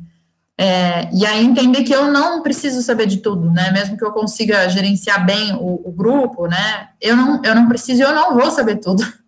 É, 0.56 1.12
e 1.12 1.26
aí 1.26 1.44
entender 1.44 1.82
que 1.82 1.92
eu 1.92 2.12
não 2.12 2.44
preciso 2.44 2.80
saber 2.80 3.06
de 3.06 3.16
tudo, 3.16 3.50
né? 3.50 3.72
Mesmo 3.72 3.96
que 3.96 4.04
eu 4.04 4.12
consiga 4.12 4.68
gerenciar 4.68 5.26
bem 5.26 5.52
o, 5.54 5.82
o 5.84 5.90
grupo, 5.90 6.46
né? 6.46 6.90
Eu 7.00 7.16
não, 7.16 7.42
eu 7.42 7.56
não 7.56 7.66
preciso, 7.66 8.04
eu 8.04 8.14
não 8.14 8.34
vou 8.34 8.52
saber 8.52 8.76
tudo. 8.76 9.04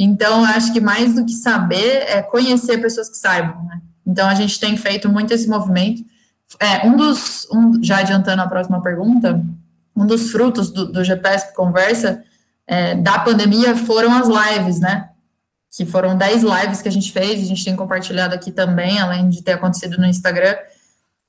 Então, 0.00 0.44
acho 0.44 0.72
que 0.72 0.80
mais 0.80 1.12
do 1.12 1.26
que 1.26 1.32
saber 1.32 2.04
é 2.06 2.22
conhecer 2.22 2.78
pessoas 2.78 3.08
que 3.08 3.16
saibam, 3.16 3.64
né? 3.64 3.80
Então, 4.06 4.28
a 4.28 4.34
gente 4.36 4.60
tem 4.60 4.76
feito 4.76 5.08
muito 5.08 5.34
esse 5.34 5.48
movimento. 5.48 6.04
É, 6.60 6.86
um 6.86 6.96
dos, 6.96 7.48
um, 7.50 7.82
já 7.82 7.98
adiantando 7.98 8.40
a 8.40 8.46
próxima 8.46 8.80
pergunta, 8.80 9.44
um 9.96 10.06
dos 10.06 10.30
frutos 10.30 10.70
do, 10.70 10.92
do 10.92 11.02
GPS 11.02 11.52
Conversa 11.52 12.22
é, 12.64 12.94
da 12.94 13.18
pandemia 13.18 13.74
foram 13.74 14.12
as 14.14 14.28
lives, 14.28 14.78
né? 14.78 15.07
Que 15.76 15.84
foram 15.84 16.16
10 16.16 16.42
lives 16.42 16.82
que 16.82 16.88
a 16.88 16.92
gente 16.92 17.12
fez, 17.12 17.42
a 17.42 17.44
gente 17.44 17.64
tem 17.64 17.76
compartilhado 17.76 18.34
aqui 18.34 18.50
também, 18.50 18.98
além 18.98 19.28
de 19.28 19.42
ter 19.42 19.52
acontecido 19.52 19.98
no 19.98 20.06
Instagram. 20.06 20.56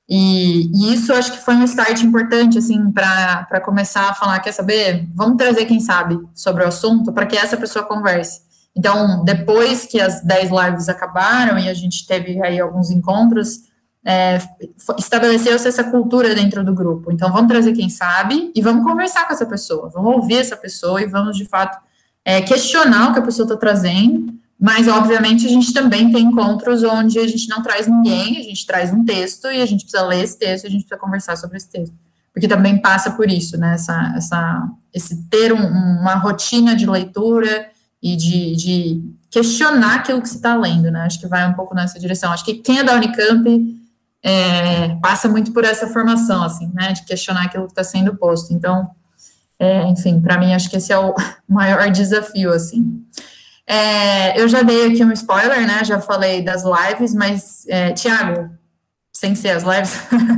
E, 0.08 0.72
e 0.74 0.94
isso 0.94 1.14
acho 1.14 1.32
que 1.32 1.38
foi 1.38 1.56
um 1.56 1.64
start 1.64 2.02
importante, 2.02 2.58
assim, 2.58 2.92
para 2.92 3.62
começar 3.64 4.10
a 4.10 4.14
falar: 4.14 4.40
quer 4.40 4.52
saber? 4.52 5.08
Vamos 5.14 5.38
trazer 5.38 5.66
quem 5.66 5.80
sabe 5.80 6.20
sobre 6.34 6.64
o 6.64 6.68
assunto 6.68 7.14
para 7.14 7.26
que 7.26 7.38
essa 7.38 7.56
pessoa 7.56 7.86
converse. 7.86 8.42
Então, 8.76 9.24
depois 9.24 9.86
que 9.86 10.00
as 10.00 10.22
10 10.22 10.50
lives 10.50 10.90
acabaram 10.90 11.60
e 11.60 11.70
a 11.70 11.74
gente 11.74 12.08
teve 12.08 12.42
aí 12.44 12.60
alguns 12.60 12.90
encontros, 12.90 13.70
é, 14.06 14.40
estabeleceu-se 14.98 15.68
essa 15.68 15.84
cultura 15.84 16.34
dentro 16.34 16.64
do 16.64 16.74
grupo. 16.74 17.12
Então, 17.12 17.32
vamos 17.32 17.50
trazer 17.50 17.74
quem 17.74 17.90
sabe 17.90 18.52
e 18.56 18.62
vamos 18.62 18.84
conversar 18.84 19.28
com 19.28 19.34
essa 19.34 19.46
pessoa, 19.46 19.90
vamos 19.90 20.16
ouvir 20.16 20.38
essa 20.38 20.56
pessoa 20.56 21.02
e 21.02 21.06
vamos, 21.06 21.38
de 21.38 21.46
fato, 21.46 21.78
é, 22.30 22.44
questionar 22.44 23.10
o 23.10 23.14
que 23.14 23.20
a 23.20 23.24
pessoa 23.24 23.44
está 23.44 23.58
trazendo, 23.58 24.32
mas, 24.60 24.88
obviamente, 24.88 25.48
a 25.48 25.50
gente 25.50 25.74
também 25.74 26.12
tem 26.12 26.26
encontros 26.26 26.84
onde 26.84 27.18
a 27.18 27.28
gente 27.28 27.50
não 27.50 27.64
traz 27.64 27.88
ninguém, 27.88 28.38
a 28.38 28.44
gente 28.44 28.68
traz 28.68 28.94
um 28.94 29.04
texto 29.04 29.48
e 29.48 29.60
a 29.60 29.66
gente 29.66 29.84
precisa 29.84 30.06
ler 30.06 30.24
esse 30.24 30.38
texto, 30.38 30.68
a 30.68 30.70
gente 30.70 30.82
precisa 30.82 31.02
conversar 31.02 31.36
sobre 31.38 31.58
esse 31.58 31.68
texto. 31.68 31.96
Porque 32.32 32.48
também 32.48 32.80
passa 32.80 33.10
por 33.10 33.28
isso, 33.32 33.58
né? 33.58 33.74
Essa, 33.74 34.14
essa, 34.16 34.70
esse 34.94 35.24
ter 35.24 35.52
um, 35.52 35.66
uma 36.02 36.14
rotina 36.16 36.76
de 36.76 36.86
leitura 36.86 37.68
e 38.00 38.16
de, 38.16 38.56
de 38.56 39.04
questionar 39.32 39.96
aquilo 39.96 40.22
que 40.22 40.30
você 40.30 40.36
está 40.36 40.56
lendo, 40.56 40.92
né? 40.92 41.02
Acho 41.02 41.20
que 41.20 41.28
vai 41.28 41.50
um 41.50 41.54
pouco 41.54 41.74
nessa 41.74 42.00
direção. 42.00 42.32
Acho 42.32 42.46
que 42.46 42.54
quem 42.54 42.78
é 42.78 42.84
da 42.84 42.94
Unicamp 42.94 43.76
é, 44.22 44.96
passa 45.02 45.28
muito 45.28 45.52
por 45.52 45.64
essa 45.64 45.88
formação, 45.88 46.44
assim, 46.44 46.70
né? 46.76 46.94
De 46.94 47.04
questionar 47.06 47.46
aquilo 47.46 47.66
que 47.66 47.72
está 47.72 47.84
sendo 47.84 48.16
posto. 48.16 48.54
Então, 48.54 48.92
é, 49.60 49.84
enfim, 49.90 50.22
para 50.22 50.38
mim, 50.38 50.54
acho 50.54 50.70
que 50.70 50.78
esse 50.78 50.94
é 50.94 50.98
o 50.98 51.14
maior 51.48 51.92
desafio, 51.92 52.54
assim. 52.54 53.04
É, 53.68 54.40
eu 54.40 54.48
já 54.48 54.62
dei 54.62 54.88
aqui 54.88 55.04
um 55.04 55.12
spoiler, 55.12 55.68
né? 55.68 55.84
Já 55.84 56.00
falei 56.00 56.42
das 56.42 56.64
lives, 56.64 57.14
mas, 57.14 57.66
é, 57.68 57.92
Tiago, 57.92 58.50
sem 59.14 59.36
ser 59.36 59.50
as 59.50 59.64
lives, 59.64 59.94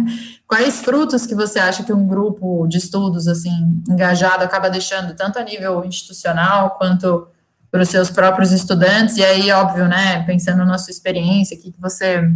quais 0.47 0.81
frutos 0.81 1.27
que 1.27 1.35
você 1.35 1.59
acha 1.59 1.83
que 1.83 1.93
um 1.93 2.07
grupo 2.07 2.67
de 2.67 2.77
estudos, 2.77 3.27
assim, 3.27 3.81
engajado 3.87 4.43
acaba 4.43 4.69
deixando, 4.69 5.15
tanto 5.15 5.37
a 5.37 5.43
nível 5.43 5.85
institucional 5.85 6.71
quanto 6.71 7.27
para 7.69 7.83
os 7.83 7.89
seus 7.89 8.09
próprios 8.09 8.51
estudantes? 8.51 9.17
E 9.17 9.23
aí, 9.23 9.51
óbvio, 9.51 9.87
né? 9.87 10.23
Pensando 10.23 10.65
na 10.65 10.79
sua 10.79 10.91
experiência, 10.91 11.55
o 11.55 11.61
que, 11.61 11.71
que 11.71 11.79
você 11.79 12.27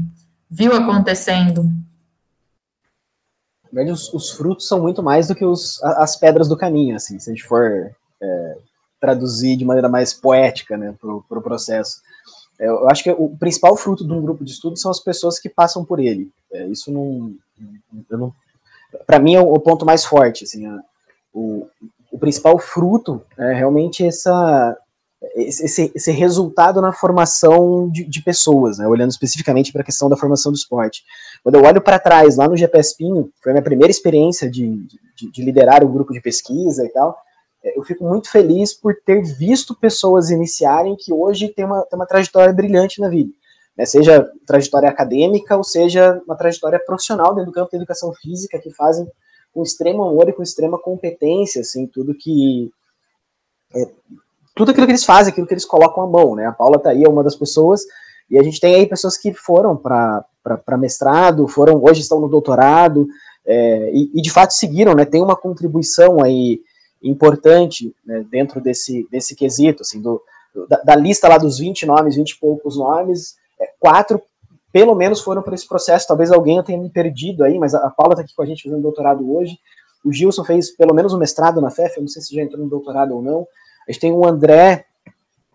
viu 0.49 0.73
acontecendo 0.73 1.69
verdade, 3.75 3.91
os, 3.91 4.13
os, 4.13 4.31
frutos 4.31 4.67
são 4.67 4.81
muito 4.81 5.03
mais 5.03 5.27
do 5.27 5.35
que 5.35 5.43
os, 5.43 5.83
as 5.83 6.15
pedras 6.15 6.47
do 6.47 6.57
caminho, 6.57 6.95
assim, 6.95 7.19
se 7.19 7.29
a 7.29 7.33
gente 7.33 7.43
for 7.43 7.91
é, 8.21 8.57
traduzir 8.99 9.57
de 9.57 9.65
maneira 9.65 9.89
mais 9.89 10.13
poética, 10.13 10.77
né, 10.77 10.95
para 10.99 11.13
o 11.13 11.21
pro 11.23 11.41
processo. 11.41 12.01
É, 12.57 12.67
eu 12.67 12.89
acho 12.89 13.03
que 13.03 13.11
o 13.11 13.35
principal 13.37 13.75
fruto 13.75 14.05
de 14.05 14.13
um 14.13 14.21
grupo 14.21 14.45
de 14.45 14.51
estudo 14.51 14.77
são 14.77 14.89
as 14.89 14.99
pessoas 14.99 15.37
que 15.37 15.49
passam 15.49 15.83
por 15.83 15.99
ele. 15.99 16.31
É, 16.53 16.65
isso 16.67 16.91
não, 16.91 17.35
não 18.09 18.33
para 19.05 19.19
mim 19.19 19.35
é 19.35 19.41
o, 19.41 19.59
ponto 19.59 19.85
mais 19.85 20.05
forte, 20.05 20.45
assim, 20.45 20.65
a, 20.65 20.79
o, 21.33 21.67
o 22.11 22.17
principal 22.17 22.57
fruto 22.57 23.21
é 23.37 23.53
realmente 23.53 24.05
essa 24.05 24.77
esse, 25.35 25.91
esse 25.95 26.11
resultado 26.11 26.81
na 26.81 26.93
formação 26.93 27.89
de, 27.89 28.05
de 28.05 28.21
pessoas, 28.21 28.77
né, 28.77 28.87
olhando 28.87 29.11
especificamente 29.11 29.71
para 29.71 29.81
a 29.81 29.85
questão 29.85 30.07
da 30.07 30.15
formação 30.15 30.51
do 30.51 30.57
esporte. 30.57 31.03
Quando 31.45 31.55
eu 31.57 31.63
olho 31.63 31.79
para 31.79 31.99
trás, 31.99 32.37
lá 32.37 32.47
no 32.47 32.57
GPS 32.57 32.97
Pinho, 32.97 33.31
foi 33.39 33.51
a 33.51 33.53
minha 33.53 33.63
primeira 33.63 33.91
experiência 33.91 34.49
de, 34.49 34.83
de, 35.15 35.31
de 35.31 35.43
liderar 35.43 35.85
um 35.85 35.93
grupo 35.93 36.11
de 36.11 36.19
pesquisa 36.19 36.83
e 36.83 36.89
tal, 36.89 37.15
é, 37.63 37.77
eu 37.77 37.83
fico 37.83 38.03
muito 38.03 38.31
feliz 38.31 38.73
por 38.73 38.95
ter 39.05 39.21
visto 39.21 39.75
pessoas 39.75 40.31
iniciarem 40.31 40.95
que 40.95 41.13
hoje 41.13 41.49
têm 41.49 41.65
uma, 41.65 41.85
uma 41.93 42.07
trajetória 42.07 42.51
brilhante 42.51 42.99
na 42.99 43.09
vida. 43.09 43.31
Né, 43.77 43.85
seja 43.85 44.27
trajetória 44.47 44.89
acadêmica 44.89 45.55
ou 45.55 45.63
seja 45.63 46.19
uma 46.25 46.35
trajetória 46.35 46.81
profissional 46.83 47.35
dentro 47.35 47.51
do 47.51 47.53
campo 47.53 47.69
da 47.69 47.77
educação 47.77 48.11
física, 48.11 48.57
que 48.57 48.71
fazem 48.71 49.07
com 49.53 49.61
extremo 49.61 50.01
amor 50.01 50.27
e 50.27 50.33
com 50.33 50.41
extrema 50.41 50.79
competência, 50.79 51.61
assim, 51.61 51.85
tudo 51.85 52.15
que 52.15 52.71
é, 53.75 53.87
tudo 54.55 54.71
aquilo 54.71 54.87
que 54.87 54.93
eles 54.93 55.05
fazem, 55.05 55.31
aquilo 55.31 55.45
que 55.45 55.53
eles 55.53 55.65
colocam 55.65 56.03
à 56.03 56.07
mão, 56.07 56.35
né? 56.35 56.47
A 56.47 56.51
Paula 56.51 56.79
tá 56.79 56.89
aí, 56.89 57.03
é 57.03 57.07
uma 57.07 57.23
das 57.23 57.35
pessoas, 57.35 57.83
e 58.29 58.37
a 58.39 58.43
gente 58.43 58.59
tem 58.59 58.75
aí 58.75 58.87
pessoas 58.87 59.17
que 59.17 59.33
foram 59.33 59.75
para 59.77 60.77
mestrado, 60.77 61.47
foram, 61.47 61.81
hoje 61.83 62.01
estão 62.01 62.19
no 62.19 62.27
doutorado, 62.27 63.07
é, 63.45 63.91
e, 63.93 64.11
e, 64.15 64.21
de 64.21 64.31
fato 64.31 64.51
seguiram, 64.51 64.95
né? 64.95 65.05
Tem 65.05 65.21
uma 65.21 65.35
contribuição 65.35 66.23
aí 66.23 66.61
importante 67.03 67.95
né, 68.03 68.25
dentro 68.29 68.59
desse, 68.59 69.07
desse 69.11 69.35
quesito, 69.35 69.83
assim, 69.83 70.01
do, 70.01 70.19
da, 70.67 70.77
da, 70.77 70.95
lista 70.95 71.27
lá 71.27 71.37
dos 71.37 71.59
20 71.59 71.85
nomes, 71.85 72.15
20 72.15 72.31
e 72.31 72.39
poucos 72.39 72.77
nomes, 72.77 73.35
é, 73.59 73.69
quatro 73.79 74.21
pelo 74.71 74.95
menos 74.95 75.21
foram 75.21 75.41
por 75.41 75.53
esse 75.53 75.65
processo, 75.65 76.07
talvez 76.07 76.31
alguém 76.31 76.61
tenha 76.63 76.77
me 76.77 76.89
perdido 76.89 77.45
aí, 77.45 77.57
mas 77.57 77.73
a, 77.73 77.87
a 77.87 77.89
Paula 77.89 78.13
está 78.13 78.23
aqui 78.23 78.35
com 78.35 78.41
a 78.41 78.45
gente 78.45 78.63
fazendo 78.63 78.81
doutorado 78.81 79.33
hoje, 79.33 79.57
o 80.03 80.11
Gilson 80.11 80.43
fez 80.43 80.71
pelo 80.71 80.93
menos 80.93 81.13
um 81.13 81.17
mestrado 81.17 81.61
na 81.61 81.71
FEF, 81.71 81.95
eu 81.95 82.01
não 82.01 82.09
sei 82.09 82.21
se 82.21 82.35
já 82.35 82.41
entrou 82.41 82.61
no 82.61 82.69
doutorado 82.69 83.15
ou 83.15 83.21
não, 83.21 83.47
a 83.87 83.91
gente 83.91 84.01
tem 84.01 84.11
o 84.11 84.25
André, 84.27 84.85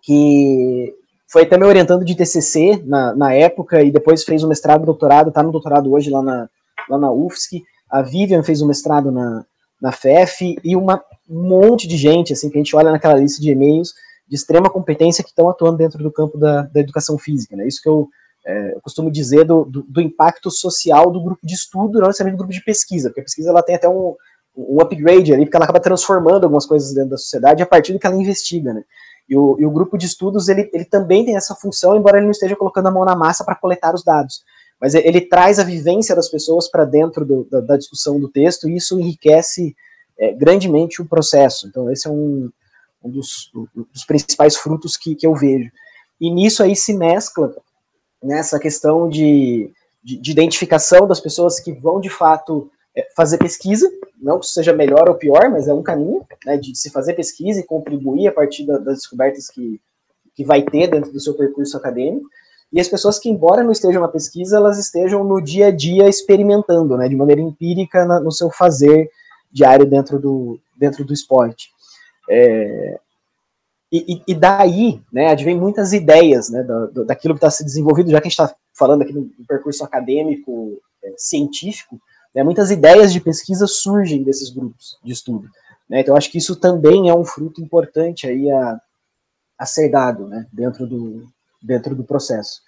que 0.01 0.95
foi 1.31 1.47
me 1.47 1.65
orientando 1.65 2.05
de 2.05 2.17
TCC 2.17 2.83
na, 2.85 3.15
na 3.15 3.33
época 3.33 3.83
e 3.83 3.91
depois 3.91 4.25
fez 4.25 4.43
o 4.43 4.49
mestrado, 4.49 4.85
doutorado, 4.85 5.29
está 5.29 5.43
no 5.43 5.53
doutorado 5.53 5.93
hoje 5.93 6.11
lá 6.11 6.23
na, 6.23 6.49
lá 6.89 6.99
na 6.99 7.13
UFSC. 7.13 7.63
A 7.89 8.03
Vivian 8.03 8.43
fez 8.43 8.61
o 8.61 8.67
mestrado 8.67 9.13
na, 9.13 9.45
na 9.81 9.93
FEF 9.93 10.57
e 10.63 10.75
uma, 10.75 11.03
um 11.29 11.49
monte 11.49 11.87
de 11.87 11.97
gente, 11.97 12.33
assim, 12.33 12.51
que 12.51 12.57
a 12.57 12.61
gente 12.61 12.75
olha 12.75 12.91
naquela 12.91 13.15
lista 13.15 13.41
de 13.41 13.51
e-mails 13.51 13.93
de 14.29 14.37
extrema 14.37 14.69
competência 14.69 15.23
que 15.23 15.31
estão 15.31 15.49
atuando 15.49 15.77
dentro 15.77 16.03
do 16.03 16.13
campo 16.13 16.37
da, 16.37 16.63
da 16.63 16.81
educação 16.81 17.17
física, 17.17 17.57
né? 17.57 17.67
Isso 17.67 17.83
que 17.83 17.89
eu, 17.89 18.09
é, 18.47 18.75
eu 18.75 18.81
costumo 18.81 19.11
dizer 19.11 19.45
do, 19.45 19.65
do, 19.65 19.83
do, 19.83 20.01
impacto 20.01 20.51
social 20.51 21.11
do 21.11 21.23
grupo 21.23 21.45
de 21.45 21.55
estudo, 21.55 21.99
não 21.99 22.07
necessariamente 22.07 22.37
do 22.37 22.45
grupo 22.45 22.53
de 22.53 22.65
pesquisa, 22.65 23.09
porque 23.09 23.21
a 23.21 23.25
pesquisa 23.25 23.51
ela 23.51 23.63
tem 23.63 23.75
até 23.75 23.89
um, 23.89 24.15
um 24.57 24.81
upgrade 24.81 25.33
ali, 25.33 25.45
porque 25.45 25.57
ela 25.57 25.65
acaba 25.65 25.81
transformando 25.81 26.45
algumas 26.45 26.65
coisas 26.65 26.95
dentro 26.95 27.11
da 27.11 27.17
sociedade 27.17 27.63
a 27.63 27.67
partir 27.67 27.93
do 27.93 27.99
que 27.99 28.07
ela 28.07 28.17
investiga, 28.17 28.73
né? 28.73 28.85
E 29.31 29.37
o, 29.37 29.57
e 29.61 29.65
o 29.65 29.71
grupo 29.71 29.97
de 29.97 30.07
estudos, 30.07 30.49
ele, 30.49 30.69
ele 30.73 30.85
também 30.85 31.25
tem 31.25 31.37
essa 31.37 31.55
função, 31.55 31.97
embora 31.97 32.17
ele 32.17 32.27
não 32.27 32.33
esteja 32.33 32.57
colocando 32.57 32.89
a 32.89 32.91
mão 32.91 33.05
na 33.05 33.15
massa 33.15 33.45
para 33.45 33.55
coletar 33.55 33.95
os 33.95 34.03
dados. 34.03 34.43
Mas 34.81 34.93
ele 34.93 35.21
traz 35.21 35.61
a 35.61 35.65
vivência 35.65 36.17
das 36.17 36.29
pessoas 36.29 36.69
para 36.69 36.85
dentro 36.85 37.25
do, 37.25 37.47
da, 37.49 37.61
da, 37.61 37.77
discussão 37.77 38.19
do 38.19 38.29
texto, 38.29 38.69
e 38.69 38.77
isso 38.77 38.99
enriquece 38.99 39.77
é, 40.19 40.33
grandemente 40.33 41.01
o 41.01 41.07
processo. 41.07 41.69
Então, 41.69 41.89
esse 41.93 42.09
é 42.09 42.11
um, 42.11 42.51
um 43.05 43.09
dos, 43.09 43.53
dos, 43.93 44.05
principais 44.05 44.57
frutos 44.57 44.97
que, 44.97 45.15
que 45.15 45.27
eu 45.27 45.35
vejo. 45.37 45.71
E 46.21 46.29
nisso 46.29 46.61
aí 46.61 46.75
se 46.75 46.93
mescla 46.93 47.55
nessa 48.21 48.59
questão 48.59 49.09
de, 49.09 49.71
de, 50.03 50.19
de 50.19 50.31
identificação 50.33 51.07
das 51.07 51.21
pessoas 51.21 51.61
que 51.61 51.73
vão, 51.73 52.01
de 52.01 52.11
fato, 52.11 52.69
é, 52.97 53.07
fazer 53.15 53.39
pesquisa, 53.39 53.89
não 54.21 54.39
que 54.39 54.47
seja 54.47 54.73
melhor 54.73 55.09
ou 55.09 55.15
pior, 55.15 55.51
mas 55.51 55.67
é 55.67 55.75
um 55.75 55.83
caminho 55.83 56.25
né, 56.45 56.57
de 56.57 56.77
se 56.77 56.91
fazer 56.91 57.15
pesquisa 57.15 57.61
e 57.61 57.67
contribuir 57.67 58.29
a 58.29 58.33
partir 58.33 58.67
da, 58.67 58.79
das 58.79 58.99
descobertas 58.99 59.49
que, 59.49 59.81
que 60.35 60.45
vai 60.45 60.63
ter 60.63 60.89
dentro 60.89 61.13
do 61.13 61.21
seu 61.21 61.35
percurso 61.35 61.77
acadêmico, 61.77 62.29
e 62.73 62.81
as 62.81 62.89
pessoas 62.89 63.19
que, 63.19 63.29
embora 63.29 63.65
não 63.65 63.73
estejam 63.73 64.01
na 64.01 64.09
pesquisa, 64.09 64.57
elas 64.57 64.79
estejam 64.79 65.25
no 65.25 65.41
dia 65.41 65.67
a 65.67 65.71
dia 65.71 66.09
experimentando, 66.09 66.97
né, 66.97 67.09
de 67.09 67.17
maneira 67.17 67.41
empírica 67.41 68.05
na, 68.05 68.21
no 68.21 68.31
seu 68.31 68.51
fazer 68.51 69.11
diário 69.51 69.85
dentro 69.85 70.21
do, 70.21 70.61
dentro 70.77 71.05
do 71.05 71.13
esporte. 71.13 71.71
É, 72.29 73.01
e, 73.93 74.23
e, 74.29 74.35
daí, 74.37 75.03
né, 75.13 75.27
advém 75.27 75.59
muitas 75.59 75.93
ideias, 75.93 76.49
né, 76.49 76.63
da, 76.63 76.87
daquilo 77.05 77.35
que 77.35 77.39
está 77.39 77.51
se 77.51 77.65
desenvolvido, 77.65 78.11
já 78.13 78.21
que 78.21 78.29
a 78.29 78.31
gente 78.31 78.41
está 78.41 78.55
falando 78.73 79.03
aqui 79.03 79.13
no 79.13 79.29
percurso 79.49 79.85
acadêmico, 79.85 80.81
é, 81.03 81.13
científico, 81.17 82.01
né, 82.35 82.43
muitas 82.43 82.71
ideias 82.71 83.13
de 83.13 83.21
pesquisa 83.21 83.67
surgem 83.67 84.23
desses 84.23 84.51
grupos 84.51 84.99
de 85.03 85.13
estudo. 85.13 85.49
Né, 85.89 86.01
então, 86.01 86.17
acho 86.17 86.31
que 86.31 86.39
isso 86.39 86.57
também 86.57 87.09
é 87.09 87.15
um 87.15 87.25
fruto 87.25 87.61
importante 87.61 88.27
aí 88.27 88.51
a, 88.51 88.81
a 89.59 89.67
ser 89.67 89.91
dado 89.91 90.27
né, 90.27 90.47
dentro, 90.53 90.87
do, 90.87 91.27
dentro 91.63 91.95
do 91.95 92.05
processo. 92.05 92.63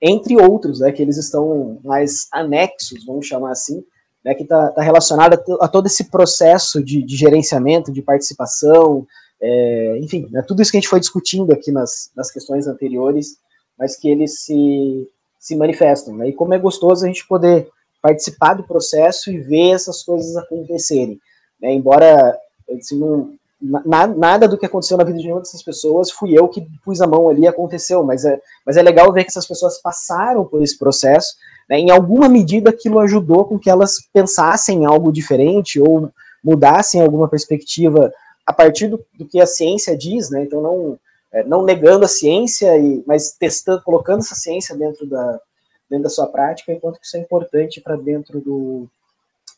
Entre 0.00 0.36
outros, 0.36 0.80
né, 0.80 0.92
que 0.92 1.02
eles 1.02 1.16
estão 1.16 1.78
mais 1.84 2.28
anexos, 2.32 3.04
vamos 3.04 3.26
chamar 3.26 3.52
assim, 3.52 3.84
né, 4.24 4.34
que 4.34 4.42
está 4.42 4.70
tá 4.70 4.82
relacionado 4.82 5.34
a, 5.34 5.64
a, 5.64 5.68
todo 5.68 5.86
esse 5.86 6.10
processo 6.10 6.82
de, 6.82 7.02
de 7.02 7.16
gerenciamento, 7.16 7.92
de 7.92 8.02
participação, 8.02 9.06
é, 9.40 9.98
enfim, 9.98 10.26
né, 10.30 10.42
tudo 10.42 10.62
isso 10.62 10.70
que 10.70 10.78
a 10.78 10.80
gente 10.80 10.88
foi 10.88 11.00
discutindo 11.00 11.52
aqui 11.52 11.70
nas, 11.70 12.10
nas 12.16 12.30
questões 12.30 12.66
anteriores, 12.66 13.36
mas 13.78 13.96
que 13.96 14.08
eles 14.08 14.40
se, 14.40 15.08
se 15.38 15.54
manifestam. 15.56 16.16
Né, 16.16 16.30
e 16.30 16.32
como 16.32 16.54
é 16.54 16.58
gostoso 16.58 17.04
a 17.04 17.06
gente 17.06 17.26
poder 17.28 17.68
participar 18.06 18.54
do 18.54 18.62
processo 18.62 19.32
e 19.32 19.40
ver 19.40 19.72
essas 19.72 20.04
coisas 20.04 20.36
acontecerem. 20.36 21.18
Né? 21.60 21.72
Embora 21.72 22.38
assim, 22.70 22.96
não, 22.98 23.32
na, 23.60 24.06
nada 24.06 24.46
do 24.46 24.56
que 24.56 24.64
aconteceu 24.64 24.96
na 24.96 25.02
vida 25.02 25.18
de 25.18 25.24
nenhuma 25.24 25.40
dessas 25.40 25.62
pessoas 25.62 26.12
fui 26.12 26.38
eu 26.38 26.46
que 26.46 26.64
pus 26.84 27.00
a 27.00 27.06
mão 27.06 27.28
ali 27.28 27.42
e 27.42 27.48
aconteceu, 27.48 28.04
mas 28.04 28.24
é, 28.24 28.40
mas 28.64 28.76
é 28.76 28.82
legal 28.82 29.12
ver 29.12 29.24
que 29.24 29.30
essas 29.30 29.46
pessoas 29.46 29.80
passaram 29.82 30.44
por 30.44 30.62
esse 30.62 30.78
processo, 30.78 31.34
né? 31.68 31.78
em 31.78 31.90
alguma 31.90 32.28
medida 32.28 32.70
aquilo 32.70 33.00
ajudou 33.00 33.44
com 33.44 33.58
que 33.58 33.68
elas 33.68 33.96
pensassem 34.12 34.84
algo 34.84 35.10
diferente 35.10 35.80
ou 35.80 36.08
mudassem 36.44 37.02
alguma 37.02 37.28
perspectiva 37.28 38.12
a 38.46 38.52
partir 38.52 38.86
do, 38.86 39.04
do 39.18 39.26
que 39.26 39.40
a 39.40 39.46
ciência 39.46 39.96
diz, 39.98 40.30
né? 40.30 40.44
então 40.44 40.62
não, 40.62 40.98
é, 41.32 41.42
não 41.42 41.64
negando 41.64 42.04
a 42.04 42.08
ciência, 42.08 42.78
e, 42.78 43.02
mas 43.04 43.32
testando, 43.32 43.82
colocando 43.82 44.20
essa 44.20 44.36
ciência 44.36 44.76
dentro 44.76 45.06
da, 45.06 45.40
dentro 45.88 46.04
da 46.04 46.10
sua 46.10 46.26
prática, 46.26 46.72
enquanto 46.72 46.98
que 46.98 47.06
isso 47.06 47.16
é 47.16 47.20
importante 47.20 47.80
para 47.80 47.96
dentro 47.96 48.40
do 48.40 48.88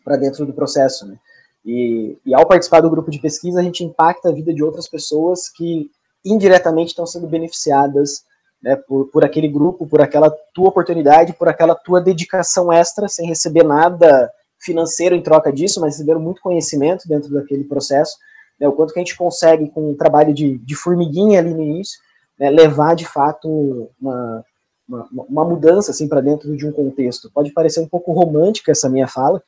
para 0.04 0.16
dentro 0.16 0.46
do 0.46 0.52
processo, 0.52 1.06
né? 1.06 1.18
E, 1.64 2.16
e 2.24 2.34
ao 2.34 2.46
participar 2.46 2.80
do 2.80 2.90
grupo 2.90 3.10
de 3.10 3.18
pesquisa, 3.18 3.60
a 3.60 3.62
gente 3.62 3.84
impacta 3.84 4.28
a 4.28 4.32
vida 4.32 4.54
de 4.54 4.62
outras 4.62 4.88
pessoas 4.88 5.48
que 5.50 5.90
indiretamente 6.24 6.88
estão 6.90 7.06
sendo 7.06 7.26
beneficiadas 7.26 8.24
né, 8.62 8.76
por, 8.76 9.06
por 9.08 9.24
aquele 9.24 9.48
grupo, 9.48 9.86
por 9.86 10.00
aquela 10.00 10.30
tua 10.54 10.68
oportunidade, 10.68 11.34
por 11.34 11.48
aquela 11.48 11.74
tua 11.74 12.00
dedicação 12.00 12.72
extra, 12.72 13.08
sem 13.08 13.26
receber 13.26 13.64
nada 13.64 14.30
financeiro 14.60 15.14
em 15.14 15.22
troca 15.22 15.52
disso, 15.52 15.80
mas 15.80 15.94
recebendo 15.94 16.20
muito 16.20 16.42
conhecimento 16.42 17.06
dentro 17.06 17.32
daquele 17.32 17.64
processo, 17.64 18.16
né, 18.58 18.66
o 18.66 18.72
quanto 18.72 18.92
que 18.92 18.98
a 18.98 19.02
gente 19.02 19.16
consegue, 19.16 19.70
com 19.70 19.90
um 19.90 19.96
trabalho 19.96 20.34
de, 20.34 20.58
de 20.58 20.74
formiguinha 20.74 21.38
ali 21.38 21.54
no 21.54 21.62
início, 21.62 22.00
né, 22.38 22.50
levar 22.50 22.94
de 22.94 23.04
fato 23.04 23.90
uma, 24.00 24.44
uma, 24.88 25.08
uma 25.12 25.44
mudança 25.44 25.90
assim 25.90 26.08
para 26.08 26.20
dentro 26.20 26.56
de 26.56 26.66
um 26.66 26.72
contexto. 26.72 27.30
Pode 27.32 27.52
parecer 27.52 27.80
um 27.80 27.88
pouco 27.88 28.12
romântica 28.12 28.72
essa 28.72 28.88
minha 28.88 29.06
fala, 29.06 29.42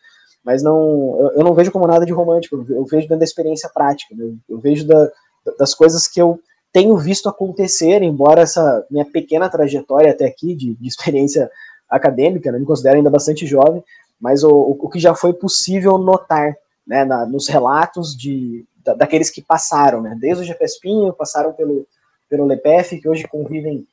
mas 0.44 0.62
não, 0.62 1.16
eu, 1.18 1.30
eu 1.36 1.44
não 1.44 1.54
vejo 1.54 1.70
como 1.70 1.86
nada 1.86 2.04
de 2.04 2.12
romântico. 2.12 2.64
Eu 2.68 2.84
vejo 2.84 3.06
dentro 3.06 3.18
da 3.18 3.24
experiência 3.24 3.70
prática. 3.72 4.14
Eu, 4.18 4.36
eu 4.48 4.58
vejo 4.58 4.86
da, 4.86 5.10
das 5.58 5.74
coisas 5.74 6.06
que 6.06 6.20
eu 6.20 6.38
tenho 6.72 6.96
visto 6.96 7.28
acontecer, 7.28 8.02
embora 8.02 8.42
essa 8.42 8.84
minha 8.90 9.04
pequena 9.04 9.48
trajetória 9.48 10.10
até 10.10 10.26
aqui 10.26 10.54
de, 10.54 10.74
de 10.74 10.88
experiência 10.88 11.50
acadêmica, 11.88 12.52
né, 12.52 12.58
me 12.58 12.64
considero 12.64 12.98
ainda 12.98 13.10
bastante 13.10 13.46
jovem, 13.46 13.82
mas 14.20 14.44
o, 14.44 14.50
o 14.50 14.88
que 14.88 15.00
já 15.00 15.14
foi 15.14 15.32
possível 15.32 15.98
notar 15.98 16.54
né, 16.86 17.04
na, 17.04 17.26
nos 17.26 17.48
relatos 17.48 18.16
de, 18.16 18.64
da, 18.84 18.94
daqueles 18.94 19.28
que 19.28 19.42
passaram, 19.42 20.00
né, 20.00 20.16
desde 20.20 20.44
o 20.44 20.46
GPSPinho, 20.46 21.12
passaram 21.12 21.52
pelo, 21.52 21.84
pelo 22.28 22.44
LEPEF, 22.44 23.00
que 23.00 23.08
hoje 23.08 23.26
convivem 23.26 23.84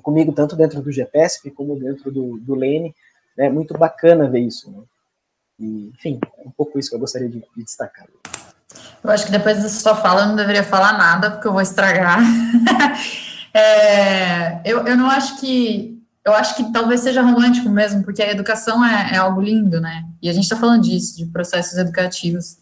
comigo 0.00 0.32
tanto 0.32 0.56
dentro 0.56 0.80
do 0.80 0.92
GPSP 0.92 1.50
como 1.50 1.78
dentro 1.78 2.10
do, 2.10 2.38
do 2.38 2.54
Lene. 2.54 2.94
É 3.36 3.44
né? 3.44 3.50
muito 3.50 3.76
bacana 3.76 4.28
ver 4.28 4.40
isso. 4.40 4.70
Né? 4.70 4.78
E, 5.58 5.92
enfim, 5.94 6.20
é 6.38 6.48
um 6.48 6.50
pouco 6.50 6.78
isso 6.78 6.90
que 6.90 6.96
eu 6.96 7.00
gostaria 7.00 7.28
de, 7.28 7.38
de 7.38 7.64
destacar. 7.64 8.06
Eu 9.02 9.10
acho 9.10 9.26
que 9.26 9.32
depois 9.32 9.62
da 9.62 9.68
sua 9.68 9.94
fala 9.94 10.22
eu 10.22 10.28
não 10.28 10.36
deveria 10.36 10.64
falar 10.64 10.96
nada, 10.96 11.30
porque 11.30 11.46
eu 11.46 11.52
vou 11.52 11.60
estragar. 11.60 12.20
é, 13.52 14.60
eu, 14.64 14.86
eu 14.86 14.96
não 14.96 15.10
acho 15.10 15.38
que. 15.40 15.92
Eu 16.24 16.32
acho 16.32 16.56
que 16.56 16.72
talvez 16.72 17.00
seja 17.02 17.20
romântico 17.20 17.68
mesmo, 17.68 18.02
porque 18.02 18.22
a 18.22 18.30
educação 18.30 18.82
é, 18.82 19.10
é 19.12 19.16
algo 19.18 19.42
lindo, 19.42 19.78
né? 19.78 20.06
E 20.22 20.30
a 20.30 20.32
gente 20.32 20.44
está 20.44 20.56
falando 20.56 20.82
disso, 20.82 21.18
de 21.18 21.26
processos 21.26 21.76
educativos. 21.76 22.56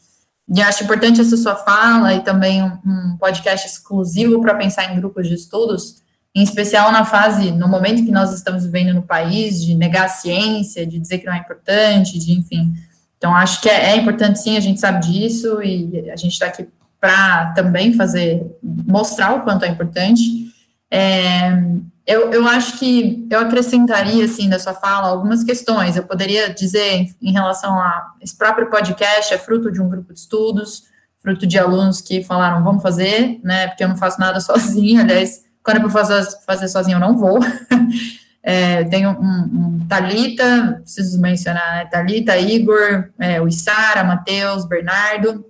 E 0.53 0.61
acho 0.61 0.83
importante 0.83 1.20
essa 1.20 1.37
sua 1.37 1.55
fala 1.55 2.12
e 2.12 2.24
também 2.24 2.61
um, 2.61 2.78
um 2.85 3.16
podcast 3.18 3.66
exclusivo 3.68 4.41
para 4.41 4.57
pensar 4.57 4.93
em 4.93 4.97
grupos 4.97 5.28
de 5.28 5.35
estudos, 5.35 6.03
em 6.35 6.43
especial 6.43 6.91
na 6.91 7.05
fase, 7.05 7.51
no 7.51 7.68
momento 7.68 8.05
que 8.05 8.11
nós 8.11 8.33
estamos 8.33 8.64
vivendo 8.64 8.95
no 8.95 9.03
país, 9.03 9.62
de 9.62 9.74
negar 9.74 10.07
a 10.07 10.09
ciência, 10.09 10.87
de 10.87 10.99
dizer 10.99 11.18
que 11.18 11.26
não 11.26 11.35
é 11.35 11.39
importante, 11.39 12.18
de 12.18 12.33
enfim. 12.33 12.72
Então, 13.18 13.35
acho 13.37 13.61
que 13.61 13.68
é, 13.68 13.91
é 13.91 13.97
importante 13.97 14.39
sim, 14.39 14.57
a 14.57 14.61
gente 14.61 14.80
sabe 14.80 15.07
disso, 15.07 15.62
e 15.62 16.11
a 16.11 16.16
gente 16.16 16.33
está 16.33 16.47
aqui 16.47 16.66
para 16.99 17.53
também 17.53 17.93
fazer, 17.93 18.47
mostrar 18.62 19.35
o 19.35 19.43
quanto 19.43 19.64
é 19.64 19.68
importante. 19.68 20.22
É, 20.91 21.51
eu, 22.07 22.33
eu 22.33 22.47
acho 22.49 22.78
que 22.78 23.26
eu 23.30 23.41
acrescentaria, 23.41 24.24
assim, 24.24 24.49
da 24.49 24.59
sua 24.59 24.74
fala, 24.74 25.09
algumas 25.09 25.45
questões. 25.45 25.97
Eu 25.97 26.05
poderia 26.05 26.53
dizer, 26.53 27.09
em 27.20 27.33
relação 27.33 27.78
a 27.78 28.12
esse 28.20 28.37
próprio 28.37 28.70
podcast, 28.70 29.35
é 29.35 29.39
fruto 29.39 29.70
de 29.70 29.80
um 29.80 29.89
grupo 29.89 30.12
de 30.12 30.20
estudos, 30.20 30.85
fruto 31.20 31.47
de 31.47 31.59
alunos 31.59 32.01
que 32.01 32.24
falaram, 32.24 32.64
vamos 32.64 32.83
fazer, 32.83 33.39
né, 33.45 33.68
porque 33.68 33.85
eu 33.85 33.89
não 33.89 33.97
faço 33.97 34.18
nada 34.18 34.39
sozinho, 34.41 35.01
aliás, 35.01 35.43
quando 35.63 35.77
é 35.77 35.81
para 35.81 35.91
fazer, 35.91 36.25
fazer 36.47 36.69
sozinho, 36.69 36.97
eu 36.97 37.01
não 37.01 37.17
vou. 37.17 37.41
É, 38.45 38.83
tenho 38.83 39.11
um, 39.11 39.77
um 39.77 39.87
Talita, 39.89 40.81
preciso 40.83 41.21
mencionar, 41.21 41.77
né? 41.77 41.85
Talita, 41.87 42.37
Igor, 42.37 43.09
é, 43.17 43.41
o 43.41 43.47
Isara, 43.47 44.03
Matheus, 44.03 44.65
Bernardo, 44.65 45.47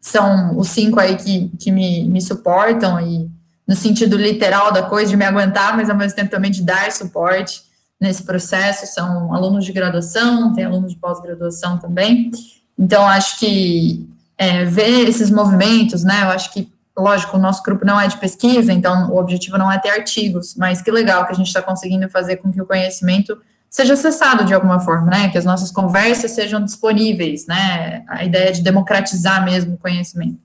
são 0.00 0.56
os 0.56 0.68
cinco 0.68 0.98
aí 0.98 1.16
que, 1.16 1.50
que 1.58 1.70
me, 1.70 2.08
me 2.08 2.20
suportam 2.22 2.98
e 2.98 3.30
no 3.68 3.76
sentido 3.76 4.16
literal 4.16 4.72
da 4.72 4.82
coisa, 4.82 5.10
de 5.10 5.16
me 5.16 5.24
aguentar, 5.24 5.76
mas 5.76 5.90
ao 5.90 5.96
mesmo 5.96 6.16
tempo 6.16 6.30
também 6.30 6.50
de 6.50 6.62
dar 6.62 6.90
suporte 6.90 7.62
nesse 8.00 8.24
processo, 8.24 8.86
são 8.86 9.32
alunos 9.34 9.64
de 9.64 9.72
graduação, 9.72 10.52
tem 10.54 10.64
alunos 10.64 10.92
de 10.92 10.98
pós-graduação 10.98 11.78
também, 11.78 12.30
então 12.78 13.06
acho 13.06 13.38
que 13.38 14.08
é, 14.36 14.64
ver 14.64 15.06
esses 15.08 15.30
movimentos, 15.30 16.02
né, 16.02 16.22
eu 16.22 16.30
acho 16.30 16.52
que 16.52 16.72
lógico, 17.00 17.36
o 17.36 17.40
nosso 17.40 17.62
grupo 17.62 17.84
não 17.84 18.00
é 18.00 18.06
de 18.06 18.16
pesquisa, 18.16 18.72
então 18.72 19.10
o 19.10 19.18
objetivo 19.18 19.58
não 19.58 19.70
é 19.70 19.78
ter 19.78 19.90
artigos, 19.90 20.54
mas 20.56 20.82
que 20.82 20.90
legal 20.90 21.26
que 21.26 21.32
a 21.32 21.34
gente 21.34 21.46
está 21.46 21.62
conseguindo 21.62 22.08
fazer 22.08 22.36
com 22.36 22.52
que 22.52 22.60
o 22.60 22.66
conhecimento 22.66 23.40
seja 23.68 23.94
acessado 23.94 24.44
de 24.44 24.52
alguma 24.52 24.80
forma, 24.80 25.06
né? 25.06 25.28
Que 25.28 25.38
as 25.38 25.44
nossas 25.44 25.70
conversas 25.70 26.32
sejam 26.32 26.62
disponíveis, 26.64 27.46
né? 27.46 28.04
A 28.08 28.24
ideia 28.24 28.52
de 28.52 28.62
democratizar 28.62 29.44
mesmo 29.44 29.74
o 29.74 29.78
conhecimento. 29.78 30.38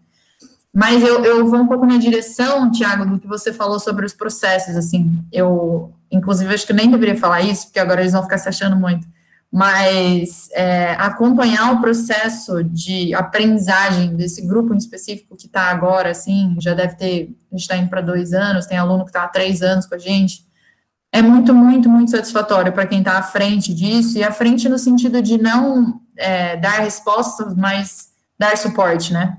Mas 0.74 1.02
eu, 1.02 1.24
eu 1.24 1.48
vou 1.48 1.60
um 1.60 1.68
pouco 1.68 1.86
na 1.86 1.98
direção, 1.98 2.70
Tiago, 2.70 3.06
do 3.06 3.20
que 3.20 3.28
você 3.28 3.54
falou 3.54 3.80
sobre 3.80 4.06
os 4.06 4.14
processos, 4.14 4.76
assim. 4.76 5.24
Eu, 5.32 5.94
inclusive, 6.12 6.54
acho 6.54 6.68
que 6.68 6.74
nem 6.74 6.92
deveria 6.92 7.18
falar 7.18 7.42
isso, 7.42 7.68
porque 7.68 7.80
agora 7.80 8.02
eles 8.02 8.12
vão 8.12 8.24
ficar 8.24 8.38
se 8.38 8.50
achando 8.50 8.76
muito 8.76 9.08
mas 9.56 10.50
é, 10.52 10.96
acompanhar 11.00 11.72
o 11.72 11.80
processo 11.80 12.62
de 12.62 13.14
aprendizagem 13.14 14.14
desse 14.14 14.46
grupo 14.46 14.74
em 14.74 14.78
específico 14.78 15.38
que 15.38 15.46
está 15.46 15.70
agora, 15.70 16.12
assim, 16.12 16.58
já 16.60 16.74
deve 16.74 16.96
ter, 16.96 17.34
a 17.50 17.56
gente 17.56 17.62
está 17.62 17.78
indo 17.78 17.90
para 17.90 18.02
dois 18.02 18.34
anos, 18.34 18.66
tem 18.66 18.78
aluno 18.78 19.06
que 19.06 19.12
está 19.12 19.24
há 19.24 19.30
três 19.30 19.62
anos 19.62 19.86
com 19.86 19.96
a 19.96 19.98
gente, 19.98 20.46
é 21.10 21.22
muito, 21.22 21.56
muito, 21.56 21.88
muito 21.88 22.12
satisfatório 22.12 22.74
para 22.74 22.86
quem 22.86 23.00
está 23.00 23.18
à 23.18 23.24
frente 23.24 23.74
disso, 23.74 24.18
e 24.18 24.26
à 24.26 24.30
frente 24.30 24.68
no 24.68 24.78
sentido 24.78 25.22
de 25.22 25.38
não 25.38 26.02
é, 26.18 26.58
dar 26.58 26.82
respostas, 26.82 27.56
mas 27.56 28.10
dar 28.38 28.58
suporte, 28.58 29.14
né? 29.14 29.38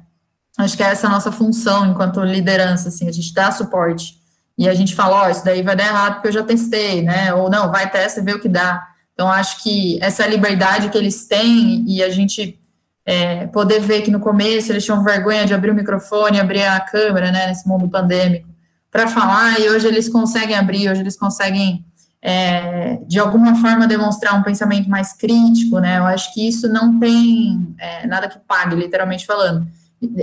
Acho 0.56 0.78
que 0.78 0.82
é 0.82 0.86
essa 0.86 1.08
a 1.08 1.10
nossa 1.10 1.30
função 1.30 1.90
enquanto 1.90 2.24
liderança, 2.24 2.88
assim, 2.88 3.06
a 3.06 3.12
gente 3.12 3.34
dá 3.34 3.52
suporte. 3.52 4.16
E 4.56 4.66
a 4.66 4.72
gente 4.72 4.94
fala, 4.94 5.24
ó, 5.24 5.26
oh, 5.26 5.30
isso 5.30 5.44
daí 5.44 5.60
vai 5.60 5.76
dar 5.76 5.88
errado 5.88 6.14
porque 6.14 6.28
eu 6.28 6.32
já 6.32 6.42
testei, 6.42 7.02
né? 7.02 7.34
Ou 7.34 7.50
não, 7.50 7.70
vai 7.70 7.90
testa 7.90 8.20
e 8.20 8.24
vê 8.24 8.32
o 8.32 8.40
que 8.40 8.48
dá. 8.48 8.95
Então, 9.16 9.32
acho 9.32 9.62
que 9.62 9.98
essa 10.02 10.26
liberdade 10.26 10.90
que 10.90 10.98
eles 10.98 11.26
têm 11.26 11.82
e 11.88 12.02
a 12.02 12.10
gente 12.10 12.60
é, 13.02 13.46
poder 13.46 13.80
ver 13.80 14.02
que 14.02 14.10
no 14.10 14.20
começo 14.20 14.70
eles 14.70 14.84
tinham 14.84 15.02
vergonha 15.02 15.46
de 15.46 15.54
abrir 15.54 15.70
o 15.70 15.74
microfone, 15.74 16.38
abrir 16.38 16.64
a 16.64 16.78
câmera, 16.80 17.32
né, 17.32 17.46
nesse 17.46 17.66
mundo 17.66 17.88
pandêmico, 17.88 18.46
para 18.90 19.08
falar, 19.08 19.58
e 19.58 19.70
hoje 19.70 19.86
eles 19.86 20.06
conseguem 20.06 20.54
abrir, 20.54 20.90
hoje 20.90 21.00
eles 21.00 21.16
conseguem, 21.16 21.82
é, 22.20 22.98
de 23.06 23.18
alguma 23.18 23.54
forma, 23.56 23.86
demonstrar 23.86 24.34
um 24.34 24.42
pensamento 24.42 24.90
mais 24.90 25.14
crítico, 25.14 25.78
né? 25.78 25.98
Eu 25.98 26.04
acho 26.04 26.32
que 26.34 26.46
isso 26.46 26.68
não 26.68 26.98
tem 26.98 27.74
é, 27.78 28.06
nada 28.06 28.28
que 28.28 28.38
pague, 28.38 28.74
literalmente 28.74 29.24
falando. 29.24 29.66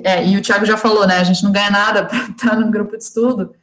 É, 0.04 0.26
e 0.26 0.38
o 0.38 0.42
Thiago 0.42 0.66
já 0.66 0.78
falou, 0.78 1.08
né? 1.08 1.18
A 1.18 1.24
gente 1.24 1.44
não 1.44 1.52
ganha 1.52 1.72
nada 1.72 2.06
para 2.06 2.18
estar 2.30 2.60
num 2.60 2.72
grupo 2.72 2.96
de 2.96 3.04
estudo, 3.04 3.54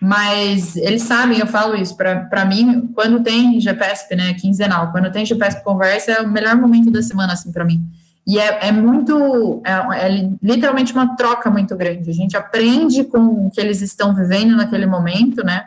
mas 0.00 0.76
eles 0.76 1.02
sabem, 1.02 1.38
eu 1.38 1.46
falo 1.46 1.76
isso, 1.76 1.94
para 1.94 2.44
mim, 2.46 2.90
quando 2.94 3.22
tem 3.22 3.60
GPSP, 3.60 4.16
né, 4.16 4.32
quinzenal, 4.32 4.90
quando 4.90 5.12
tem 5.12 5.26
GPSP 5.26 5.62
conversa, 5.62 6.12
é 6.12 6.22
o 6.22 6.28
melhor 6.28 6.56
momento 6.56 6.90
da 6.90 7.02
semana, 7.02 7.34
assim, 7.34 7.52
para 7.52 7.66
mim. 7.66 7.86
E 8.26 8.38
é, 8.38 8.68
é 8.68 8.72
muito, 8.72 9.60
é, 9.62 10.06
é, 10.06 10.30
literalmente 10.42 10.94
uma 10.94 11.16
troca 11.16 11.50
muito 11.50 11.76
grande. 11.76 12.08
A 12.08 12.14
gente 12.14 12.34
aprende 12.34 13.04
com 13.04 13.46
o 13.46 13.50
que 13.50 13.60
eles 13.60 13.82
estão 13.82 14.14
vivendo 14.14 14.56
naquele 14.56 14.86
momento, 14.86 15.44
né, 15.44 15.66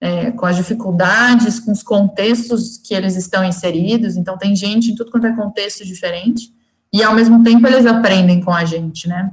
é, 0.00 0.30
com 0.30 0.46
as 0.46 0.56
dificuldades, 0.56 1.60
com 1.60 1.70
os 1.70 1.82
contextos 1.82 2.78
que 2.78 2.94
eles 2.94 3.16
estão 3.16 3.44
inseridos. 3.44 4.16
Então, 4.16 4.38
tem 4.38 4.56
gente 4.56 4.90
em 4.90 4.94
tudo 4.94 5.10
quanto 5.10 5.26
é 5.26 5.36
contexto 5.36 5.84
diferente, 5.84 6.50
e 6.90 7.02
ao 7.02 7.14
mesmo 7.14 7.44
tempo 7.44 7.66
eles 7.66 7.84
aprendem 7.84 8.40
com 8.40 8.50
a 8.50 8.64
gente, 8.64 9.06
né. 9.06 9.30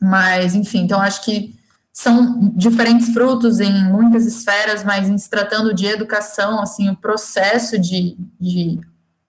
Mas, 0.00 0.54
enfim, 0.54 0.82
então 0.82 1.00
acho 1.00 1.24
que 1.24 1.57
são 1.98 2.52
diferentes 2.54 3.12
frutos 3.12 3.58
em 3.58 3.84
muitas 3.86 4.24
esferas, 4.24 4.84
mas 4.84 5.08
em 5.08 5.18
se 5.18 5.28
tratando 5.28 5.74
de 5.74 5.84
educação, 5.84 6.62
assim, 6.62 6.88
o 6.88 6.96
processo 6.96 7.76
de, 7.76 8.16
de, 8.40 8.78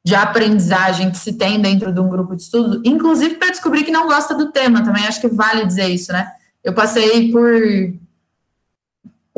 de 0.06 0.14
aprendizagem 0.14 1.10
que 1.10 1.18
se 1.18 1.34
tem 1.34 1.60
dentro 1.60 1.92
de 1.92 2.00
um 2.00 2.08
grupo 2.08 2.36
de 2.36 2.44
estudo, 2.44 2.80
inclusive 2.86 3.38
para 3.38 3.50
descobrir 3.50 3.86
que 3.86 3.92
não 3.92 4.06
gosta 4.06 4.36
do 4.36 4.52
tema 4.52 4.84
também, 4.84 5.04
acho 5.08 5.20
que 5.20 5.28
vale 5.28 5.66
dizer 5.66 5.88
isso, 5.88 6.12
né? 6.12 6.32
Eu 6.64 6.72
passei 6.72 7.32
por 7.32 7.50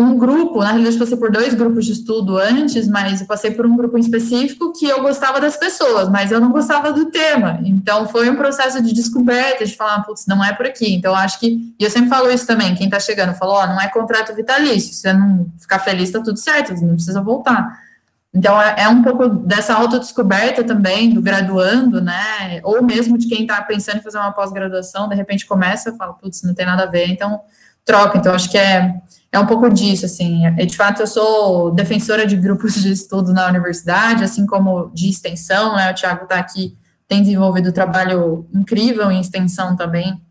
um 0.02 0.18
grupo, 0.18 0.60
na 0.60 0.72
realidade, 0.72 0.98
passei 0.98 1.18
por 1.18 1.32
dois 1.32 1.54
grupos 1.54 1.86
de 1.86 1.94
estudo 1.94 2.38
antes, 2.38 2.88
mas 2.88 3.22
eu 3.22 3.28
passei 3.28 3.52
por 3.52 3.66
um 3.66 3.78
grupo 3.78 3.98
específico 3.98 4.74
que 4.74 4.86
eu 4.86 5.02
gostava 5.02 5.40
das 5.40 5.56
pessoas, 5.56 6.10
mas 6.10 6.32
eu 6.32 6.40
não 6.40 6.52
gostava 6.52 6.92
do 6.92 7.06
tema. 7.12 7.60
Então, 7.64 8.08
foi 8.08 8.30
um 8.30 8.36
processo 8.36 8.82
de 8.82 8.94
descoberta, 8.94 9.66
de 9.66 9.76
falar, 9.76 10.04
putz, 10.04 10.26
não 10.28 10.44
é 10.44 10.54
por 10.54 10.66
aqui. 10.66 10.94
Então, 10.94 11.16
acho 11.16 11.40
que, 11.40 11.74
e 11.80 11.84
eu 11.84 11.90
sempre 11.90 12.10
falo 12.10 12.32
isso 12.32 12.46
também, 12.46 12.76
quem 12.76 12.88
está 12.88 13.00
chegando, 13.00 13.34
falou, 13.36 13.56
ó, 13.56 13.64
oh, 13.64 13.68
não 13.68 13.80
é 13.80 13.88
contrato 13.88 14.36
vitalício, 14.36 14.94
se 14.94 15.02
você 15.02 15.14
não 15.14 15.48
ficar 15.60 15.80
feliz, 15.80 16.10
está 16.10 16.20
tudo 16.20 16.38
certo, 16.38 16.76
você 16.76 16.86
não 16.86 16.96
precisa 16.96 17.22
voltar. 17.22 17.80
Então, 18.34 18.62
é, 18.62 18.84
é 18.84 18.88
um 18.88 19.04
pouco 19.04 19.28
dessa 19.28 19.74
autodescoberta 19.74 20.64
também, 20.64 21.14
do 21.14 21.22
graduando, 21.22 22.02
né, 22.02 22.62
ou 22.64 22.82
mesmo 22.82 23.18
de 23.18 23.28
quem 23.28 23.42
está 23.42 23.62
pensando 23.62 23.98
em 23.98 24.02
fazer 24.04 24.18
uma 24.18 24.32
pós-graduação, 24.32 25.10
de 25.10 25.16
repente 25.16 25.46
começa 25.46 25.94
fala, 25.96 26.14
putz, 26.14 26.42
não 26.44 26.54
tem 26.54 26.66
nada 26.66 26.84
a 26.84 26.88
ver, 26.88 27.08
então, 27.08 27.42
troca. 27.84 28.18
Então, 28.18 28.34
acho 28.34 28.50
que 28.50 28.58
é 28.58 28.96
é 29.32 29.40
um 29.40 29.46
pouco 29.46 29.70
disso, 29.70 30.06
assim, 30.06 30.46
e 30.46 30.66
de 30.66 30.76
fato 30.76 31.02
eu 31.02 31.08
sou 31.08 31.72
defensora 31.72 32.26
de 32.26 32.36
grupos 32.36 32.74
de 32.74 32.92
estudo 32.92 33.32
na 33.32 33.48
universidade, 33.48 34.24
assim 34.24 34.46
como 34.46 34.92
de 34.94 35.10
extensão, 35.10 35.76
né, 35.76 35.90
o 35.90 35.94
Tiago 35.94 36.24
está 36.24 36.38
aqui, 36.38 36.78
tem 37.08 37.24
desenvolvido 37.24 37.70
um 37.70 37.74
trabalho 37.74 38.46
incrível 38.54 39.10
em 39.10 39.22
extensão 39.22 39.76
também, 39.76 40.22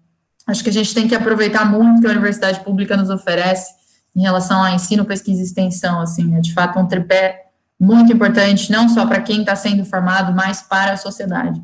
acho 0.46 0.62
que 0.62 0.68
a 0.68 0.72
gente 0.72 0.94
tem 0.94 1.08
que 1.08 1.14
aproveitar 1.14 1.64
muito 1.64 1.98
o 1.98 2.00
que 2.02 2.06
a 2.06 2.10
universidade 2.10 2.60
pública 2.60 2.96
nos 2.96 3.08
oferece 3.08 3.72
em 4.14 4.22
relação 4.22 4.62
a 4.62 4.72
ensino, 4.72 5.04
pesquisa 5.04 5.40
e 5.40 5.44
extensão, 5.44 6.00
assim, 6.00 6.36
é 6.36 6.40
de 6.40 6.52
fato 6.52 6.78
um 6.78 6.86
tripé 6.86 7.46
muito 7.78 8.12
importante, 8.12 8.70
não 8.70 8.88
só 8.88 9.06
para 9.06 9.22
quem 9.22 9.40
está 9.40 9.56
sendo 9.56 9.84
formado, 9.86 10.34
mas 10.34 10.60
para 10.60 10.92
a 10.92 10.96
sociedade. 10.98 11.62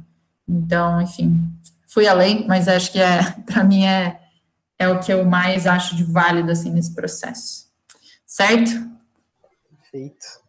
Então, 0.48 1.02
enfim, 1.02 1.38
fui 1.86 2.06
além, 2.06 2.46
mas 2.48 2.68
acho 2.68 2.90
que 2.90 2.98
é, 2.98 3.22
para 3.44 3.62
mim 3.62 3.84
é 3.84 4.18
é 4.78 4.88
o 4.88 5.00
que 5.00 5.12
eu 5.12 5.24
mais 5.24 5.66
acho 5.66 5.96
de 5.96 6.04
válido 6.04 6.50
assim 6.50 6.70
nesse 6.70 6.94
processo. 6.94 7.66
Certo? 8.26 8.70
Perfeito. 9.70 10.46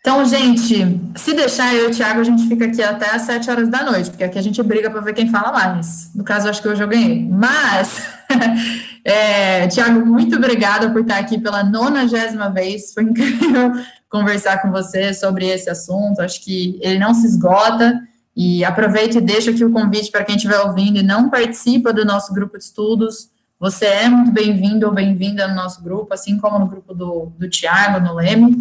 Então, 0.00 0.24
gente, 0.24 1.00
se 1.16 1.34
deixar 1.34 1.74
eu 1.74 1.88
e 1.88 1.92
o 1.92 1.94
Thiago, 1.94 2.20
a 2.20 2.24
gente 2.24 2.46
fica 2.46 2.64
aqui 2.64 2.82
até 2.82 3.10
às 3.10 3.22
sete 3.22 3.50
horas 3.50 3.68
da 3.68 3.82
noite, 3.82 4.10
porque 4.10 4.24
aqui 4.24 4.38
a 4.38 4.42
gente 4.42 4.62
briga 4.62 4.90
para 4.90 5.00
ver 5.00 5.12
quem 5.12 5.28
fala 5.30 5.52
mais. 5.52 6.10
No 6.14 6.24
caso, 6.24 6.48
acho 6.48 6.62
que 6.62 6.68
hoje 6.68 6.82
eu 6.82 6.88
ganhei. 6.88 7.28
Mas, 7.28 8.06
é, 9.04 9.66
Thiago, 9.66 10.06
muito 10.06 10.36
obrigada 10.36 10.90
por 10.90 11.02
estar 11.02 11.18
aqui 11.18 11.38
pela 11.38 11.62
nonagésima 11.62 12.48
vez. 12.48 12.94
Foi 12.94 13.02
incrível 13.02 13.72
conversar 14.08 14.62
com 14.62 14.70
você 14.70 15.12
sobre 15.12 15.46
esse 15.46 15.68
assunto. 15.68 16.20
Acho 16.20 16.42
que 16.42 16.78
ele 16.80 16.98
não 16.98 17.12
se 17.12 17.26
esgota. 17.26 18.00
E 18.34 18.64
aproveito 18.64 19.18
e 19.18 19.20
deixo 19.20 19.50
aqui 19.50 19.64
o 19.64 19.72
convite 19.72 20.12
para 20.12 20.24
quem 20.24 20.36
estiver 20.36 20.60
ouvindo 20.60 20.98
e 20.98 21.02
não 21.02 21.28
participa 21.28 21.92
do 21.92 22.04
nosso 22.04 22.32
grupo 22.32 22.56
de 22.56 22.64
estudos 22.64 23.30
você 23.58 23.86
é 23.86 24.08
muito 24.08 24.30
bem-vindo 24.30 24.86
ou 24.86 24.92
bem-vinda 24.92 25.48
no 25.48 25.54
nosso 25.54 25.82
grupo, 25.82 26.14
assim 26.14 26.38
como 26.38 26.60
no 26.60 26.66
grupo 26.66 26.94
do, 26.94 27.32
do 27.36 27.48
Tiago, 27.50 27.98
no 27.98 28.14
Leme. 28.14 28.56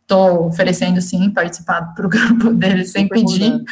Estou 0.00 0.46
oferecendo, 0.46 1.00
sim, 1.00 1.30
participar 1.30 1.94
para 1.94 2.06
o 2.06 2.08
grupo 2.08 2.52
dele 2.52 2.84
sem 2.84 3.08
pedir. 3.08 3.64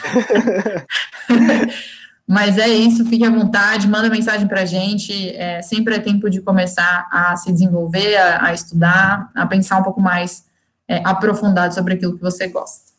Mas 2.27 2.57
é 2.57 2.69
isso, 2.69 3.05
fique 3.07 3.27
à 3.27 3.31
vontade, 3.31 3.89
manda 3.89 4.09
mensagem 4.09 4.49
para 4.49 4.63
a 4.63 4.65
gente. 4.65 5.31
É, 5.37 5.61
sempre 5.61 5.97
é 5.97 5.99
tempo 5.99 6.31
de 6.31 6.41
começar 6.41 7.09
a 7.11 7.37
se 7.37 7.53
desenvolver, 7.53 8.17
a, 8.17 8.47
a 8.47 8.55
estudar, 8.55 9.31
a 9.35 9.45
pensar 9.47 9.79
um 9.79 9.83
pouco 9.83 10.01
mais 10.01 10.45
é, 10.89 11.03
aprofundado 11.05 11.75
sobre 11.75 11.95
aquilo 11.95 12.15
que 12.15 12.23
você 12.23 12.47
gosta. 12.47 12.91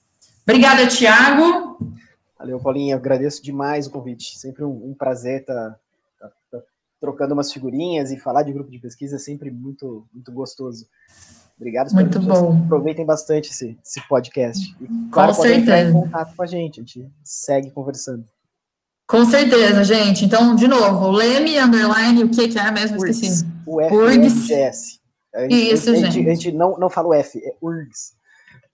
Obrigada, 0.43 0.85
Tiago. 0.85 1.79
Valeu, 2.37 2.59
Paulinha. 2.59 2.95
Agradeço 2.95 3.41
demais 3.41 3.87
o 3.87 3.91
convite. 3.91 4.37
Sempre 4.37 4.65
um, 4.65 4.91
um 4.91 4.93
prazer 4.93 5.41
estar 5.41 5.79
trocando 7.01 7.33
umas 7.33 7.51
figurinhas 7.51 8.11
e 8.11 8.17
falar 8.17 8.43
de 8.43 8.53
grupo 8.53 8.69
de 8.69 8.79
pesquisa 8.79 9.15
é 9.15 9.19
sempre 9.19 9.49
muito, 9.49 10.07
muito 10.13 10.31
gostoso. 10.31 10.85
Obrigado. 11.57 11.91
Muito 11.93 12.19
bom. 12.21 12.61
Aproveitem 12.65 13.05
bastante 13.05 13.49
esse, 13.49 13.77
esse 13.83 14.07
podcast. 14.07 14.75
E, 14.79 14.87
claro, 15.11 15.35
com 15.35 15.41
certeza. 15.41 15.89
em 15.89 15.93
contato 15.93 16.35
com 16.35 16.43
a 16.43 16.47
gente, 16.47 16.79
a 16.79 16.83
gente 16.83 17.11
segue 17.23 17.71
conversando. 17.71 18.23
Com 19.07 19.25
certeza, 19.25 19.83
gente. 19.83 20.23
Então, 20.23 20.55
de 20.55 20.67
novo, 20.67 21.11
Leme, 21.11 21.59
underline, 21.59 22.23
o 22.23 22.29
que, 22.29 22.47
que 22.47 22.57
é 22.57 22.71
mesmo? 22.71 22.97
URGS. 22.97 23.21
Esqueci. 23.21 23.45
O 23.65 23.81
F 23.81 23.95
URGS. 23.95 25.01
A 25.33 25.41
gente, 25.41 25.73
Isso, 25.73 25.89
a 25.89 25.95
gente. 25.95 26.19
A 26.19 26.35
gente 26.35 26.51
não, 26.51 26.77
não 26.77 26.89
fala 26.89 27.09
o 27.09 27.13
F, 27.13 27.37
é 27.39 27.53
URGS. 27.61 28.13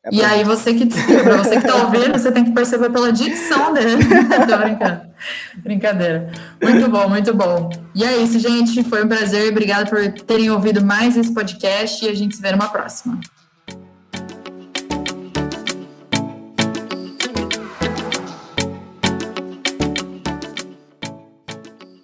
É 0.06 0.10
e 0.14 0.24
aí, 0.24 0.44
você 0.44 0.74
que 0.74 0.86
para 0.86 1.38
você 1.44 1.60
que 1.60 1.68
está 1.68 1.84
ouvindo, 1.84 2.12
você 2.12 2.32
tem 2.32 2.46
que 2.46 2.52
perceber 2.52 2.90
pela 2.90 3.12
dicção 3.12 3.74
dele. 3.74 4.04
Tô 4.48 4.58
brincando. 4.58 5.07
Brincadeira. 5.58 6.32
Muito 6.62 6.90
bom, 6.90 7.10
muito 7.10 7.34
bom. 7.34 7.70
E 7.94 8.04
é 8.04 8.18
isso, 8.18 8.40
gente. 8.40 8.84
Foi 8.84 9.04
um 9.04 9.08
prazer. 9.08 9.52
Obrigada 9.52 9.90
por 9.90 10.12
terem 10.24 10.50
ouvido 10.50 10.84
mais 10.84 11.18
esse 11.18 11.34
podcast 11.34 12.06
e 12.06 12.10
a 12.10 12.14
gente 12.14 12.36
se 12.36 12.42
vê 12.42 12.52
numa 12.52 12.70
próxima. 12.70 13.20